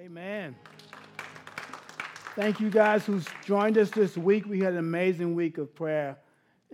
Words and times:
Amen. 0.00 0.56
Thank 2.34 2.58
you 2.58 2.70
guys 2.70 3.04
who's 3.04 3.26
joined 3.44 3.76
us 3.76 3.90
this 3.90 4.16
week. 4.16 4.46
We 4.46 4.60
had 4.60 4.72
an 4.72 4.78
amazing 4.78 5.34
week 5.34 5.58
of 5.58 5.74
prayer 5.74 6.16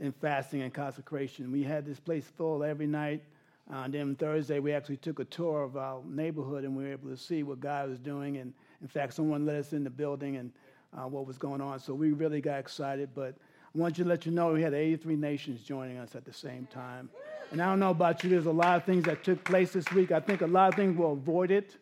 and 0.01 0.15
fasting 0.15 0.63
and 0.63 0.73
consecration. 0.73 1.51
We 1.51 1.65
had 1.65 1.85
this 1.85 1.99
place 1.99 2.31
full 2.37 2.63
every 2.63 2.87
night. 2.87 3.25
Uh, 3.73 3.89
then 3.89 4.15
Thursday, 4.15 4.61
we 4.61 4.73
actually 4.73 4.99
took 4.99 5.19
a 5.19 5.25
tour 5.25 5.65
of 5.65 5.77
our 5.77 6.03
neighborhood 6.05 6.63
and 6.63 6.77
we 6.77 6.85
were 6.85 6.93
able 6.93 7.09
to 7.09 7.17
see 7.17 7.43
what 7.43 7.59
God 7.59 7.89
was 7.89 7.99
doing. 7.99 8.37
And 8.37 8.53
in 8.81 8.87
fact, 8.87 9.15
someone 9.15 9.45
let 9.45 9.57
us 9.57 9.73
in 9.73 9.83
the 9.83 9.91
building 9.91 10.37
and 10.37 10.53
uh, 10.97 11.09
what 11.09 11.27
was 11.27 11.37
going 11.37 11.61
on. 11.61 11.81
So 11.81 11.95
we 11.95 12.13
really 12.13 12.41
got 12.41 12.61
excited. 12.61 13.09
But 13.13 13.35
I 13.75 13.79
want 13.79 13.99
you 13.99 14.05
to 14.05 14.11
let 14.11 14.25
you 14.25 14.31
know 14.31 14.53
we 14.53 14.63
had 14.63 14.73
83 14.73 15.17
nations 15.17 15.65
joining 15.65 15.99
us 15.99 16.15
at 16.15 16.25
the 16.25 16.33
same 16.33 16.69
time. 16.73 17.11
And 17.51 17.61
I 17.61 17.67
don't 17.67 17.81
know 17.81 17.91
about 17.91 18.23
you, 18.23 18.31
there's 18.31 18.47
a 18.47 18.53
lot 18.53 18.77
of 18.77 18.85
things 18.85 19.05
that 19.07 19.25
took 19.25 19.43
place 19.43 19.73
this 19.73 19.91
week. 19.91 20.13
I 20.13 20.21
think 20.21 20.43
a 20.43 20.47
lot 20.47 20.69
of 20.69 20.77
things 20.77 20.97
were 20.97 21.11
avoided 21.11 21.75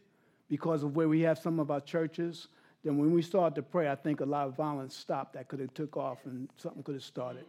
because 0.55 0.84
of 0.84 0.95
where 0.95 1.09
we 1.09 1.21
have 1.23 1.36
some 1.36 1.59
of 1.59 1.68
our 1.73 1.80
churches. 1.80 2.46
Then 2.85 2.96
when 2.96 3.12
we 3.12 3.22
started 3.22 3.57
to 3.57 3.62
pray, 3.62 3.90
I 3.90 3.96
think 3.96 4.21
a 4.21 4.25
lot 4.25 4.46
of 4.46 4.54
violence 4.54 4.95
stopped 4.95 5.32
that 5.32 5.49
could 5.49 5.58
have 5.58 5.75
took 5.75 5.96
off 5.96 6.18
and 6.26 6.49
something 6.57 6.81
could 6.85 6.95
have 6.95 7.03
started. 7.03 7.45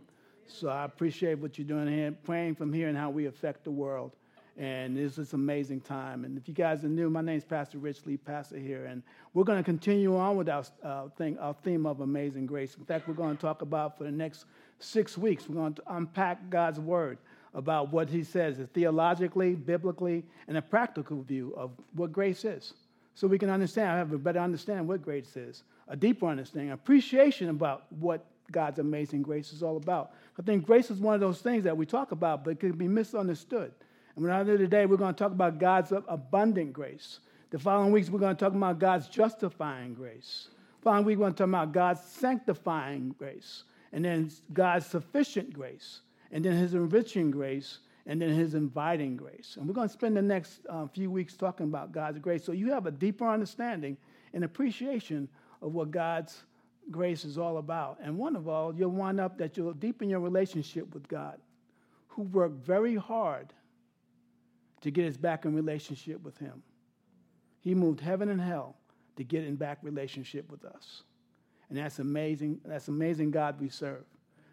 So 0.47 0.69
I 0.69 0.85
appreciate 0.85 1.37
what 1.37 1.59
you're 1.59 1.67
doing 1.67 1.87
here, 1.87 2.11
praying 2.23 2.55
from 2.55 2.73
here 2.73 2.87
and 2.87 2.97
how 2.97 3.11
we 3.11 3.27
affect 3.27 3.63
the 3.63 3.69
world. 3.69 4.13
And 4.57 4.97
this 4.97 5.19
is 5.19 5.33
an 5.33 5.39
amazing 5.39 5.81
time. 5.81 6.25
And 6.25 6.35
if 6.35 6.47
you 6.47 6.55
guys 6.55 6.83
are 6.83 6.87
new, 6.87 7.11
my 7.11 7.21
name 7.21 7.37
is 7.37 7.45
Pastor 7.45 7.77
Rich 7.77 8.07
Lee, 8.07 8.17
pastor 8.17 8.57
here. 8.57 8.85
And 8.85 9.03
we're 9.35 9.43
going 9.43 9.59
to 9.59 9.63
continue 9.63 10.17
on 10.17 10.35
with 10.35 10.49
our, 10.49 10.63
uh, 10.81 11.09
thing, 11.15 11.37
our 11.37 11.53
theme 11.63 11.85
of 11.85 12.01
amazing 12.01 12.47
grace. 12.47 12.73
In 12.75 12.85
fact, 12.85 13.07
we're 13.07 13.13
going 13.13 13.35
to 13.35 13.41
talk 13.41 13.61
about 13.61 13.99
for 13.99 14.05
the 14.05 14.11
next 14.11 14.45
six 14.79 15.15
weeks, 15.15 15.47
we're 15.47 15.57
going 15.57 15.75
to 15.75 15.83
unpack 15.89 16.49
God's 16.49 16.79
word 16.79 17.19
about 17.53 17.93
what 17.93 18.09
he 18.09 18.23
says 18.23 18.57
theologically, 18.73 19.53
biblically, 19.53 20.23
and 20.47 20.57
a 20.57 20.61
practical 20.61 21.21
view 21.21 21.53
of 21.55 21.69
what 21.93 22.11
grace 22.11 22.43
is 22.43 22.73
so 23.15 23.27
we 23.27 23.39
can 23.39 23.49
understand, 23.49 23.97
have 23.97 24.13
a 24.13 24.17
better 24.17 24.39
understanding 24.39 24.87
what 24.87 25.01
grace 25.01 25.35
is, 25.35 25.63
a 25.87 25.95
deeper 25.95 26.27
understanding, 26.27 26.71
appreciation 26.71 27.49
about 27.49 27.91
what 27.91 28.25
God's 28.51 28.79
amazing 28.79 29.23
grace 29.23 29.53
is 29.53 29.63
all 29.63 29.77
about. 29.77 30.11
I 30.37 30.43
think 30.43 30.65
grace 30.65 30.91
is 30.91 30.99
one 30.99 31.15
of 31.15 31.21
those 31.21 31.41
things 31.41 31.63
that 31.63 31.75
we 31.75 31.85
talk 31.85 32.11
about, 32.11 32.43
but 32.43 32.51
it 32.51 32.59
can 32.59 32.73
be 32.73 32.87
misunderstood. 32.87 33.71
And 34.15 34.23
when 34.23 34.33
I 34.33 34.43
do 34.43 34.57
today, 34.57 34.85
we're 34.85 34.97
going 34.97 35.13
to 35.13 35.17
talk 35.17 35.31
about 35.31 35.59
God's 35.59 35.91
abundant 35.91 36.73
grace. 36.73 37.19
The 37.51 37.59
following 37.59 37.91
weeks, 37.91 38.09
we're 38.09 38.19
going 38.19 38.35
to 38.35 38.39
talk 38.45 38.53
about 38.53 38.79
God's 38.79 39.07
justifying 39.07 39.93
grace. 39.93 40.49
The 40.79 40.83
following 40.83 41.05
week, 41.05 41.17
we're 41.17 41.23
going 41.23 41.33
to 41.33 41.37
talk 41.37 41.47
about 41.47 41.71
God's 41.71 42.01
sanctifying 42.01 43.15
grace, 43.17 43.63
and 43.93 44.03
then 44.03 44.29
God's 44.53 44.85
sufficient 44.85 45.53
grace, 45.53 46.01
and 46.31 46.43
then 46.43 46.53
His 46.53 46.73
enriching 46.73 47.31
grace, 47.31 47.79
and 48.05 48.21
then 48.21 48.29
his 48.29 48.53
inviting 48.53 49.17
grace. 49.17 49.55
And 49.57 49.67
we're 49.67 49.73
going 49.73 49.87
to 49.87 49.93
spend 49.93 50.15
the 50.15 50.21
next 50.21 50.61
uh, 50.69 50.87
few 50.87 51.09
weeks 51.09 51.35
talking 51.35 51.65
about 51.65 51.91
God's 51.91 52.19
grace 52.19 52.43
so 52.43 52.51
you 52.51 52.71
have 52.71 52.85
a 52.85 52.91
deeper 52.91 53.27
understanding 53.27 53.97
and 54.33 54.43
appreciation 54.43 55.27
of 55.61 55.73
what 55.73 55.91
God's 55.91 56.43
grace 56.91 57.25
is 57.25 57.37
all 57.37 57.57
about. 57.57 57.97
And 58.01 58.17
one 58.17 58.35
of 58.35 58.47
all, 58.47 58.75
you'll 58.75 58.91
wind 58.91 59.19
up 59.19 59.37
that 59.39 59.57
you'll 59.57 59.73
deepen 59.73 60.09
your 60.09 60.19
relationship 60.19 60.93
with 60.93 61.07
God, 61.07 61.39
who 62.09 62.23
worked 62.23 62.65
very 62.65 62.95
hard 62.95 63.53
to 64.81 64.91
get 64.91 65.07
us 65.07 65.17
back 65.17 65.45
in 65.45 65.55
relationship 65.55 66.21
with 66.21 66.37
him. 66.37 66.61
He 67.61 67.73
moved 67.73 67.99
heaven 68.01 68.29
and 68.29 68.39
hell 68.39 68.75
to 69.15 69.23
get 69.23 69.43
in 69.43 69.55
back 69.55 69.79
relationship 69.81 70.51
with 70.51 70.63
us. 70.63 71.03
And 71.69 71.79
that's 71.79 71.97
amazing. 71.97 72.61
That's 72.63 72.87
amazing 72.87 73.31
God 73.31 73.59
we 73.59 73.69
serve. 73.69 74.03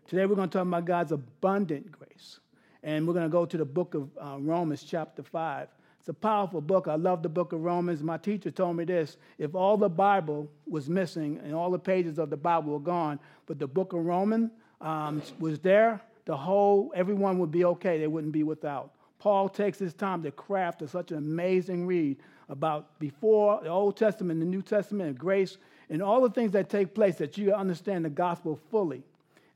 Today 0.06 0.24
we're 0.24 0.36
going 0.36 0.48
to 0.48 0.58
talk 0.58 0.66
about 0.66 0.86
God's 0.86 1.12
abundant 1.12 1.92
grace. 1.92 2.40
And 2.82 3.06
we're 3.06 3.14
going 3.14 3.26
to 3.26 3.32
go 3.32 3.44
to 3.46 3.56
the 3.56 3.64
book 3.64 3.94
of 3.94 4.10
uh, 4.20 4.38
Romans, 4.38 4.82
chapter 4.82 5.22
5. 5.22 5.68
It's 6.00 6.08
a 6.08 6.14
powerful 6.14 6.60
book. 6.60 6.88
I 6.88 6.96
love 6.96 7.22
the 7.22 7.28
book 7.28 7.52
of 7.52 7.60
Romans. 7.60 8.02
My 8.02 8.16
teacher 8.16 8.50
told 8.50 8.76
me 8.76 8.84
this 8.84 9.18
if 9.38 9.54
all 9.54 9.76
the 9.76 9.88
Bible 9.88 10.50
was 10.66 10.88
missing 10.88 11.40
and 11.44 11.54
all 11.54 11.70
the 11.70 11.78
pages 11.78 12.18
of 12.18 12.28
the 12.28 12.36
Bible 12.36 12.72
were 12.72 12.80
gone, 12.80 13.20
but 13.46 13.60
the 13.60 13.68
book 13.68 13.92
of 13.92 14.04
Romans 14.04 14.50
um, 14.80 15.22
was 15.38 15.60
there, 15.60 16.00
the 16.24 16.36
whole, 16.36 16.92
everyone 16.96 17.38
would 17.38 17.52
be 17.52 17.64
okay. 17.64 18.00
They 18.00 18.08
wouldn't 18.08 18.32
be 18.32 18.42
without. 18.42 18.94
Paul 19.20 19.48
takes 19.48 19.78
his 19.78 19.94
time 19.94 20.24
to 20.24 20.32
craft 20.32 20.82
such 20.88 21.12
an 21.12 21.18
amazing 21.18 21.86
read 21.86 22.16
about 22.48 22.98
before 22.98 23.60
the 23.62 23.68
Old 23.68 23.96
Testament, 23.96 24.40
the 24.40 24.46
New 24.46 24.62
Testament, 24.62 25.10
and 25.10 25.18
grace, 25.18 25.58
and 25.88 26.02
all 26.02 26.20
the 26.20 26.30
things 26.30 26.50
that 26.52 26.68
take 26.68 26.94
place 26.94 27.14
that 27.16 27.38
you 27.38 27.54
understand 27.54 28.04
the 28.04 28.10
gospel 28.10 28.58
fully. 28.72 29.04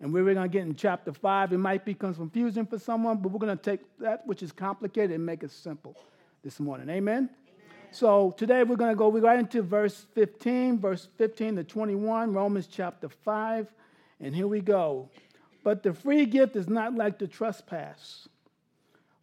And 0.01 0.13
we're 0.13 0.25
going 0.25 0.37
to 0.37 0.49
get 0.49 0.63
in 0.63 0.75
chapter 0.75 1.13
5. 1.13 1.53
It 1.53 1.59
might 1.59 1.85
become 1.85 2.15
confusing 2.15 2.67
for 2.67 2.79
someone, 2.79 3.19
but 3.19 3.33
we're 3.33 3.39
going 3.39 3.57
to 3.57 3.63
take 3.63 3.81
that 3.99 4.27
which 4.27 4.43
is 4.43 4.53
complicated 4.53 5.13
and 5.13 5.25
make 5.25 5.43
it 5.43 5.51
simple 5.51 5.97
this 6.43 6.61
morning. 6.61 6.89
Amen? 6.91 7.17
Amen. 7.17 7.31
So 7.93 8.35
today 8.37 8.63
we're 8.63 8.77
going 8.77 8.93
to 8.93 8.97
go 8.97 9.11
right 9.11 9.39
into 9.39 9.63
verse 9.63 10.07
15, 10.15 10.79
verse 10.79 11.09
15 11.17 11.57
to 11.57 11.65
21, 11.65 12.35
Romans 12.35 12.67
chapter 12.67 13.09
5. 13.09 13.73
And 14.21 14.35
here 14.35 14.47
we 14.47 14.61
go. 14.61 15.09
But 15.65 15.83
the 15.83 15.93
free 15.93 16.27
gift 16.27 16.57
is 16.57 16.69
not 16.69 16.95
like 16.95 17.19
the 17.19 17.27
trespass. 17.27 18.29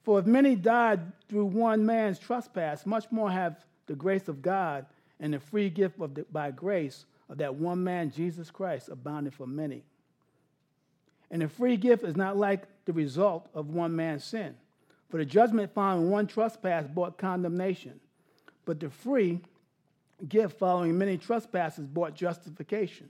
For 0.04 0.20
if 0.20 0.26
many 0.26 0.56
died 0.56 1.00
through 1.30 1.46
one 1.46 1.86
man's 1.86 2.20
trespass, 2.20 2.86
much 2.86 3.06
more 3.12 3.32
have 3.32 3.64
the 3.86 3.96
grace 3.96 4.28
of 4.28 4.42
God 4.42 4.86
and 5.20 5.34
the 5.34 5.40
free 5.40 5.70
gift 5.70 6.02
of 6.02 6.16
the, 6.16 6.26
by 6.32 6.52
grace 6.52 7.06
of 7.30 7.38
that 7.38 7.56
one 7.56 7.84
man, 7.84 8.12
Jesus 8.12 8.52
Christ, 8.52 8.90
abounded 8.90 9.34
for 9.34 9.48
many. 9.48 9.84
And 11.34 11.42
the 11.42 11.50
free 11.50 11.78
gift 11.78 12.04
is 12.04 12.16
not 12.16 12.38
like 12.38 12.68
the 12.86 12.94
result 12.94 13.50
of 13.56 13.72
one 13.72 13.96
man's 13.96 14.24
sin. 14.24 14.56
For 15.10 15.18
the 15.18 15.26
judgment 15.26 15.74
found 15.74 16.04
in 16.04 16.10
one 16.12 16.28
trespass 16.28 16.86
brought 16.86 17.18
condemnation, 17.18 18.00
but 18.66 18.80
the 18.80 18.92
free 18.92 19.42
gift 20.30 20.60
following 20.60 20.96
many 20.96 21.18
trespasses 21.18 21.88
brought 21.88 22.14
justification. 22.14 23.10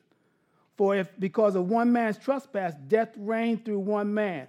For 0.78 0.95
if 0.95 1.09
because 1.19 1.56
of 1.56 1.67
one 1.69 1.91
man's 1.91 2.17
trespass 2.17 2.75
death 2.88 3.09
reigned 3.17 3.66
through 3.66 3.79
one 3.79 4.13
man, 4.13 4.47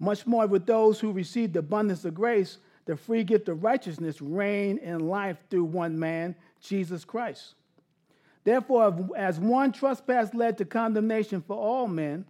much 0.00 0.26
more 0.26 0.48
with 0.48 0.66
those 0.66 0.98
who 0.98 1.12
received 1.12 1.52
the 1.52 1.60
abundance 1.60 2.04
of 2.04 2.14
grace, 2.14 2.58
the 2.86 2.96
free 2.96 3.22
gift 3.22 3.48
of 3.48 3.62
righteousness 3.62 4.20
reigned 4.20 4.80
in 4.80 5.08
life 5.08 5.38
through 5.48 5.64
one 5.64 5.96
man, 5.96 6.34
Jesus 6.60 7.04
Christ. 7.04 7.54
Therefore, 8.46 9.10
as 9.16 9.40
one 9.40 9.72
trespass 9.72 10.32
led 10.32 10.58
to 10.58 10.64
condemnation 10.64 11.42
for 11.42 11.56
all 11.56 11.88
men, 11.88 12.24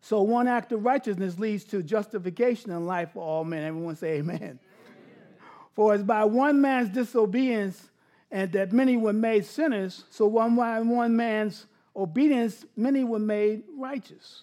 so 0.00 0.20
one 0.22 0.48
act 0.48 0.72
of 0.72 0.84
righteousness 0.84 1.38
leads 1.38 1.62
to 1.66 1.80
justification 1.80 2.72
in 2.72 2.86
life 2.86 3.10
for 3.14 3.22
all 3.22 3.44
men. 3.44 3.62
Everyone 3.62 3.94
say 3.94 4.14
amen. 4.14 4.36
amen. 4.42 4.58
For 5.76 5.94
as 5.94 6.02
by 6.02 6.24
one 6.24 6.60
man's 6.60 6.88
disobedience 6.88 7.88
and 8.32 8.50
that 8.50 8.72
many 8.72 8.96
were 8.96 9.12
made 9.12 9.46
sinners, 9.46 10.02
so 10.10 10.26
one 10.26 10.56
by 10.56 10.80
one 10.80 11.16
man's 11.16 11.66
obedience, 11.94 12.64
many 12.74 13.04
were 13.04 13.20
made 13.20 13.62
righteous. 13.78 14.42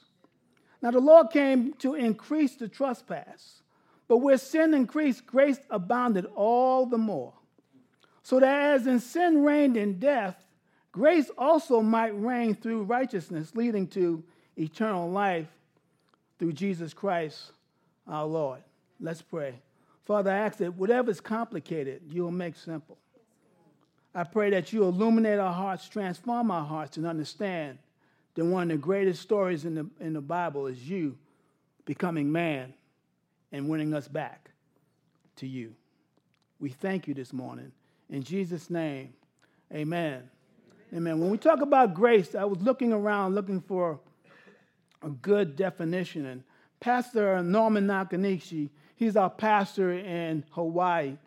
Now 0.82 0.92
the 0.92 1.02
Lord 1.02 1.30
came 1.30 1.74
to 1.80 1.96
increase 1.96 2.56
the 2.56 2.70
trespass, 2.70 3.64
but 4.08 4.20
where 4.20 4.38
sin 4.38 4.74
increased, 4.74 5.26
grace 5.26 5.60
abounded 5.70 6.26
all 6.38 6.86
the 6.86 6.98
more. 6.98 7.34
So 8.22 8.40
that 8.40 8.76
as 8.76 8.88
in 8.88 9.02
sin 9.02 9.44
reigned 9.44 9.76
in 9.76 10.00
death, 10.00 10.43
Grace 10.94 11.32
also 11.38 11.82
might 11.82 12.18
reign 12.20 12.56
through 12.56 12.84
righteousness, 12.84 13.52
leading 13.56 13.88
to 13.88 14.24
eternal 14.56 15.10
life 15.10 15.48
through 16.40 16.54
Jesus 16.54 16.94
Christ 16.94 17.52
our 18.08 18.26
Lord. 18.26 18.62
Let's 19.00 19.22
pray. 19.22 19.56
Father, 20.06 20.30
I 20.32 20.38
ask 20.38 20.60
that 20.60 20.76
whatever's 20.76 21.20
complicated, 21.20 22.04
you'll 22.10 22.32
make 22.32 22.56
simple. 22.56 22.98
I 24.14 24.24
pray 24.24 24.52
that 24.52 24.72
you 24.72 24.84
illuminate 24.84 25.40
our 25.40 25.54
hearts, 25.54 25.90
transform 25.90 26.52
our 26.52 26.64
hearts, 26.64 26.98
and 26.98 27.08
understand 27.08 27.80
that 28.36 28.46
one 28.46 28.64
of 28.64 28.70
the 28.70 28.78
greatest 28.78 29.22
stories 29.22 29.66
in 29.66 29.74
the, 29.74 29.90
in 30.00 30.14
the 30.14 30.22
Bible 30.22 30.68
is 30.68 30.88
you 30.88 31.18
becoming 31.86 32.32
man 32.32 32.72
and 33.52 33.68
winning 33.68 33.96
us 33.96 34.08
back 34.08 34.52
to 35.38 35.48
you. 35.48 35.74
We 36.60 36.70
thank 36.70 37.08
you 37.08 37.16
this 37.16 37.34
morning. 37.34 37.72
In 38.10 38.22
Jesus' 38.22 38.70
name, 38.70 39.14
amen. 39.74 40.30
Amen. 40.94 41.20
When 41.20 41.32
we 41.32 41.40
talk 41.40 41.62
about 41.62 41.96
grace, 41.96 42.36
I 42.36 42.44
was 42.44 42.62
looking 42.62 42.94
around 42.94 43.34
looking 43.34 43.62
for 43.62 44.00
a 45.02 45.10
good 45.10 45.56
definition. 45.56 46.28
And 46.28 46.44
Pastor 46.80 47.42
Norman 47.42 47.88
Nakanishi, 47.88 48.70
he's 48.96 49.18
our 49.18 49.30
pastor 49.30 49.92
in 49.92 50.44
Hawaii. 50.52 51.18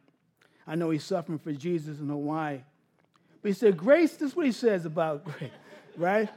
I 0.69 0.77
know 0.77 0.91
he's 0.91 1.03
suffering 1.03 1.41
for 1.41 1.53
Jesus 1.53 1.99
in 1.99 2.09
Hawaii. 2.09 2.61
But 3.43 3.49
he 3.49 3.55
said, 3.55 3.77
Grace, 3.77 4.13
this 4.13 4.31
is 4.31 4.37
what 4.37 4.47
he 4.47 4.53
says 4.53 4.87
about 4.87 5.25
grace, 5.39 5.51
right? 5.97 6.29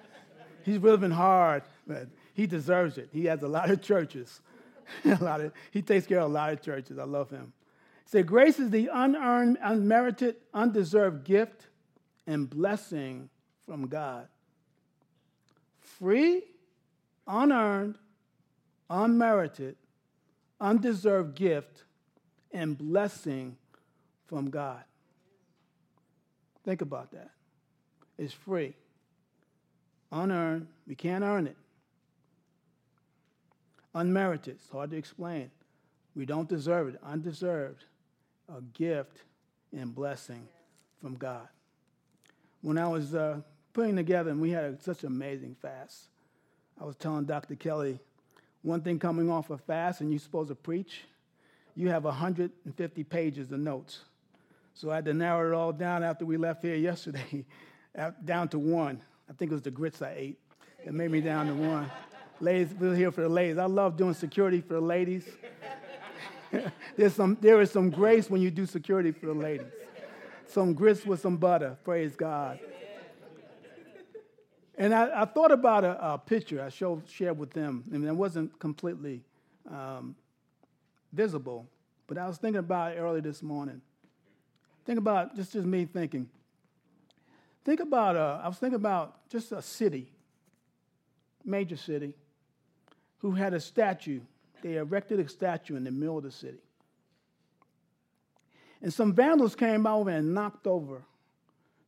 He's 0.64 0.80
living 0.80 1.12
hard, 1.12 1.62
but 1.86 2.08
he 2.34 2.48
deserves 2.48 2.98
it. 2.98 3.10
He 3.14 3.26
has 3.26 3.44
a 3.44 3.48
lot 3.48 3.70
of 3.70 3.80
churches. 3.82 4.42
a 5.06 5.24
lot 5.24 5.42
of, 5.42 5.54
he 5.70 5.84
takes 5.84 6.08
care 6.08 6.20
of 6.20 6.32
a 6.32 6.34
lot 6.34 6.52
of 6.52 6.64
churches. 6.64 6.98
I 6.98 7.04
love 7.04 7.30
him. 7.30 7.54
He 8.06 8.10
said, 8.10 8.26
Grace 8.26 8.58
is 8.58 8.72
the 8.72 8.90
unearned, 8.92 9.60
unmerited, 9.62 10.38
undeserved 10.52 11.26
gift 11.26 11.68
and 12.30 12.48
blessing 12.48 13.28
from 13.66 13.88
God. 13.88 14.28
Free, 15.80 16.44
unearned, 17.26 17.98
unmerited, 18.88 19.76
undeserved 20.62 21.36
gift 21.36 21.86
and 22.52 22.78
blessing 22.78 23.58
from 24.28 24.52
God. 24.52 24.84
Think 26.64 26.82
about 26.82 27.12
that. 27.14 27.32
It's 28.20 28.34
free, 28.34 28.76
unearned. 30.12 30.68
We 30.88 30.94
can't 30.94 31.24
earn 31.24 31.48
it. 31.48 31.58
Unmerited. 33.96 34.58
It's 34.58 34.70
hard 34.70 34.92
to 34.92 34.98
explain. 34.98 35.50
We 36.16 36.28
don't 36.28 36.48
deserve 36.48 36.90
it. 36.90 37.00
Undeserved. 37.04 37.86
A 38.56 38.62
gift 38.62 39.18
and 39.76 39.96
blessing 39.96 40.48
from 41.02 41.16
God. 41.16 41.48
When 42.62 42.78
I 42.78 42.88
was 42.88 43.16
uh, 43.16 43.42
putting 43.74 43.96
together, 43.96 44.32
and 44.32 44.42
we 44.42 44.52
had 44.52 44.66
a, 44.66 44.82
such 44.82 45.04
an 45.04 45.08
amazing 45.08 45.56
fast, 45.62 46.08
I 46.80 46.86
was 46.86 46.96
telling 46.96 47.26
Dr. 47.26 47.56
Kelly, 47.56 48.00
one 48.62 48.82
thing 48.82 49.00
coming 49.00 49.30
off 49.30 49.50
a 49.50 49.58
fast, 49.58 50.02
and 50.02 50.12
you're 50.12 50.20
supposed 50.20 50.50
to 50.50 50.56
preach, 50.56 51.06
you 51.76 51.90
have 51.90 52.04
150 52.04 53.04
pages 53.06 53.52
of 53.52 53.60
notes. 53.60 54.00
So 54.74 54.92
I 54.92 54.96
had 54.96 55.06
to 55.06 55.14
narrow 55.14 55.50
it 55.52 55.56
all 55.56 55.72
down 55.72 56.04
after 56.04 56.26
we 56.26 56.38
left 56.38 56.62
here 56.62 56.76
yesterday, 56.92 57.46
down 58.26 58.50
to 58.50 58.60
one. 58.60 59.02
I 59.30 59.34
think 59.34 59.52
it 59.52 59.54
was 59.54 59.62
the 59.62 59.72
grits 59.72 60.02
I 60.02 60.14
ate 60.16 60.40
that 60.86 60.94
made 60.94 61.12
me 61.12 61.22
down 61.22 61.48
to 61.48 61.54
one. 61.54 61.90
ladies, 62.40 62.74
we're 62.78 62.96
here 62.96 63.12
for 63.12 63.22
the 63.22 63.30
ladies. 63.30 63.58
I 63.58 63.66
love 63.66 63.98
doing 63.98 64.14
security 64.14 64.62
for 64.62 64.74
the 64.74 64.82
ladies. 64.82 65.28
There's 66.98 67.14
some, 67.14 67.38
there 67.40 67.62
is 67.62 67.72
some 67.72 67.90
grace 67.90 68.30
when 68.30 68.42
you 68.42 68.50
do 68.50 68.66
security 68.66 69.12
for 69.12 69.28
the 69.28 69.34
ladies. 69.34 69.68
Some 70.50 70.74
grits 70.74 71.06
with 71.06 71.22
some 71.22 71.38
butter. 71.38 71.78
Praise 71.84 72.16
God. 72.16 72.60
And 74.80 74.96
I, 74.96 75.22
I 75.22 75.26
thought 75.26 75.52
about 75.52 75.84
a, 75.84 76.14
a, 76.14 76.18
picture 76.18 76.64
I 76.64 76.70
showed, 76.70 77.04
shared 77.08 77.38
with 77.38 77.52
them, 77.52 77.84
I 77.92 77.96
and 77.96 78.06
it 78.06 78.16
wasn't 78.16 78.58
completely 78.60 79.22
um, 79.70 80.16
visible, 81.12 81.68
but 82.08 82.18
I 82.18 82.26
was 82.28 82.38
thinking 82.38 82.60
about 82.60 82.94
it 82.94 82.96
early 82.96 83.20
this 83.20 83.44
morning. 83.44 83.82
Think 84.86 84.98
about 84.98 85.36
just 85.36 85.52
just 85.52 85.68
me 85.68 85.86
thinking. 85.86 86.30
Think 87.66 87.82
about 87.82 88.16
uh, 88.16 88.40
I 88.42 88.48
was 88.48 88.58
thinking 88.58 88.78
about 88.78 89.30
just 89.30 89.52
a 89.52 89.62
city, 89.62 90.08
major 91.44 91.76
city, 91.76 92.16
who 93.18 93.32
had 93.32 93.54
a 93.54 93.60
statue. 93.60 94.22
They 94.64 94.78
erected 94.78 95.20
a 95.20 95.28
statue 95.28 95.76
in 95.76 95.84
the 95.84 95.92
middle 95.92 96.18
of 96.18 96.24
the 96.24 96.32
city. 96.32 96.60
And 98.82 98.94
some 98.94 99.14
vandals 99.14 99.56
came 99.56 99.86
over 99.86 100.10
and 100.10 100.34
knocked 100.34 100.68
over 100.68 101.04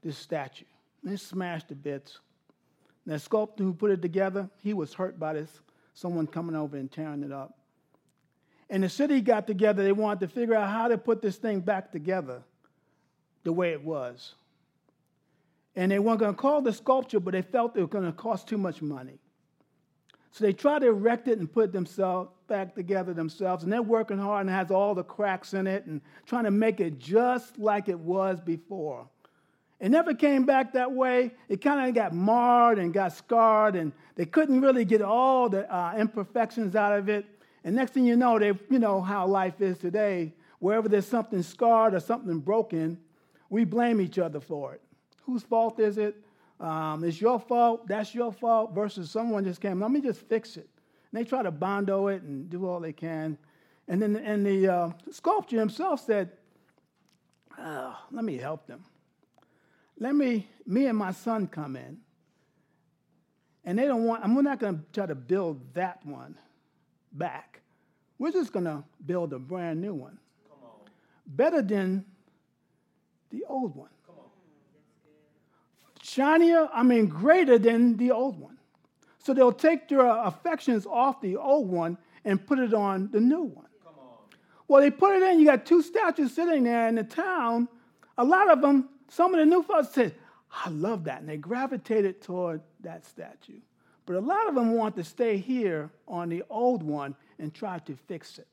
this 0.03 0.17
statue. 0.17 0.65
And 1.03 1.11
they 1.11 1.17
smashed 1.17 1.69
to 1.69 1.75
bits. 1.75 2.19
The 3.05 3.17
sculptor 3.17 3.63
who 3.63 3.73
put 3.73 3.91
it 3.91 4.01
together, 4.01 4.49
he 4.61 4.73
was 4.73 4.93
hurt 4.93 5.19
by 5.19 5.33
this, 5.33 5.49
someone 5.93 6.27
coming 6.27 6.55
over 6.55 6.77
and 6.77 6.91
tearing 6.91 7.23
it 7.23 7.31
up. 7.31 7.57
And 8.69 8.83
the 8.83 8.89
city 8.89 9.21
got 9.21 9.47
together, 9.47 9.83
they 9.83 9.91
wanted 9.91 10.21
to 10.21 10.27
figure 10.27 10.55
out 10.55 10.69
how 10.69 10.87
to 10.87 10.97
put 10.97 11.21
this 11.21 11.37
thing 11.37 11.59
back 11.59 11.91
together 11.91 12.41
the 13.43 13.51
way 13.51 13.71
it 13.71 13.83
was. 13.83 14.35
And 15.75 15.91
they 15.91 15.99
weren't 15.99 16.19
going 16.19 16.33
to 16.33 16.39
call 16.39 16.61
the 16.61 16.73
sculpture, 16.73 17.19
but 17.19 17.31
they 17.31 17.41
felt 17.41 17.75
it 17.75 17.81
was 17.81 17.89
going 17.89 18.05
to 18.05 18.11
cost 18.11 18.47
too 18.47 18.57
much 18.57 18.81
money. 18.81 19.19
So 20.31 20.45
they 20.45 20.53
tried 20.53 20.79
to 20.79 20.87
erect 20.87 21.27
it 21.27 21.39
and 21.39 21.51
put 21.51 21.73
themselves 21.73 22.29
back 22.51 22.75
together 22.75 23.13
themselves, 23.13 23.63
and 23.63 23.71
they're 23.71 23.81
working 23.81 24.17
hard 24.17 24.45
and 24.45 24.53
has 24.53 24.71
all 24.71 24.93
the 24.93 25.05
cracks 25.05 25.53
in 25.53 25.67
it 25.67 25.85
and 25.85 26.01
trying 26.25 26.43
to 26.43 26.51
make 26.51 26.81
it 26.81 26.99
just 26.99 27.57
like 27.57 27.87
it 27.87 27.97
was 27.97 28.41
before. 28.41 29.07
It 29.79 29.87
never 29.87 30.13
came 30.13 30.45
back 30.45 30.73
that 30.73 30.91
way. 30.91 31.31
It 31.47 31.61
kind 31.61 31.87
of 31.87 31.95
got 31.95 32.13
marred 32.13 32.77
and 32.77 32.93
got 32.93 33.13
scarred, 33.13 33.77
and 33.77 33.93
they 34.15 34.25
couldn't 34.25 34.59
really 34.59 34.83
get 34.83 35.01
all 35.01 35.47
the 35.47 35.63
uh, 35.73 35.95
imperfections 35.97 36.75
out 36.75 36.91
of 36.99 37.07
it. 37.07 37.25
And 37.63 37.73
next 37.73 37.93
thing 37.93 38.05
you 38.05 38.17
know, 38.17 38.37
they, 38.37 38.51
you 38.69 38.79
know 38.79 38.99
how 38.99 39.25
life 39.27 39.61
is 39.61 39.77
today. 39.77 40.33
Wherever 40.59 40.89
there's 40.89 41.07
something 41.07 41.41
scarred 41.43 41.93
or 41.93 42.01
something 42.01 42.39
broken, 42.39 42.99
we 43.49 43.63
blame 43.63 44.01
each 44.01 44.19
other 44.19 44.41
for 44.41 44.73
it. 44.73 44.81
Whose 45.23 45.43
fault 45.43 45.79
is 45.79 45.97
it? 45.97 46.17
Um, 46.59 47.05
it's 47.05 47.21
your 47.21 47.39
fault. 47.39 47.87
That's 47.87 48.13
your 48.13 48.33
fault. 48.33 48.75
Versus 48.75 49.09
someone 49.09 49.45
just 49.45 49.61
came. 49.61 49.79
Let 49.79 49.89
me 49.89 50.01
just 50.01 50.19
fix 50.27 50.57
it. 50.57 50.67
And 51.11 51.19
they 51.19 51.23
try 51.23 51.43
to 51.43 51.51
bondo 51.51 52.07
it 52.07 52.21
and 52.21 52.49
do 52.49 52.67
all 52.67 52.79
they 52.79 52.93
can. 52.93 53.37
And 53.87 54.01
then 54.01 54.15
and 54.15 54.45
the 54.45 54.67
uh, 54.67 54.89
sculptor 55.11 55.59
himself 55.59 56.05
said, 56.05 56.31
oh, 57.57 57.97
"Let 58.11 58.23
me 58.23 58.37
help 58.37 58.67
them." 58.67 58.83
let 60.01 60.15
me, 60.15 60.47
me 60.65 60.87
and 60.87 60.97
my 60.97 61.11
son 61.11 61.45
come 61.45 61.75
in. 61.75 61.99
And 63.63 63.77
they 63.77 63.85
don't 63.85 64.03
want, 64.03 64.23
I'm 64.25 64.33
not 64.43 64.59
going 64.59 64.79
to 64.79 64.83
try 64.91 65.05
to 65.05 65.13
build 65.13 65.75
that 65.75 66.03
one 66.03 66.35
back. 67.13 67.61
We're 68.17 68.31
just 68.31 68.51
going 68.51 68.65
to 68.65 68.83
build 69.05 69.31
a 69.31 69.37
brand 69.37 69.79
new 69.79 69.93
one. 69.93 70.17
Better 71.27 71.61
than 71.61 72.03
the 73.29 73.45
old 73.47 73.75
one. 73.75 73.91
Shinier, 76.01 76.67
I 76.73 76.81
mean, 76.81 77.05
greater 77.05 77.59
than 77.59 77.95
the 77.97 78.09
old 78.09 78.39
one. 78.39 78.57
So 79.23 79.33
they'll 79.33 79.51
take 79.51 79.87
their 79.87 80.01
uh, 80.01 80.23
affections 80.23 80.85
off 80.85 81.21
the 81.21 81.37
old 81.37 81.69
one 81.69 81.97
and 82.25 82.45
put 82.45 82.59
it 82.59 82.73
on 82.73 83.09
the 83.11 83.19
new 83.19 83.43
one. 83.43 83.65
Well, 84.67 84.81
they 84.81 84.91
put 84.91 85.15
it 85.15 85.23
in, 85.23 85.39
you 85.39 85.45
got 85.45 85.65
two 85.65 85.81
statues 85.81 86.33
sitting 86.33 86.63
there 86.63 86.87
in 86.87 86.95
the 86.95 87.03
town. 87.03 87.67
A 88.17 88.23
lot 88.23 88.49
of 88.49 88.61
them 88.61 88.87
some 89.11 89.33
of 89.33 89.41
the 89.41 89.45
new 89.45 89.61
folks 89.61 89.89
said, 89.89 90.15
I 90.65 90.69
love 90.69 91.03
that. 91.03 91.19
And 91.19 91.27
they 91.27 91.35
gravitated 91.35 92.21
toward 92.21 92.61
that 92.79 93.05
statue. 93.05 93.59
But 94.05 94.15
a 94.15 94.21
lot 94.21 94.47
of 94.47 94.55
them 94.55 94.71
want 94.71 94.95
to 94.95 95.03
stay 95.03 95.35
here 95.35 95.89
on 96.07 96.29
the 96.29 96.43
old 96.49 96.81
one 96.81 97.13
and 97.37 97.53
try 97.53 97.79
to 97.79 97.95
fix 98.07 98.39
it. 98.39 98.47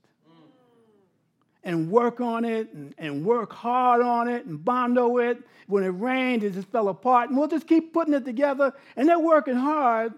And 1.62 1.93
work 1.93 2.21
on 2.21 2.44
it 2.44 2.73
and, 2.73 2.93
and 2.99 3.25
work 3.25 3.53
hard 3.53 4.03
on 4.03 4.26
it 4.26 4.47
and 4.47 4.64
bondo 4.64 5.19
it. 5.19 5.38
When 5.69 5.85
it 5.85 5.88
rained, 5.88 6.43
it 6.43 6.55
just 6.55 6.69
fell 6.69 6.88
apart. 6.88 7.29
And 7.29 7.38
we'll 7.38 7.47
just 7.47 7.69
keep 7.69 7.93
putting 7.93 8.14
it 8.14 8.25
together. 8.25 8.75
And 8.97 9.09
they're 9.09 9.19
working 9.19 9.55
hard. 9.55 10.14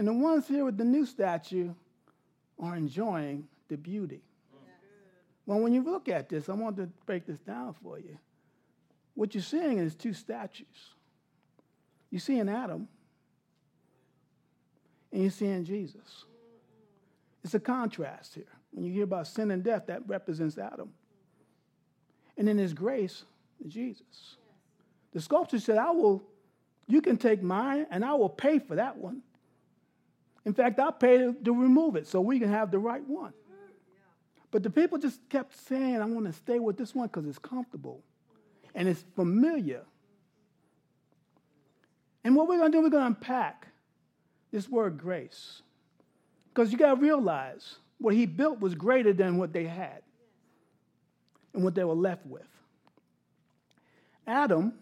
And 0.00 0.08
the 0.08 0.14
ones 0.14 0.48
here 0.48 0.64
with 0.64 0.78
the 0.78 0.84
new 0.84 1.04
statue 1.04 1.74
are 2.58 2.74
enjoying 2.74 3.46
the 3.68 3.76
beauty. 3.76 4.22
Well, 5.44 5.60
when 5.60 5.74
you 5.74 5.82
look 5.82 6.08
at 6.08 6.30
this, 6.30 6.48
I 6.48 6.54
want 6.54 6.78
to 6.78 6.86
break 7.04 7.26
this 7.26 7.38
down 7.40 7.74
for 7.82 7.98
you. 7.98 8.16
What 9.12 9.34
you're 9.34 9.42
seeing 9.42 9.76
is 9.76 9.94
two 9.94 10.14
statues. 10.14 10.94
You 12.08 12.18
see 12.18 12.38
in 12.38 12.48
Adam, 12.48 12.88
and 15.12 15.20
you're 15.20 15.30
seeing 15.30 15.66
Jesus. 15.66 16.24
It's 17.44 17.52
a 17.52 17.60
contrast 17.60 18.34
here. 18.34 18.44
When 18.70 18.86
you 18.86 18.92
hear 18.94 19.04
about 19.04 19.26
sin 19.26 19.50
and 19.50 19.62
death, 19.62 19.88
that 19.88 20.08
represents 20.08 20.56
Adam. 20.56 20.94
And 22.38 22.48
in 22.48 22.56
his 22.56 22.72
grace, 22.72 23.24
Jesus. 23.68 24.38
The 25.12 25.20
sculptor 25.20 25.58
said, 25.58 25.76
I 25.76 25.90
will, 25.90 26.22
you 26.86 27.02
can 27.02 27.18
take 27.18 27.42
mine 27.42 27.86
and 27.90 28.02
I 28.02 28.14
will 28.14 28.30
pay 28.30 28.60
for 28.60 28.76
that 28.76 28.96
one. 28.96 29.20
In 30.50 30.54
fact, 30.54 30.80
I 30.80 30.90
paid 30.90 31.44
to, 31.44 31.52
remove 31.54 31.94
it 31.94 32.08
so 32.08 32.20
we 32.20 32.40
can 32.40 32.48
have 32.48 32.72
the 32.72 32.78
right 32.80 33.06
one. 33.06 33.32
But 34.50 34.64
the 34.64 34.70
people 34.70 34.98
just 34.98 35.20
kept 35.28 35.56
saying, 35.56 36.02
I 36.02 36.04
want 36.06 36.26
to 36.26 36.32
stay 36.32 36.58
with 36.58 36.76
this 36.76 36.92
one 36.92 37.06
because 37.06 37.24
it's 37.24 37.38
comfortable 37.38 38.02
and 38.74 38.88
it's 38.88 39.04
familiar. 39.14 39.82
And 42.24 42.34
what 42.34 42.48
we're 42.48 42.58
going 42.58 42.72
to 42.72 42.78
do, 42.78 42.82
we're 42.82 42.90
going 42.90 43.04
to 43.04 43.06
unpack 43.06 43.68
this 44.50 44.68
word 44.68 44.98
grace. 44.98 45.62
Because 46.52 46.72
you 46.72 46.78
got 46.78 46.96
to 46.96 47.00
realize 47.00 47.76
what 47.98 48.12
he 48.12 48.26
built 48.26 48.58
was 48.58 48.74
greater 48.74 49.12
than 49.12 49.38
what 49.38 49.52
they 49.52 49.66
had 49.66 50.02
and 51.54 51.62
what 51.62 51.76
they 51.76 51.84
were 51.84 51.94
left 51.94 52.26
with. 52.26 52.42
Adam 54.26 54.72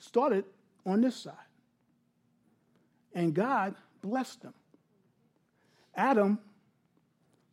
started 0.00 0.44
on 0.84 1.00
this 1.00 1.14
side, 1.14 1.34
and 3.18 3.34
God 3.34 3.74
blessed 4.00 4.42
them. 4.42 4.54
Adam 5.96 6.38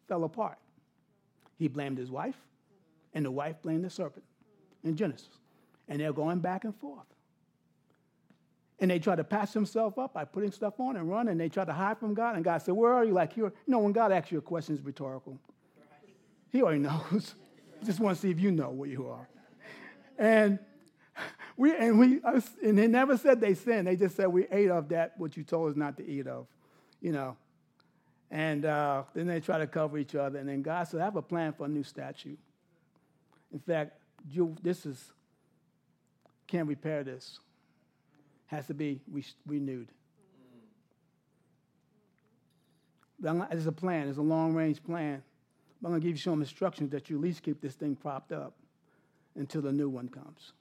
fell 0.08 0.24
apart. 0.24 0.60
He 1.58 1.68
blamed 1.68 1.98
his 1.98 2.12
wife, 2.12 2.36
and 3.16 3.26
the 3.26 3.32
wife 3.32 3.56
blamed 3.64 3.84
the 3.84 3.90
serpent 3.90 4.24
in 4.84 4.96
Genesis. 4.96 5.40
And 5.88 6.00
they're 6.00 6.14
going 6.14 6.38
back 6.38 6.66
and 6.66 6.76
forth. 6.76 7.08
And 8.80 8.92
they 8.92 9.00
try 9.00 9.16
to 9.16 9.24
patch 9.24 9.54
themselves 9.54 9.98
up 9.98 10.14
by 10.14 10.24
putting 10.24 10.52
stuff 10.52 10.80
on 10.80 10.98
and 10.98 11.10
run, 11.10 11.30
and 11.30 11.40
they 11.40 11.50
try 11.50 11.66
to 11.66 11.74
hide 11.74 11.98
from 11.98 12.14
God. 12.14 12.36
And 12.36 12.46
God 12.46 12.60
said, 12.60 12.76
Where 12.76 12.94
are 12.94 13.04
you? 13.04 13.14
Like, 13.14 13.34
here. 13.34 13.46
You 13.46 13.72
know, 13.72 13.80
when 13.80 13.92
God 13.92 14.12
asks 14.12 14.32
you 14.32 14.38
a 14.38 14.42
question, 14.42 14.76
it's 14.76 14.86
rhetorical. 14.86 15.40
He 16.52 16.62
already 16.62 16.80
knows. 16.80 17.34
he 17.80 17.86
just 17.88 18.00
wants 18.00 18.22
to 18.22 18.28
see 18.28 18.32
if 18.32 18.40
you 18.40 18.52
know 18.52 18.70
where 18.70 18.90
you 18.90 19.08
are. 19.10 19.28
And 20.20 20.60
we 21.58 21.76
and 21.76 21.98
we 21.98 22.22
and 22.64 22.78
they 22.78 22.88
never 22.88 23.18
said 23.18 23.40
they 23.40 23.54
sinned. 23.54 23.88
They 23.88 23.96
just 23.96 24.16
said 24.16 24.28
we 24.28 24.48
ate 24.52 24.70
of 24.70 24.90
that 24.90 25.14
what 25.18 25.38
you 25.38 25.44
told 25.44 25.72
us 25.72 25.78
not 25.78 25.98
to 25.98 26.08
eat 26.08 26.28
of, 26.28 26.48
you 27.02 27.12
know. 27.12 27.38
And 28.32 28.66
uh, 28.66 29.04
then 29.14 29.28
they 29.28 29.40
try 29.40 29.60
to 29.60 29.68
cover 29.68 29.98
each 29.98 30.16
other. 30.16 30.40
And 30.40 30.50
then 30.50 30.62
God 30.62 30.88
said, 30.88 31.00
I 31.00 31.06
have 31.06 31.16
a 31.16 31.22
plan 31.22 31.54
for 31.54 31.66
a 31.66 31.70
new 31.70 31.84
statue. 31.84 32.36
In 33.54 33.60
fact, 33.60 33.94
you, 34.30 34.56
this 34.62 34.86
is, 34.86 35.14
can't 36.48 36.68
repair 36.68 37.04
this. 37.04 37.40
Has 38.48 38.68
to 38.68 38.74
be 38.74 39.00
re- 39.10 39.24
renewed. 39.48 39.90
It's 43.24 43.66
a 43.66 43.72
plan, 43.72 44.10
it's 44.10 44.18
a 44.18 44.22
long 44.22 44.54
range 44.54 44.84
plan. 44.84 45.24
But 45.82 45.88
I'm 45.88 45.92
going 45.94 46.02
to 46.02 46.08
give 46.08 46.18
you 46.18 46.22
some 46.22 46.42
instructions 46.42 46.92
that 46.92 47.10
you 47.10 47.18
at 47.18 47.22
least 47.22 47.44
keep 47.44 47.62
this 47.62 47.76
thing 47.76 47.96
propped 47.96 48.32
up 48.32 48.54
until 49.36 49.62
the 49.62 49.72
new 49.72 49.90
one 49.90 50.10
comes. 50.10 50.52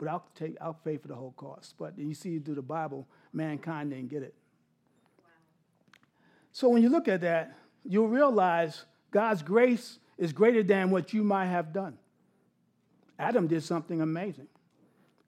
But 0.00 0.08
I'll 0.08 0.24
take 0.34 0.56
I'll 0.62 0.72
pay 0.72 0.96
for 0.96 1.08
the 1.08 1.14
whole 1.14 1.34
cost. 1.36 1.74
But 1.78 1.96
you 1.98 2.14
see 2.14 2.38
through 2.38 2.54
the 2.54 2.62
Bible, 2.62 3.06
mankind 3.34 3.90
didn't 3.90 4.08
get 4.08 4.22
it. 4.22 4.34
So 6.52 6.70
when 6.70 6.82
you 6.82 6.88
look 6.88 7.06
at 7.06 7.20
that, 7.20 7.54
you'll 7.84 8.08
realize 8.08 8.86
God's 9.10 9.42
grace 9.42 9.98
is 10.16 10.32
greater 10.32 10.62
than 10.62 10.90
what 10.90 11.12
you 11.12 11.22
might 11.22 11.46
have 11.46 11.72
done. 11.72 11.98
Adam 13.18 13.46
did 13.46 13.62
something 13.62 14.00
amazing 14.00 14.48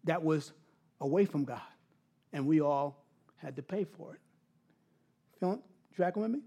that 0.04 0.24
was 0.24 0.52
away 1.00 1.26
from 1.26 1.44
God, 1.44 1.60
and 2.32 2.46
we 2.46 2.62
all 2.62 3.04
had 3.36 3.56
to 3.56 3.62
pay 3.62 3.84
for 3.84 4.14
it. 4.14 4.20
Feeling, 5.38 5.62
tracking 5.94 6.22
with 6.22 6.32
me? 6.32 6.40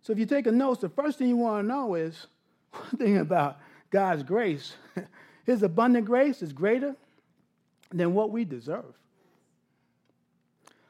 So 0.00 0.14
if 0.14 0.18
you 0.18 0.26
take 0.26 0.46
a 0.46 0.52
note, 0.52 0.80
the 0.80 0.88
first 0.88 1.18
thing 1.18 1.28
you 1.28 1.36
want 1.36 1.62
to 1.62 1.68
know 1.68 1.94
is 1.94 2.26
one 2.70 2.96
thing 2.96 3.18
about 3.18 3.58
God's 3.90 4.22
grace. 4.22 4.74
His 5.44 5.62
abundant 5.62 6.06
grace 6.06 6.42
is 6.42 6.52
greater 6.52 6.94
than 7.90 8.14
what 8.14 8.30
we 8.30 8.44
deserve. 8.44 8.94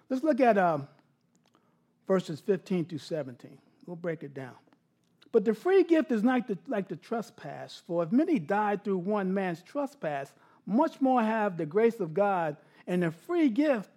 Let's 0.08 0.22
look 0.22 0.40
at 0.40 0.58
um, 0.58 0.88
verses 2.06 2.40
15 2.40 2.84
to 2.86 2.98
17. 2.98 3.58
We'll 3.86 3.96
break 3.96 4.22
it 4.22 4.34
down. 4.34 4.54
But 5.32 5.46
the 5.46 5.54
free 5.54 5.82
gift 5.82 6.12
is 6.12 6.22
not 6.22 6.46
the, 6.46 6.58
like 6.68 6.88
the 6.88 6.96
trespass, 6.96 7.82
for 7.86 8.02
if 8.02 8.12
many 8.12 8.38
died 8.38 8.84
through 8.84 8.98
one 8.98 9.32
man's 9.32 9.62
trespass, 9.62 10.32
much 10.66 11.00
more 11.00 11.22
have 11.22 11.56
the 11.56 11.66
grace 11.66 11.98
of 12.00 12.12
God 12.12 12.56
and 12.86 13.02
the 13.02 13.10
free 13.10 13.48
gift 13.48 13.90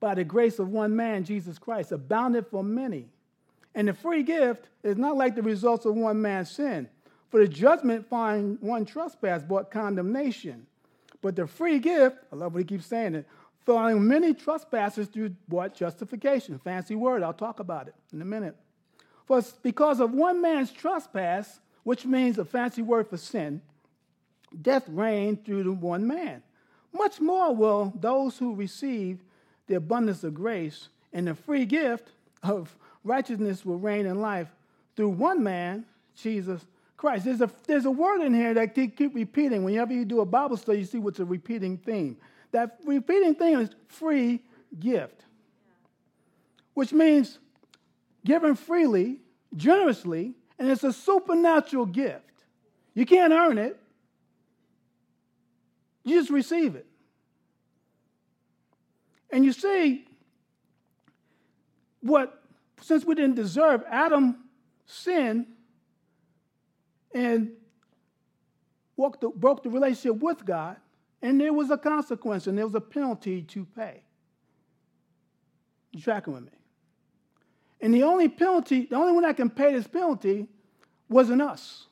by 0.00 0.14
the 0.14 0.24
grace 0.24 0.58
of 0.58 0.68
one 0.68 0.96
man, 0.96 1.24
Jesus 1.24 1.58
Christ, 1.58 1.92
abounded 1.92 2.46
for 2.46 2.64
many. 2.64 3.06
And 3.74 3.86
the 3.86 3.92
free 3.92 4.22
gift 4.22 4.68
is 4.82 4.96
not 4.96 5.16
like 5.16 5.34
the 5.34 5.42
results 5.42 5.84
of 5.84 5.94
one 5.94 6.20
man's 6.22 6.50
sin. 6.50 6.88
For 7.30 7.40
the 7.40 7.48
judgment 7.48 8.08
find 8.08 8.58
one 8.60 8.84
trespass 8.84 9.42
brought 9.42 9.70
condemnation. 9.70 10.66
But 11.22 11.36
the 11.36 11.46
free 11.46 11.78
gift, 11.78 12.16
I 12.32 12.36
love 12.36 12.54
what 12.54 12.60
he 12.60 12.64
keeps 12.64 12.86
saying 12.86 13.14
it, 13.14 13.26
following 13.64 14.06
many 14.06 14.34
trespasses 14.34 15.06
through 15.06 15.36
what? 15.48 15.74
Justification. 15.74 16.58
Fancy 16.58 16.96
word, 16.96 17.22
I'll 17.22 17.32
talk 17.32 17.60
about 17.60 17.88
it 17.88 17.94
in 18.12 18.20
a 18.20 18.24
minute. 18.24 18.56
For 19.26 19.40
because 19.62 20.00
of 20.00 20.12
one 20.12 20.42
man's 20.42 20.72
trespass, 20.72 21.60
which 21.84 22.04
means 22.04 22.38
a 22.38 22.44
fancy 22.44 22.82
word 22.82 23.08
for 23.08 23.16
sin, 23.16 23.62
death 24.60 24.88
reigned 24.88 25.44
through 25.44 25.62
the 25.62 25.72
one 25.72 26.06
man. 26.06 26.42
Much 26.92 27.20
more 27.20 27.54
will 27.54 27.92
those 28.00 28.36
who 28.38 28.54
receive 28.54 29.22
the 29.68 29.74
abundance 29.74 30.24
of 30.24 30.34
grace 30.34 30.88
and 31.12 31.28
the 31.28 31.34
free 31.34 31.64
gift 31.64 32.10
of 32.42 32.74
righteousness 33.04 33.64
will 33.64 33.78
reign 33.78 34.06
in 34.06 34.20
life 34.20 34.48
through 34.96 35.10
one 35.10 35.44
man, 35.44 35.84
Jesus 36.16 36.66
Christ. 37.00 37.24
There's 37.24 37.40
a, 37.40 37.50
there's 37.66 37.86
a 37.86 37.90
word 37.90 38.20
in 38.20 38.34
here 38.34 38.52
that 38.52 38.74
keep, 38.74 38.94
keep 38.94 39.14
repeating. 39.14 39.64
Whenever 39.64 39.94
you 39.94 40.04
do 40.04 40.20
a 40.20 40.26
Bible 40.26 40.58
study, 40.58 40.80
you 40.80 40.84
see 40.84 40.98
what's 40.98 41.18
a 41.18 41.24
repeating 41.24 41.78
theme. 41.78 42.18
That 42.52 42.76
repeating 42.84 43.34
theme 43.34 43.58
is 43.58 43.70
free 43.88 44.42
gift, 44.78 45.24
which 46.74 46.92
means 46.92 47.38
given 48.26 48.54
freely, 48.54 49.16
generously, 49.56 50.34
and 50.58 50.70
it's 50.70 50.84
a 50.84 50.92
supernatural 50.92 51.86
gift. 51.86 52.44
You 52.92 53.06
can't 53.06 53.32
earn 53.32 53.56
it, 53.56 53.80
you 56.04 56.20
just 56.20 56.28
receive 56.28 56.76
it. 56.76 56.86
And 59.30 59.42
you 59.42 59.54
see, 59.54 60.04
what, 62.02 62.42
since 62.82 63.06
we 63.06 63.14
didn't 63.14 63.36
deserve, 63.36 63.84
Adam 63.88 64.36
sinned 64.84 65.46
and 67.14 67.50
walked 68.96 69.22
the, 69.22 69.30
broke 69.30 69.62
the 69.62 69.70
relationship 69.70 70.20
with 70.20 70.44
God, 70.44 70.76
and 71.22 71.40
there 71.40 71.52
was 71.52 71.70
a 71.70 71.78
consequence 71.78 72.46
and 72.46 72.56
there 72.56 72.66
was 72.66 72.74
a 72.74 72.80
penalty 72.80 73.42
to 73.42 73.64
pay. 73.64 74.02
You 75.92 76.00
tracking 76.00 76.34
with 76.34 76.44
me? 76.44 76.50
And 77.80 77.94
the 77.94 78.02
only 78.02 78.28
penalty, 78.28 78.86
the 78.86 78.96
only 78.96 79.12
one 79.12 79.22
that 79.22 79.36
can 79.36 79.50
pay 79.50 79.72
this 79.72 79.86
penalty 79.86 80.46
wasn't 81.08 81.42
us. 81.42 81.86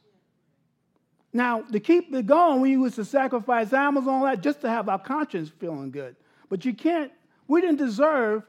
Now, 1.33 1.63
to 1.63 1.81
keep 1.81 2.15
it 2.15 2.27
going, 2.27 2.61
we 2.61 2.73
used 2.73 2.97
to 2.97 3.05
sacrifice 3.05 3.73
animals 3.73 4.07
and 4.07 4.15
all 4.15 4.25
that 4.25 4.41
just 4.41 4.61
to 4.63 4.69
have 4.69 4.89
our 4.89 4.99
conscience 4.99 5.51
feeling 5.59 5.91
good. 5.91 6.17
But 6.49 6.65
you 6.65 6.75
can't, 6.75 7.13
we 7.47 7.61
didn't 7.61 7.77
deserve 7.77 8.45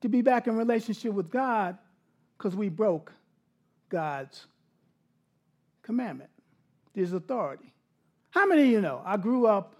to 0.00 0.08
be 0.08 0.22
back 0.22 0.46
in 0.46 0.56
relationship 0.56 1.12
with 1.12 1.30
God 1.30 1.76
because 2.36 2.54
we 2.54 2.68
broke 2.68 3.12
God's 3.88 4.46
commandment, 5.82 6.30
His 6.94 7.12
authority. 7.12 7.72
How 8.30 8.46
many 8.46 8.62
of 8.62 8.68
you 8.68 8.80
know? 8.80 9.02
I 9.04 9.16
grew 9.16 9.46
up 9.46 9.74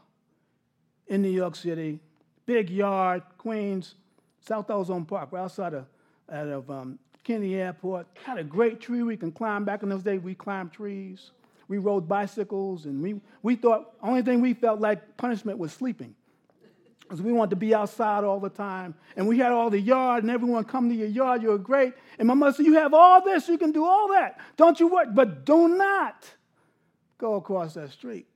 in 1.06 1.22
New 1.22 1.30
York 1.30 1.56
City, 1.56 2.00
big 2.46 2.70
yard, 2.70 3.22
Queens, 3.38 3.94
South 4.40 4.70
Ozone 4.70 5.04
Park, 5.04 5.30
right 5.32 5.42
outside 5.42 5.74
of, 5.74 5.86
out 6.30 6.48
of 6.48 6.70
um, 6.70 6.98
Kennedy 7.24 7.56
Airport. 7.56 8.06
Had 8.24 8.38
a 8.38 8.44
great 8.44 8.80
tree 8.80 9.02
we 9.02 9.16
can 9.16 9.30
climb. 9.32 9.64
Back 9.64 9.82
in 9.82 9.88
those 9.88 10.02
days, 10.02 10.20
we 10.20 10.34
climbed 10.34 10.72
trees. 10.72 11.30
We 11.68 11.78
rode 11.78 12.08
bicycles, 12.08 12.86
and 12.86 13.00
we, 13.00 13.20
we 13.42 13.54
thought 13.54 13.92
only 14.02 14.22
thing 14.22 14.40
we 14.40 14.54
felt 14.54 14.80
like 14.80 15.16
punishment 15.16 15.58
was 15.58 15.72
sleeping. 15.72 16.14
Because 17.10 17.22
we 17.22 17.32
wanted 17.32 17.50
to 17.50 17.56
be 17.56 17.74
outside 17.74 18.22
all 18.22 18.38
the 18.38 18.48
time. 18.48 18.94
And 19.16 19.26
we 19.26 19.36
had 19.36 19.50
all 19.50 19.68
the 19.68 19.80
yard, 19.80 20.22
and 20.22 20.30
everyone 20.30 20.62
come 20.62 20.88
to 20.88 20.94
your 20.94 21.08
yard, 21.08 21.42
you're 21.42 21.58
great. 21.58 21.92
And 22.20 22.28
my 22.28 22.34
mother 22.34 22.52
said, 22.52 22.66
You 22.66 22.74
have 22.74 22.94
all 22.94 23.20
this, 23.24 23.48
you 23.48 23.58
can 23.58 23.72
do 23.72 23.84
all 23.84 24.06
that. 24.12 24.38
Don't 24.56 24.78
you 24.78 24.86
work, 24.86 25.08
but 25.12 25.44
do 25.44 25.66
not 25.66 26.24
go 27.18 27.34
across 27.34 27.74
that 27.74 27.90
street. 27.90 28.28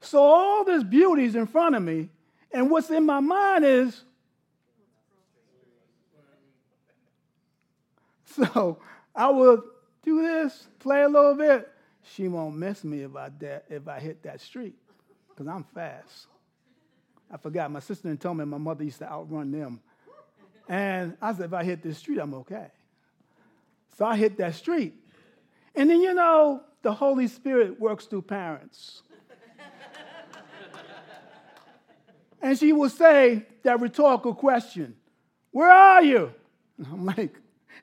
So 0.00 0.20
all 0.20 0.64
this 0.64 0.82
beauty 0.82 1.22
is 1.22 1.36
in 1.36 1.46
front 1.46 1.76
of 1.76 1.84
me, 1.84 2.08
and 2.50 2.68
what's 2.68 2.90
in 2.90 3.06
my 3.06 3.20
mind 3.20 3.64
is, 3.64 4.02
so 8.34 8.78
I 9.14 9.30
will 9.30 9.62
do 10.02 10.20
this, 10.20 10.66
play 10.80 11.02
a 11.02 11.08
little 11.08 11.36
bit. 11.36 11.70
She 12.02 12.26
won't 12.26 12.56
miss 12.56 12.82
me 12.82 13.02
if 13.02 13.14
I, 13.14 13.30
if 13.70 13.86
I 13.86 14.00
hit 14.00 14.24
that 14.24 14.40
street, 14.40 14.74
because 15.28 15.46
I'm 15.46 15.62
fast. 15.62 16.26
I 17.30 17.36
forgot, 17.36 17.70
my 17.70 17.80
sister 17.80 18.08
didn't 18.08 18.20
tell 18.20 18.34
me 18.34 18.44
my 18.44 18.58
mother 18.58 18.84
used 18.84 18.98
to 18.98 19.10
outrun 19.10 19.50
them. 19.50 19.80
And 20.68 21.16
I 21.20 21.32
said, 21.32 21.46
if 21.46 21.52
I 21.52 21.64
hit 21.64 21.82
this 21.82 21.98
street, 21.98 22.18
I'm 22.18 22.34
okay. 22.34 22.68
So 23.96 24.04
I 24.04 24.16
hit 24.16 24.36
that 24.38 24.54
street. 24.54 24.94
And 25.74 25.90
then, 25.90 26.00
you 26.00 26.14
know, 26.14 26.62
the 26.82 26.92
Holy 26.92 27.28
Spirit 27.28 27.80
works 27.80 28.06
through 28.06 28.22
parents. 28.22 29.02
and 32.42 32.58
she 32.58 32.72
will 32.72 32.90
say 32.90 33.46
that 33.62 33.80
rhetorical 33.80 34.34
question 34.34 34.96
Where 35.50 35.70
are 35.70 36.02
you? 36.02 36.32
I'm 36.92 37.04
like, 37.04 37.36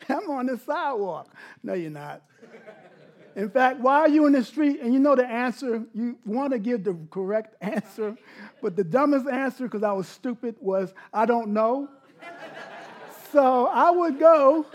I'm 0.09 0.29
on 0.29 0.45
the 0.47 0.57
sidewalk. 0.57 1.33
No, 1.61 1.73
you're 1.73 1.89
not. 1.89 2.21
In 3.35 3.49
fact, 3.49 3.79
why 3.79 3.99
are 3.99 4.09
you 4.09 4.25
in 4.25 4.33
the 4.33 4.43
street 4.43 4.79
and 4.81 4.93
you 4.93 4.99
know 4.99 5.15
the 5.15 5.25
answer? 5.25 5.83
You 5.93 6.17
want 6.25 6.53
to 6.53 6.59
give 6.59 6.83
the 6.83 6.95
correct 7.09 7.55
answer, 7.61 8.15
but 8.61 8.75
the 8.75 8.83
dumbest 8.83 9.27
answer, 9.27 9.63
because 9.63 9.83
I 9.83 9.91
was 9.91 10.07
stupid, 10.07 10.55
was 10.59 10.93
I 11.13 11.25
don't 11.25 11.49
know. 11.49 11.89
so 13.31 13.67
I 13.67 13.89
would 13.89 14.19
go, 14.19 14.65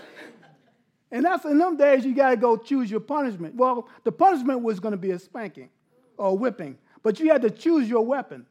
and 1.11 1.25
that's 1.25 1.45
in 1.45 1.59
them 1.59 1.77
days 1.77 2.05
you 2.05 2.15
got 2.15 2.31
to 2.31 2.37
go 2.37 2.57
choose 2.57 2.91
your 2.91 3.01
punishment. 3.01 3.55
Well, 3.55 3.89
the 4.05 4.13
punishment 4.13 4.63
was 4.63 4.81
going 4.81 4.93
to 4.93 4.99
be 4.99 5.13
a 5.13 5.19
spanking 5.19 5.71
or 6.17 6.29
a 6.31 6.35
whipping, 6.35 6.77
but 7.03 7.21
you 7.21 7.31
had 7.31 7.43
to 7.43 7.51
choose 7.51 7.89
your 7.89 8.05
weapon. 8.05 8.45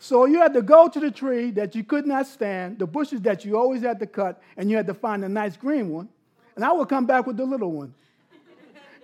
So 0.00 0.24
you 0.24 0.40
had 0.40 0.52
to 0.54 0.62
go 0.62 0.88
to 0.88 0.98
the 0.98 1.12
tree 1.12 1.52
that 1.52 1.76
you 1.76 1.84
could 1.84 2.06
not 2.06 2.26
stand, 2.26 2.80
the 2.80 2.88
bushes 2.88 3.20
that 3.20 3.44
you 3.44 3.56
always 3.56 3.82
had 3.82 4.00
to 4.00 4.06
cut, 4.06 4.42
and 4.56 4.68
you 4.68 4.76
had 4.76 4.88
to 4.88 4.94
find 4.94 5.24
a 5.24 5.28
nice 5.28 5.56
green 5.56 5.90
one. 5.90 6.08
And 6.56 6.64
I 6.64 6.72
would 6.72 6.88
come 6.88 7.06
back 7.06 7.24
with 7.24 7.36
the 7.36 7.44
little 7.44 7.70
one. 7.70 7.94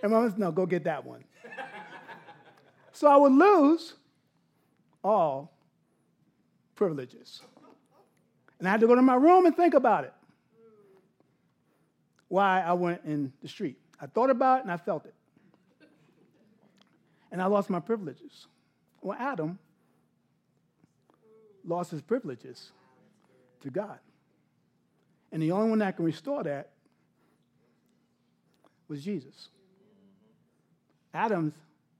And 0.01 0.11
mom 0.11 0.29
said, 0.29 0.39
no, 0.39 0.51
go 0.51 0.65
get 0.65 0.85
that 0.85 1.05
one. 1.05 1.23
so 2.91 3.07
I 3.07 3.17
would 3.17 3.33
lose 3.33 3.95
all 5.03 5.53
privileges. 6.75 7.41
And 8.59 8.67
I 8.67 8.71
had 8.71 8.79
to 8.81 8.87
go 8.87 8.95
to 8.95 9.01
my 9.01 9.15
room 9.15 9.45
and 9.45 9.55
think 9.55 9.73
about 9.73 10.03
it. 10.03 10.13
Why 12.27 12.61
I 12.61 12.73
went 12.73 13.01
in 13.05 13.33
the 13.41 13.47
street. 13.47 13.77
I 13.99 14.05
thought 14.05 14.29
about 14.29 14.59
it 14.59 14.63
and 14.63 14.71
I 14.71 14.77
felt 14.77 15.05
it. 15.05 15.15
And 17.31 17.41
I 17.41 17.45
lost 17.45 17.69
my 17.69 17.79
privileges. 17.79 18.47
Well, 19.01 19.17
Adam 19.19 19.59
lost 21.65 21.91
his 21.91 22.01
privileges 22.01 22.71
to 23.61 23.69
God. 23.69 23.99
And 25.31 25.41
the 25.41 25.51
only 25.51 25.69
one 25.69 25.79
that 25.79 25.95
can 25.95 26.05
restore 26.05 26.43
that 26.43 26.71
was 28.87 29.03
Jesus. 29.03 29.49
Adam's 31.13 31.53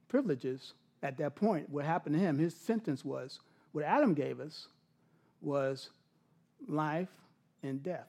privileges 0.08 0.74
at 1.02 1.16
that 1.18 1.34
point, 1.34 1.68
what 1.70 1.84
happened 1.84 2.14
to 2.14 2.20
him, 2.20 2.38
his 2.38 2.54
sentence 2.54 3.04
was 3.04 3.40
what 3.72 3.84
Adam 3.84 4.14
gave 4.14 4.40
us 4.40 4.68
was 5.40 5.90
life 6.68 7.08
and 7.62 7.82
death. 7.82 8.08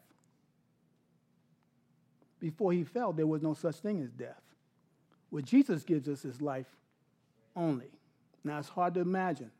Before 2.39 2.73
he 2.73 2.83
fell, 2.83 3.13
there 3.13 3.27
was 3.27 3.41
no 3.41 3.53
such 3.53 3.75
thing 3.77 4.01
as 4.01 4.09
death. 4.11 4.41
What 5.29 5.45
Jesus 5.45 5.83
gives 5.83 6.09
us 6.09 6.25
is 6.25 6.41
life 6.41 6.65
only. 7.55 7.91
Now, 8.43 8.59
it's 8.59 8.69
hard 8.69 8.95
to 8.95 8.99
imagine. 8.99 9.51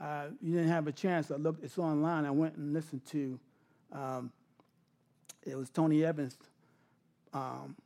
Uh, 0.00 0.26
you 0.42 0.52
didn't 0.52 0.70
have 0.70 0.86
a 0.88 0.92
chance. 0.92 1.30
I 1.30 1.36
looked, 1.36 1.62
it's 1.62 1.78
online. 1.78 2.24
I 2.24 2.30
went 2.30 2.56
and 2.56 2.72
listened 2.72 3.04
to, 3.06 3.38
um, 3.92 4.32
it 5.46 5.56
was 5.56 5.70
Tony 5.70 6.04
Evans' 6.04 6.36
um, 7.32 7.76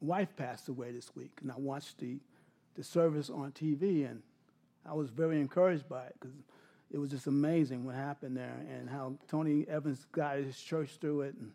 wife 0.00 0.34
passed 0.36 0.68
away 0.68 0.92
this 0.92 1.14
week. 1.14 1.38
And 1.42 1.50
I 1.50 1.56
watched 1.56 1.98
the, 1.98 2.18
the 2.74 2.84
service 2.84 3.30
on 3.30 3.52
TV, 3.52 4.08
and 4.08 4.22
I 4.84 4.94
was 4.94 5.10
very 5.10 5.40
encouraged 5.40 5.88
by 5.88 6.04
it 6.04 6.16
because 6.18 6.36
it 6.92 6.98
was 6.98 7.10
just 7.10 7.26
amazing 7.26 7.84
what 7.84 7.94
happened 7.94 8.36
there 8.36 8.64
and 8.70 8.88
how 8.88 9.14
Tony 9.28 9.66
Evans 9.68 10.06
got 10.12 10.36
his 10.36 10.58
church 10.58 10.98
through 11.00 11.22
it. 11.22 11.34
And 11.34 11.52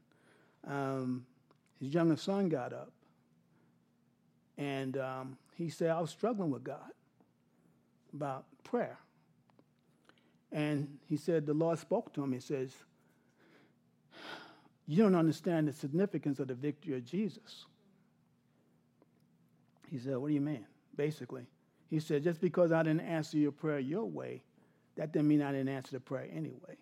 um, 0.68 1.26
his 1.80 1.94
youngest 1.94 2.26
son 2.26 2.50
got 2.50 2.74
up. 2.74 2.92
And 4.58 4.98
um, 4.98 5.38
he 5.56 5.70
said, 5.70 5.90
I 5.90 6.02
was 6.02 6.10
struggling 6.10 6.52
with 6.52 6.64
God 6.64 6.92
about 8.14 8.46
prayer. 8.64 8.98
And 10.52 11.00
he 11.08 11.16
said, 11.16 11.46
the 11.46 11.54
Lord 11.54 11.80
spoke 11.80 12.14
to 12.14 12.24
him. 12.24 12.34
He 12.34 12.42
says, 12.42 12.74
You 14.86 15.04
don't 15.04 15.16
understand 15.16 15.70
the 15.70 15.74
significance 15.74 16.40
of 16.40 16.50
the 16.50 16.54
victory 16.54 16.96
of 16.96 17.06
Jesus. 17.06 17.66
He 19.92 20.00
said, 20.00 20.18
What 20.18 20.30
do 20.30 20.34
you 20.34 20.42
mean? 20.42 20.66
Basically, 20.96 21.46
he 21.90 22.00
said, 22.00 22.24
Just 22.24 22.40
because 22.42 22.72
I 22.72 22.82
didn't 22.82 23.02
answer 23.02 23.38
your 23.38 23.52
prayer 23.52 23.80
your 23.80 24.06
way, 24.06 24.42
that 24.96 25.12
didn't 25.12 25.28
mean 25.28 25.42
I 25.42 25.52
didn't 25.52 25.70
answer 25.70 25.92
the 25.92 26.00
prayer 26.00 26.28
anyway. 26.34 26.78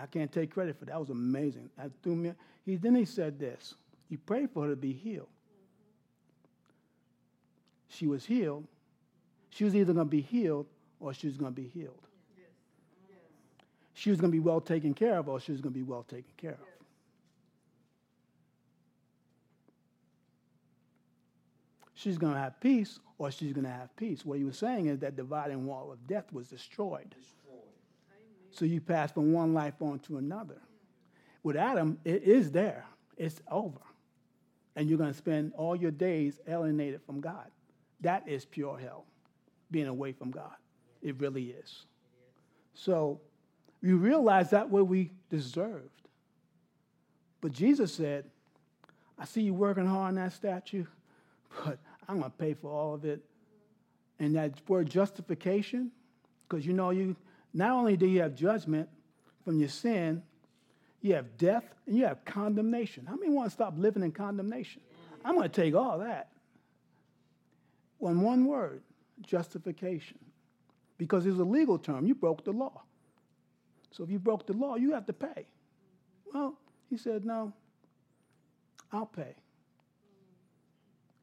I 0.00 0.06
can't 0.06 0.32
take 0.32 0.52
credit 0.52 0.76
for 0.76 0.86
that. 0.86 0.92
That 0.92 1.00
was 1.00 1.10
amazing. 1.10 1.70
That 1.78 1.90
threw 2.02 2.16
me. 2.16 2.32
He, 2.66 2.76
then 2.76 2.96
he 2.96 3.04
said 3.04 3.38
this 3.38 3.74
You 4.08 4.18
prayed 4.18 4.50
for 4.50 4.64
her 4.64 4.70
to 4.70 4.76
be 4.76 4.92
healed. 4.92 5.28
She 7.88 8.06
was 8.08 8.24
healed. 8.24 8.66
She 9.50 9.62
was 9.62 9.76
either 9.76 9.92
going 9.92 10.06
to 10.06 10.10
be 10.10 10.20
healed 10.20 10.66
or 10.98 11.14
she 11.14 11.28
was 11.28 11.36
going 11.36 11.54
to 11.54 11.60
be 11.60 11.68
healed. 11.68 12.00
She 13.92 14.10
was 14.10 14.20
going 14.20 14.32
to 14.32 14.36
be 14.36 14.40
well 14.40 14.60
taken 14.60 14.94
care 14.94 15.18
of 15.18 15.28
or 15.28 15.38
she 15.38 15.52
was 15.52 15.60
going 15.60 15.72
to 15.72 15.78
be 15.78 15.84
well 15.84 16.02
taken 16.02 16.32
care 16.36 16.54
of. 16.54 16.73
She's 22.04 22.18
going 22.18 22.34
to 22.34 22.38
have 22.38 22.60
peace 22.60 23.00
or 23.16 23.30
she's 23.30 23.54
going 23.54 23.64
to 23.64 23.72
have 23.72 23.96
peace. 23.96 24.26
What 24.26 24.36
he 24.36 24.44
was 24.44 24.58
saying 24.58 24.88
is 24.88 24.98
that 24.98 25.16
dividing 25.16 25.64
wall 25.64 25.90
of 25.90 26.06
death 26.06 26.30
was 26.34 26.48
destroyed. 26.48 27.14
So 28.50 28.66
you 28.66 28.82
pass 28.82 29.10
from 29.10 29.32
one 29.32 29.54
life 29.54 29.80
on 29.80 30.00
to 30.00 30.18
another. 30.18 30.60
With 31.42 31.56
Adam, 31.56 31.96
it 32.04 32.24
is 32.24 32.52
there, 32.52 32.84
it's 33.16 33.40
over. 33.50 33.80
And 34.76 34.86
you're 34.86 34.98
going 34.98 35.12
to 35.12 35.16
spend 35.16 35.54
all 35.56 35.74
your 35.74 35.90
days 35.90 36.40
alienated 36.46 37.00
from 37.06 37.22
God. 37.22 37.50
That 38.02 38.28
is 38.28 38.44
pure 38.44 38.78
hell, 38.78 39.06
being 39.70 39.86
away 39.86 40.12
from 40.12 40.30
God. 40.30 40.52
It 41.00 41.18
really 41.18 41.54
is. 41.58 41.86
So 42.74 43.18
you 43.80 43.96
realize 43.96 44.50
that 44.50 44.68
what 44.68 44.88
we 44.88 45.10
deserved. 45.30 45.88
But 47.40 47.52
Jesus 47.52 47.94
said, 47.94 48.26
I 49.18 49.24
see 49.24 49.40
you 49.40 49.54
working 49.54 49.86
hard 49.86 50.08
on 50.08 50.14
that 50.16 50.34
statue, 50.34 50.84
but 51.64 51.78
I'm 52.08 52.18
going 52.18 52.30
to 52.30 52.36
pay 52.36 52.54
for 52.54 52.70
all 52.70 52.94
of 52.94 53.04
it. 53.04 53.24
And 54.18 54.36
that 54.36 54.60
word 54.68 54.88
justification, 54.88 55.90
because 56.48 56.64
you 56.64 56.72
know, 56.72 56.90
you 56.90 57.16
not 57.52 57.70
only 57.70 57.96
do 57.96 58.06
you 58.06 58.20
have 58.20 58.34
judgment 58.34 58.88
from 59.44 59.58
your 59.58 59.68
sin, 59.68 60.22
you 61.00 61.14
have 61.14 61.36
death 61.36 61.64
and 61.86 61.96
you 61.96 62.06
have 62.06 62.24
condemnation. 62.24 63.06
How 63.06 63.16
many 63.16 63.30
want 63.30 63.48
to 63.48 63.52
stop 63.52 63.74
living 63.76 64.02
in 64.02 64.12
condemnation? 64.12 64.80
I'm 65.24 65.34
going 65.34 65.48
to 65.48 65.62
take 65.62 65.74
all 65.74 65.98
that. 65.98 66.30
On 68.00 68.20
one 68.20 68.46
word, 68.46 68.82
justification. 69.22 70.18
Because 70.98 71.26
it's 71.26 71.38
a 71.38 71.44
legal 71.44 71.78
term. 71.78 72.06
You 72.06 72.14
broke 72.14 72.44
the 72.44 72.52
law. 72.52 72.82
So 73.90 74.04
if 74.04 74.10
you 74.10 74.18
broke 74.18 74.46
the 74.46 74.52
law, 74.52 74.76
you 74.76 74.92
have 74.92 75.06
to 75.06 75.12
pay. 75.12 75.46
Well, 76.32 76.58
he 76.90 76.96
said, 76.96 77.24
No, 77.24 77.52
I'll 78.92 79.06
pay. 79.06 79.34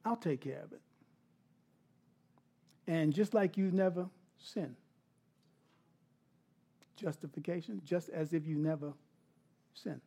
I'll 0.03 0.15
take 0.15 0.41
care 0.41 0.61
of 0.63 0.73
it. 0.73 0.81
And 2.87 3.13
just 3.13 3.33
like 3.33 3.57
you 3.57 3.71
never 3.71 4.07
sinned, 4.37 4.75
justification, 6.95 7.81
just 7.85 8.09
as 8.09 8.33
if 8.33 8.47
you 8.47 8.57
never 8.57 8.93
sinned. 9.73 10.01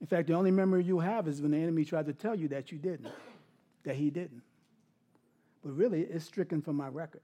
In 0.00 0.06
fact, 0.06 0.28
the 0.28 0.34
only 0.34 0.50
memory 0.50 0.82
you 0.82 0.98
have 0.98 1.28
is 1.28 1.40
when 1.40 1.52
the 1.52 1.58
enemy 1.58 1.84
tried 1.84 2.06
to 2.06 2.12
tell 2.12 2.34
you 2.34 2.48
that 2.48 2.72
you 2.72 2.78
didn't, 2.78 3.12
that 3.84 3.94
he 3.96 4.10
didn't. 4.10 4.42
But 5.62 5.76
really, 5.76 6.02
it's 6.02 6.24
stricken 6.24 6.60
from 6.60 6.76
my 6.76 6.88
record. 6.88 7.20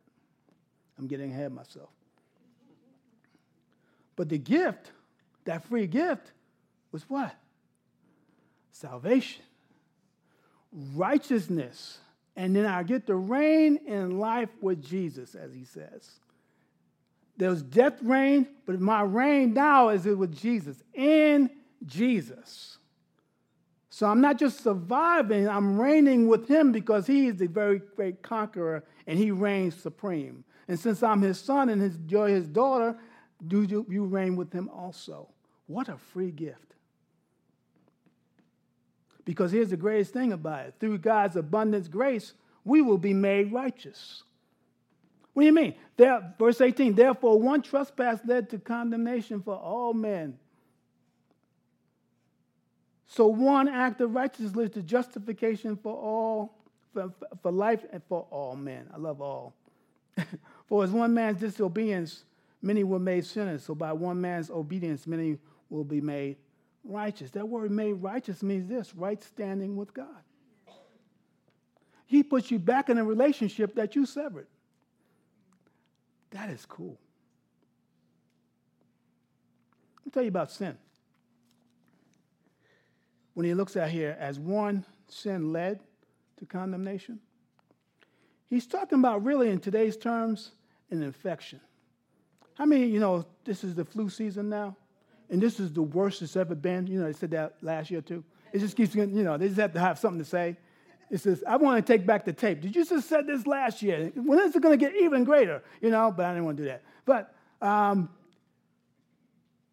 I'm 0.99 1.07
getting 1.07 1.33
ahead 1.33 1.47
of 1.47 1.53
myself. 1.53 1.91
But 4.15 4.29
the 4.29 4.39
gift, 4.39 4.93
that 5.45 5.65
free 5.65 5.87
gift, 5.87 6.33
was 6.93 7.03
what? 7.09 7.35
Salvation, 8.73 9.43
righteousness, 10.73 11.99
and 12.37 12.55
then 12.55 12.67
I 12.67 12.83
get 12.83 13.07
to 13.07 13.17
reign 13.17 13.79
in 13.87 14.19
life 14.19 14.51
with 14.61 14.83
Jesus, 14.83 15.35
as 15.35 15.53
he 15.53 15.65
says. 15.65 16.21
There 17.37 17.51
was 17.51 17.63
death 17.63 17.99
reign, 18.03 18.49
but 18.67 18.81
my 18.81 19.03
reign 19.03 19.55
now 19.55 19.91
is 19.91 20.05
with 20.05 20.37
Jesus, 20.37 20.83
in 20.93 21.51
Jesus. 21.87 22.79
So 23.91 24.07
I'm 24.07 24.21
not 24.21 24.39
just 24.39 24.63
surviving, 24.63 25.49
I'm 25.49 25.81
reigning 25.81 26.29
with 26.29 26.49
him 26.49 26.73
because 26.73 27.07
he 27.07 27.27
is 27.27 27.37
the 27.37 27.47
very 27.47 27.81
great 27.97 28.23
conqueror 28.23 28.85
and 29.07 29.19
he 29.19 29.31
reigns 29.31 29.75
supreme. 29.75 30.45
And 30.69 30.79
since 30.79 31.03
I'm 31.03 31.23
his 31.23 31.41
son 31.41 31.69
and 31.69 31.81
his, 31.81 31.99
you're 32.07 32.29
his 32.29 32.47
daughter, 32.47 32.97
do 33.47 33.63
you, 33.63 33.87
you 33.89 34.05
reign 34.05 34.37
with 34.37 34.53
him 34.53 34.69
also? 34.69 35.29
What 35.67 35.89
a 35.89 35.97
free 35.97 36.31
gift. 36.31 36.75
Because 39.29 39.53
here's 39.53 39.69
the 39.69 39.77
greatest 39.77 40.15
thing 40.15 40.33
about 40.33 40.65
it 40.65 40.75
through 40.81 40.97
God's 40.97 41.37
abundance 41.37 41.87
grace, 41.87 42.33
we 42.65 42.81
will 42.81 42.97
be 42.97 43.13
made 43.13 43.53
righteous. 43.53 44.23
What 45.35 45.43
do 45.43 45.47
you 45.47 45.53
mean? 45.53 45.75
There, 45.99 46.33
verse 46.39 46.63
18, 46.63 46.95
therefore, 46.95 47.39
one 47.39 47.61
trespass 47.61 48.21
led 48.25 48.49
to 48.49 48.59
condemnation 48.59 49.43
for 49.43 49.55
all 49.55 49.93
men. 49.93 50.39
So 53.05 53.27
one 53.27 53.69
act 53.69 54.01
of 54.01 54.15
righteousness 54.15 54.57
led 54.57 54.73
to 54.73 54.83
justification 54.83 55.77
for 55.77 55.95
all, 55.95 56.57
for, 56.95 57.13
for 57.43 57.53
life 57.53 57.85
and 57.93 58.03
for 58.09 58.27
all 58.31 58.57
men. 58.57 58.89
I 58.95 58.97
love 58.97 59.21
all. 59.21 59.53
for 60.69 60.85
as 60.85 60.91
one 60.91 61.13
man's 61.13 61.39
disobedience, 61.39 62.25
many 62.63 62.83
were 62.83 62.99
made 62.99 63.27
sinners. 63.27 63.63
So 63.63 63.75
by 63.75 63.93
one 63.93 64.23
man's 64.23 64.49
obedience, 64.49 65.07
many 65.07 65.37
will 65.69 65.85
be 65.85 66.01
made 66.01 66.39
righteous. 66.85 67.31
That 67.33 67.49
word 67.49 67.71
made 67.71 67.95
righteous 67.95 68.43
means 68.43 68.69
this 68.69 68.95
right 68.95 69.23
standing 69.23 69.77
with 69.77 69.93
God. 69.95 70.07
He 72.07 72.23
puts 72.23 72.51
you 72.51 72.59
back 72.59 72.89
in 72.89 72.99
a 72.99 73.05
relationship 73.05 73.75
that 73.75 73.95
you 73.95 74.07
severed. 74.07 74.47
That 76.31 76.51
is 76.51 76.65
cool. 76.65 76.99
Let 79.99 80.07
me 80.07 80.13
tell 80.13 80.23
you 80.23 80.29
about 80.29 80.51
sin 80.51 80.79
when 83.39 83.47
he 83.47 83.55
looks 83.55 83.77
at 83.77 83.89
here 83.89 84.17
as 84.19 84.37
one 84.37 84.85
sin 85.07 85.53
led 85.53 85.79
to 86.39 86.45
condemnation, 86.45 87.21
he's 88.51 88.67
talking 88.67 88.99
about 88.99 89.23
really 89.23 89.49
in 89.49 89.61
today's 89.61 89.97
terms 89.97 90.51
an 90.91 91.05
infection. 91.05 91.61
I 92.59 92.67
mean, 92.67 92.93
you 92.93 92.99
know, 92.99 93.25
this 93.45 93.63
is 93.63 93.77
the 93.77 93.85
flu 93.85 94.11
season 94.11 94.49
now, 94.49 94.77
and 95.31 95.41
this 95.41 95.61
is 95.61 95.73
the 95.73 95.83
worst 95.83 96.23
it's 96.23 96.37
ever 96.37 96.55
been. 96.55 96.87
You 96.87 97.01
know, 97.01 97.07
they 97.07 97.13
said 97.13 97.31
that 97.33 97.57
last 97.63 97.91
year 97.91 98.01
too. 98.01 98.25
It 98.53 98.61
just 98.61 98.77
keeps, 98.77 98.95
getting, 98.95 99.17
you 99.17 99.25
know, 99.25 99.37
they 99.37 99.49
just 99.49 99.61
have 99.61 99.75
to 99.75 99.81
have 99.81 99.99
something 99.99 100.19
to 100.19 100.25
say. 100.25 100.57
It 101.11 101.19
says, 101.19 101.43
I 101.47 101.57
want 101.57 101.85
to 101.85 101.93
take 101.93 102.07
back 102.07 102.25
the 102.25 102.33
tape. 102.33 102.61
Did 102.61 102.77
you 102.77 102.85
just 102.85 103.09
said 103.09 103.27
this 103.27 103.47
last 103.47 103.83
year? 103.83 104.11
When 104.15 104.39
is 104.41 104.55
it 104.55 104.63
going 104.63 104.79
to 104.79 104.85
get 104.85 104.95
even 104.97 105.25
greater? 105.25 105.63
You 105.81 105.91
know, 105.91 106.13
but 106.15 106.27
I 106.27 106.31
didn't 106.31 106.45
want 106.45 106.57
to 106.59 106.63
do 106.65 106.69
that. 106.69 106.83
But 107.05 107.35
um, 107.63 108.11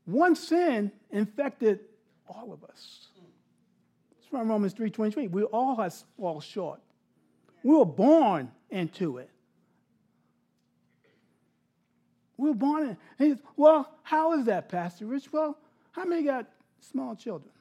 one 0.05 0.35
sin 0.35 0.91
infected 1.11 1.79
all 2.27 2.53
of 2.53 2.63
us 2.63 3.07
It's 4.17 4.27
from 4.27 4.49
Romans 4.49 4.73
3.23. 4.73 5.29
We 5.29 5.43
all 5.43 5.75
have 5.75 5.93
fall 6.17 6.39
short. 6.41 6.79
We 7.63 7.75
were 7.75 7.85
born 7.85 8.51
into 8.69 9.17
it. 9.17 9.29
We 11.03 12.24
were 12.37 12.53
born 12.53 12.97
in 13.19 13.31
it. 13.31 13.39
Well, 13.55 13.89
how 14.03 14.33
is 14.33 14.45
that, 14.45 14.69
Pastor 14.69 15.05
Rich? 15.05 15.31
Well, 15.31 15.57
how 15.91 16.05
many 16.05 16.23
got 16.23 16.47
small 16.79 17.15
children? 17.15 17.51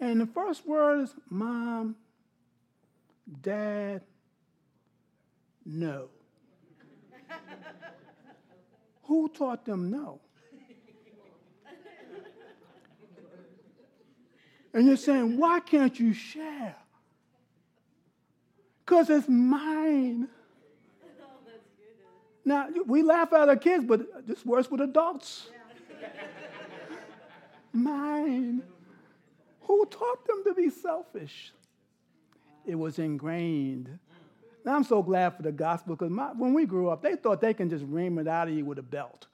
And 0.00 0.20
the 0.20 0.26
first 0.26 0.66
word 0.66 1.02
is 1.02 1.14
mom, 1.30 1.96
dad, 3.40 4.02
no. 5.64 6.08
Who 9.04 9.28
taught 9.28 9.64
them 9.64 9.90
no? 9.90 10.20
And 14.74 14.86
you're 14.86 14.96
saying, 14.96 15.36
why 15.36 15.60
can't 15.60 16.00
you 16.00 16.14
share? 16.14 16.74
Because 18.84 19.10
it's 19.10 19.28
mine. 19.28 20.28
Now, 22.44 22.68
we 22.86 23.02
laugh 23.02 23.32
at 23.32 23.48
our 23.48 23.56
kids, 23.56 23.84
but 23.84 24.06
it's 24.28 24.44
worse 24.44 24.70
with 24.70 24.80
adults. 24.80 25.48
mine. 27.72 28.62
Who 29.62 29.86
taught 29.86 30.26
them 30.26 30.42
to 30.44 30.54
be 30.54 30.68
selfish? 30.70 31.52
It 32.66 32.74
was 32.74 32.98
ingrained. 32.98 33.98
And 34.64 34.74
I'm 34.74 34.84
so 34.84 35.02
glad 35.02 35.36
for 35.36 35.42
the 35.42 35.52
gospel 35.52 35.96
because 35.96 36.12
when 36.36 36.52
we 36.54 36.66
grew 36.66 36.88
up, 36.88 37.02
they 37.02 37.16
thought 37.16 37.40
they 37.40 37.54
can 37.54 37.68
just 37.70 37.84
ream 37.86 38.18
it 38.18 38.28
out 38.28 38.48
of 38.48 38.54
you 38.54 38.64
with 38.64 38.78
a 38.78 38.82
belt. 38.82 39.26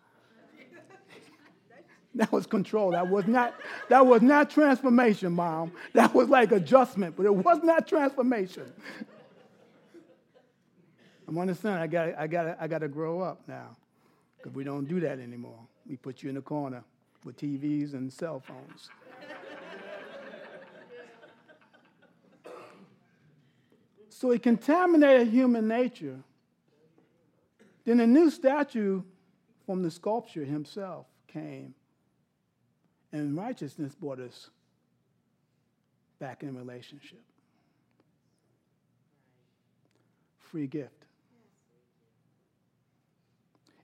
that 2.14 2.32
was 2.32 2.46
control. 2.46 2.92
That 2.92 3.08
was 3.08 3.26
not, 3.26 3.54
that 3.88 4.06
was 4.06 4.22
not 4.22 4.50
transformation, 4.50 5.32
mom. 5.32 5.72
That 5.92 6.14
was 6.14 6.28
like 6.28 6.52
adjustment, 6.52 7.16
but 7.16 7.26
it 7.26 7.34
was 7.34 7.62
not 7.62 7.86
transformation. 7.86 8.72
I'm 11.28 11.36
understanding. 11.38 11.82
I 11.82 11.86
got, 11.86 12.18
I 12.18 12.26
got, 12.26 12.56
I 12.58 12.66
got 12.66 12.78
to 12.78 12.88
grow 12.88 13.20
up 13.20 13.42
now 13.46 13.76
because 14.38 14.54
we 14.54 14.64
don't 14.64 14.86
do 14.86 14.98
that 15.00 15.18
anymore. 15.18 15.60
We 15.86 15.96
put 15.96 16.22
you 16.22 16.30
in 16.30 16.36
the 16.36 16.40
corner 16.40 16.82
with 17.22 17.36
TVs 17.36 17.92
and 17.92 18.10
cell 18.10 18.40
phones. 18.40 18.88
So 24.08 24.30
he 24.30 24.38
contaminated 24.38 25.28
human 25.28 25.68
nature. 25.68 26.18
Then 27.84 28.00
a 28.00 28.06
new 28.06 28.30
statue 28.30 29.02
from 29.64 29.82
the 29.82 29.90
sculpture 29.90 30.44
himself 30.44 31.06
came, 31.28 31.74
and 33.12 33.36
righteousness 33.36 33.94
brought 33.94 34.18
us 34.18 34.50
back 36.18 36.42
in 36.42 36.56
relationship. 36.56 37.22
Free 40.50 40.66
gift. 40.66 40.97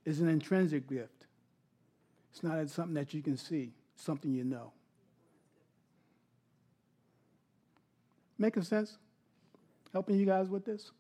It's 0.05 0.21
an 0.21 0.29
intrinsic 0.29 0.89
gift. 0.89 1.27
It's 2.33 2.43
not 2.43 2.69
something 2.69 2.95
that 2.95 3.15
you 3.15 3.23
can 3.23 3.37
see, 3.37 3.73
something 3.97 4.33
you 4.33 4.45
know. 4.45 4.73
Making 8.39 8.65
sense? 8.65 8.99
helping 9.95 10.19
you 10.19 10.27
guys 10.27 10.49
with 10.49 10.67
this? 10.67 10.91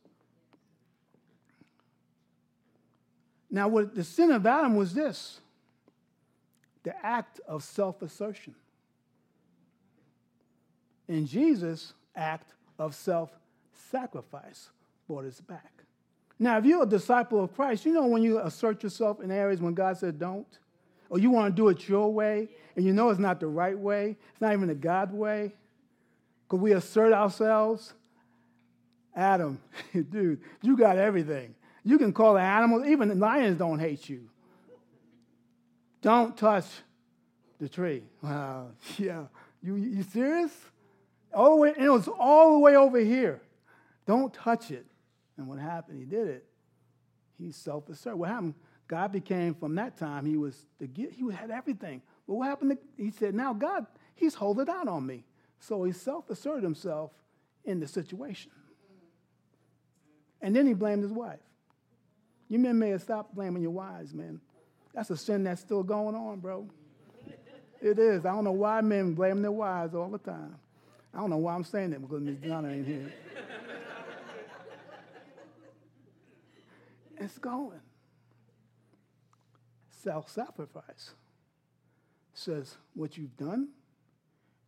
Now, 3.51 3.69
what 3.69 3.95
the 3.95 4.05
sin 4.05 4.31
of 4.31 4.47
Adam 4.47 4.77
was 4.77 4.95
this 4.95 5.41
the 6.85 6.95
act 7.05 7.41
of 7.47 7.63
self 7.63 8.01
assertion. 8.03 8.55
And 11.09 11.27
Jesus' 11.27 11.93
act 12.17 12.55
of 12.79 12.95
self 12.95 13.31
sacrifice 13.91 14.71
brought 15.07 15.25
us 15.25 15.41
back. 15.41 15.74
Now, 16.39 16.59
if 16.59 16.65
you're 16.65 16.83
a 16.83 16.87
disciple 16.87 17.43
of 17.43 17.55
Christ, 17.55 17.87
you 17.87 17.93
know 17.93 18.07
when 18.07 18.23
you 18.23 18.41
assert 18.41 18.83
yourself 18.83 19.21
in 19.21 19.31
areas 19.31 19.61
when 19.61 19.75
God 19.75 19.97
said 19.97 20.19
don't, 20.19 20.47
or 21.09 21.19
you 21.19 21.31
want 21.31 21.55
to 21.55 21.57
do 21.57 21.69
it 21.69 21.89
your 21.89 22.13
way, 22.13 22.49
and 22.77 22.85
you 22.85 22.93
know 22.93 23.11
it's 23.11 23.21
not 23.21 23.41
the 23.41 23.47
right 23.47 23.79
way, 23.79 24.17
it's 24.33 24.41
not 24.41 24.53
even 24.53 24.69
the 24.69 24.75
God 24.75 25.13
way, 25.13 25.55
because 26.47 26.61
we 26.61 26.73
assert 26.73 27.13
ourselves 27.13 27.95
Adam, 29.17 29.61
dude, 30.11 30.41
you 30.63 30.77
got 30.77 30.99
everything. 30.99 31.55
You 31.85 31.99
can 31.99 32.13
call 32.13 32.35
the 32.35 32.41
animals, 32.41 32.87
even 32.87 33.09
the 33.09 33.15
lions 33.15 33.59
don't 33.59 33.79
hate 33.79 34.09
you. 34.09 34.29
Don't 36.03 36.37
touch 36.37 36.67
the 37.61 37.69
tree. 37.69 38.03
Wow, 38.23 38.69
yeah. 38.99 39.25
You, 39.63 39.77
you 39.77 40.03
serious? 40.03 40.53
All 41.33 41.51
the 41.51 41.57
way, 41.57 41.75
it 41.77 41.89
was 41.89 42.09
all 42.09 42.53
the 42.55 42.59
way 42.59 42.77
over 42.77 42.99
here. 42.99 43.41
Don't 44.07 44.33
touch 44.33 44.71
it. 44.71 44.87
And 45.37 45.47
what 45.49 45.59
happened? 45.59 45.99
He 45.99 46.05
did 46.05 46.29
it. 46.29 46.45
He 47.39 47.51
self 47.53 47.89
asserted. 47.89 48.17
What 48.17 48.29
happened? 48.29 48.55
God 48.87 49.13
became, 49.13 49.55
from 49.55 49.75
that 49.77 49.97
time, 49.97 50.27
he 50.27 50.37
was 50.37 50.67
the 50.79 50.89
he 50.95 51.33
had 51.33 51.51
everything. 51.51 52.03
But 52.27 52.35
what 52.35 52.49
happened? 52.49 52.73
To, 52.73 53.03
he 53.03 53.11
said, 53.11 53.35
now 53.35 53.53
God, 53.53 53.87
he's 54.15 54.35
holding 54.35 54.69
out 54.69 54.89
on 54.89 55.07
me. 55.07 55.25
So 55.59 55.85
he 55.85 55.93
self 55.93 56.29
asserted 56.31 56.63
himself 56.63 57.11
in 57.65 57.81
the 57.81 57.89
situation. 57.89 58.51
And 60.43 60.55
then 60.55 60.67
he 60.67 60.75
blamed 60.75 61.03
his 61.03 61.13
wife. 61.13 61.41
You 62.49 62.59
men 62.59 62.79
may 62.79 62.91
have 62.91 63.03
stopped 63.03 63.35
blaming 63.35 63.63
your 63.63 63.73
wives, 63.73 64.13
man. 64.13 64.41
That's 64.93 65.11
a 65.11 65.17
sin 65.17 65.45
that's 65.45 65.63
still 65.63 65.83
going 65.83 66.15
on, 66.15 66.41
bro. 66.41 66.69
It 67.81 67.99
is. 67.99 68.25
I 68.25 68.33
don't 68.33 68.45
know 68.45 68.53
why 68.53 68.81
men 68.81 69.15
blame 69.15 69.43
their 69.43 69.53
wives 69.53 69.95
all 69.95 70.09
the 70.09 70.19
time. 70.19 70.57
I 71.13 71.19
don't 71.19 71.31
know 71.31 71.39
why 71.39 71.55
I'm 71.55 71.65
saying 71.65 71.91
that 71.91 72.01
because 72.01 72.21
Miss 72.21 72.37
Donna 72.37 72.69
ain't 72.69 72.87
here. 72.87 73.13
It's 77.19 77.39
going. 77.39 77.81
Self 80.03 80.31
sacrifice 80.31 81.13
says, 82.35 82.77
What 82.95 83.17
you've 83.17 83.37
done, 83.37 83.69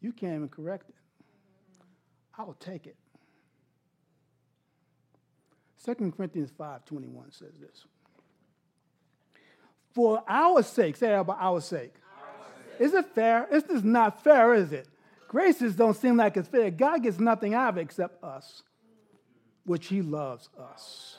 you 0.01 0.13
can't 0.13 0.35
even 0.35 0.49
correct 0.49 0.89
it. 0.89 0.95
I'll 2.39 2.57
take 2.59 2.87
it. 2.87 2.97
2 5.85 5.95
Corinthians 6.17 6.51
5.21 6.59 7.33
says 7.33 7.53
this. 7.61 7.85
For 9.95 10.23
our 10.29 10.63
sake, 10.63 10.97
say 10.97 11.09
that 11.09 11.21
about 11.21 11.39
our 11.41 11.61
sake. 11.61 11.95
Our 12.19 12.47
sake. 12.79 12.81
Is 12.87 12.95
it 12.95 13.07
fair? 13.15 13.47
It's 13.51 13.67
just 13.67 13.85
not 13.85 14.23
fair, 14.23 14.53
is 14.55 14.73
it? 14.73 14.89
Graces 15.29 15.75
don't 15.75 15.97
seem 15.97 16.17
like 16.17 16.37
it's 16.37 16.49
fair. 16.49 16.71
God 16.71 17.03
gets 17.03 17.19
nothing 17.19 17.55
out 17.55 17.71
of 17.71 17.79
it 17.79 17.83
except 17.83 18.23
us, 18.23 18.63
which 19.65 19.87
he 19.87 20.03
loves 20.03 20.49
us. 20.59 21.19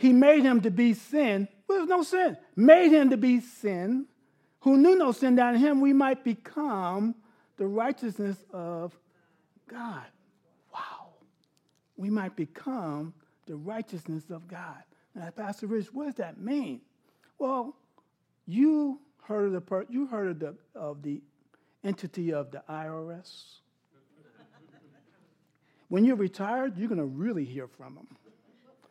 He 0.00 0.14
made 0.14 0.44
him 0.44 0.62
to 0.62 0.70
be 0.70 0.94
sin. 0.94 1.46
Well, 1.68 1.78
there's 1.78 1.88
no 1.90 2.02
sin. 2.02 2.38
Made 2.56 2.90
him 2.90 3.10
to 3.10 3.18
be 3.18 3.40
sin, 3.40 4.06
who 4.60 4.78
knew 4.78 4.96
no 4.96 5.12
sin 5.12 5.34
that 5.36 5.54
in 5.54 5.60
him 5.60 5.82
we 5.82 5.92
might 5.92 6.24
become 6.24 7.14
the 7.58 7.66
righteousness 7.66 8.38
of 8.50 8.98
God 9.68 10.06
Wow. 10.72 11.10
we 11.98 12.08
might 12.08 12.34
become 12.34 13.12
the 13.44 13.56
righteousness 13.56 14.30
of 14.30 14.48
God. 14.48 14.82
Now, 15.14 15.28
Pastor 15.30 15.66
Rich, 15.66 15.92
what 15.92 16.06
does 16.06 16.14
that 16.14 16.40
mean? 16.40 16.80
Well, 17.38 17.76
you 18.46 19.00
heard 19.24 19.48
of 19.48 19.52
the 19.52 19.60
per- 19.60 19.86
you 19.90 20.06
heard 20.06 20.30
of 20.30 20.38
the 20.38 20.54
of 20.74 21.02
the 21.02 21.20
entity 21.84 22.32
of 22.32 22.50
the 22.50 22.62
IRS. 22.70 23.58
when 25.88 26.06
you're 26.06 26.16
retired, 26.16 26.78
you're 26.78 26.88
going 26.88 26.98
to 26.98 27.04
really 27.04 27.44
hear 27.44 27.66
from 27.68 27.96
them 27.96 28.06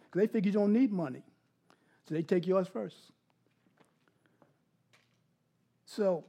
because 0.10 0.28
they 0.28 0.32
figure 0.32 0.50
you 0.50 0.54
don't 0.54 0.74
need 0.74 0.91
money, 0.91 1.24
so 2.08 2.15
they 2.15 2.24
take 2.24 2.48
yours 2.48 2.67
first. 2.67 2.95
So, 5.86 6.24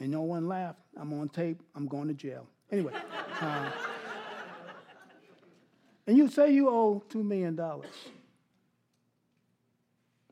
and 0.00 0.10
no 0.10 0.22
one 0.22 0.48
laughed. 0.48 0.80
I'm 0.96 1.12
on 1.12 1.28
tape. 1.28 1.60
I'm 1.74 1.86
going 1.86 2.08
to 2.08 2.14
jail. 2.14 2.46
Anyway. 2.70 2.92
Uh, 3.40 3.70
and 6.08 6.16
you 6.16 6.26
say 6.26 6.50
you 6.50 6.68
owe 6.68 7.00
$2 7.08 7.22
million, 7.22 7.56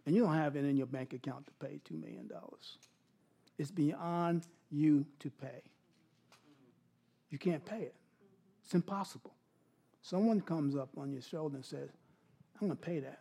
and 0.05 0.15
you 0.15 0.23
don't 0.23 0.35
have 0.35 0.57
it 0.57 0.65
in 0.65 0.77
your 0.77 0.87
bank 0.87 1.13
account 1.13 1.47
to 1.47 1.53
pay 1.65 1.79
$2 1.89 2.01
million. 2.01 2.29
It's 3.59 3.71
beyond 3.71 4.43
you 4.73 5.07
to 5.21 5.31
pay. 5.31 5.63
You 7.31 7.39
can't 7.39 7.65
pay 7.65 7.83
it. 7.83 7.95
It's 8.65 8.75
impossible. 8.75 9.35
Someone 10.03 10.41
comes 10.41 10.75
up 10.75 10.89
on 10.97 11.13
your 11.13 11.23
shoulder 11.23 11.57
and 11.57 11.65
says, 11.65 11.91
I'm 12.61 12.69
going 12.69 12.79
to 12.79 12.85
pay 12.85 13.01
that. 13.01 13.21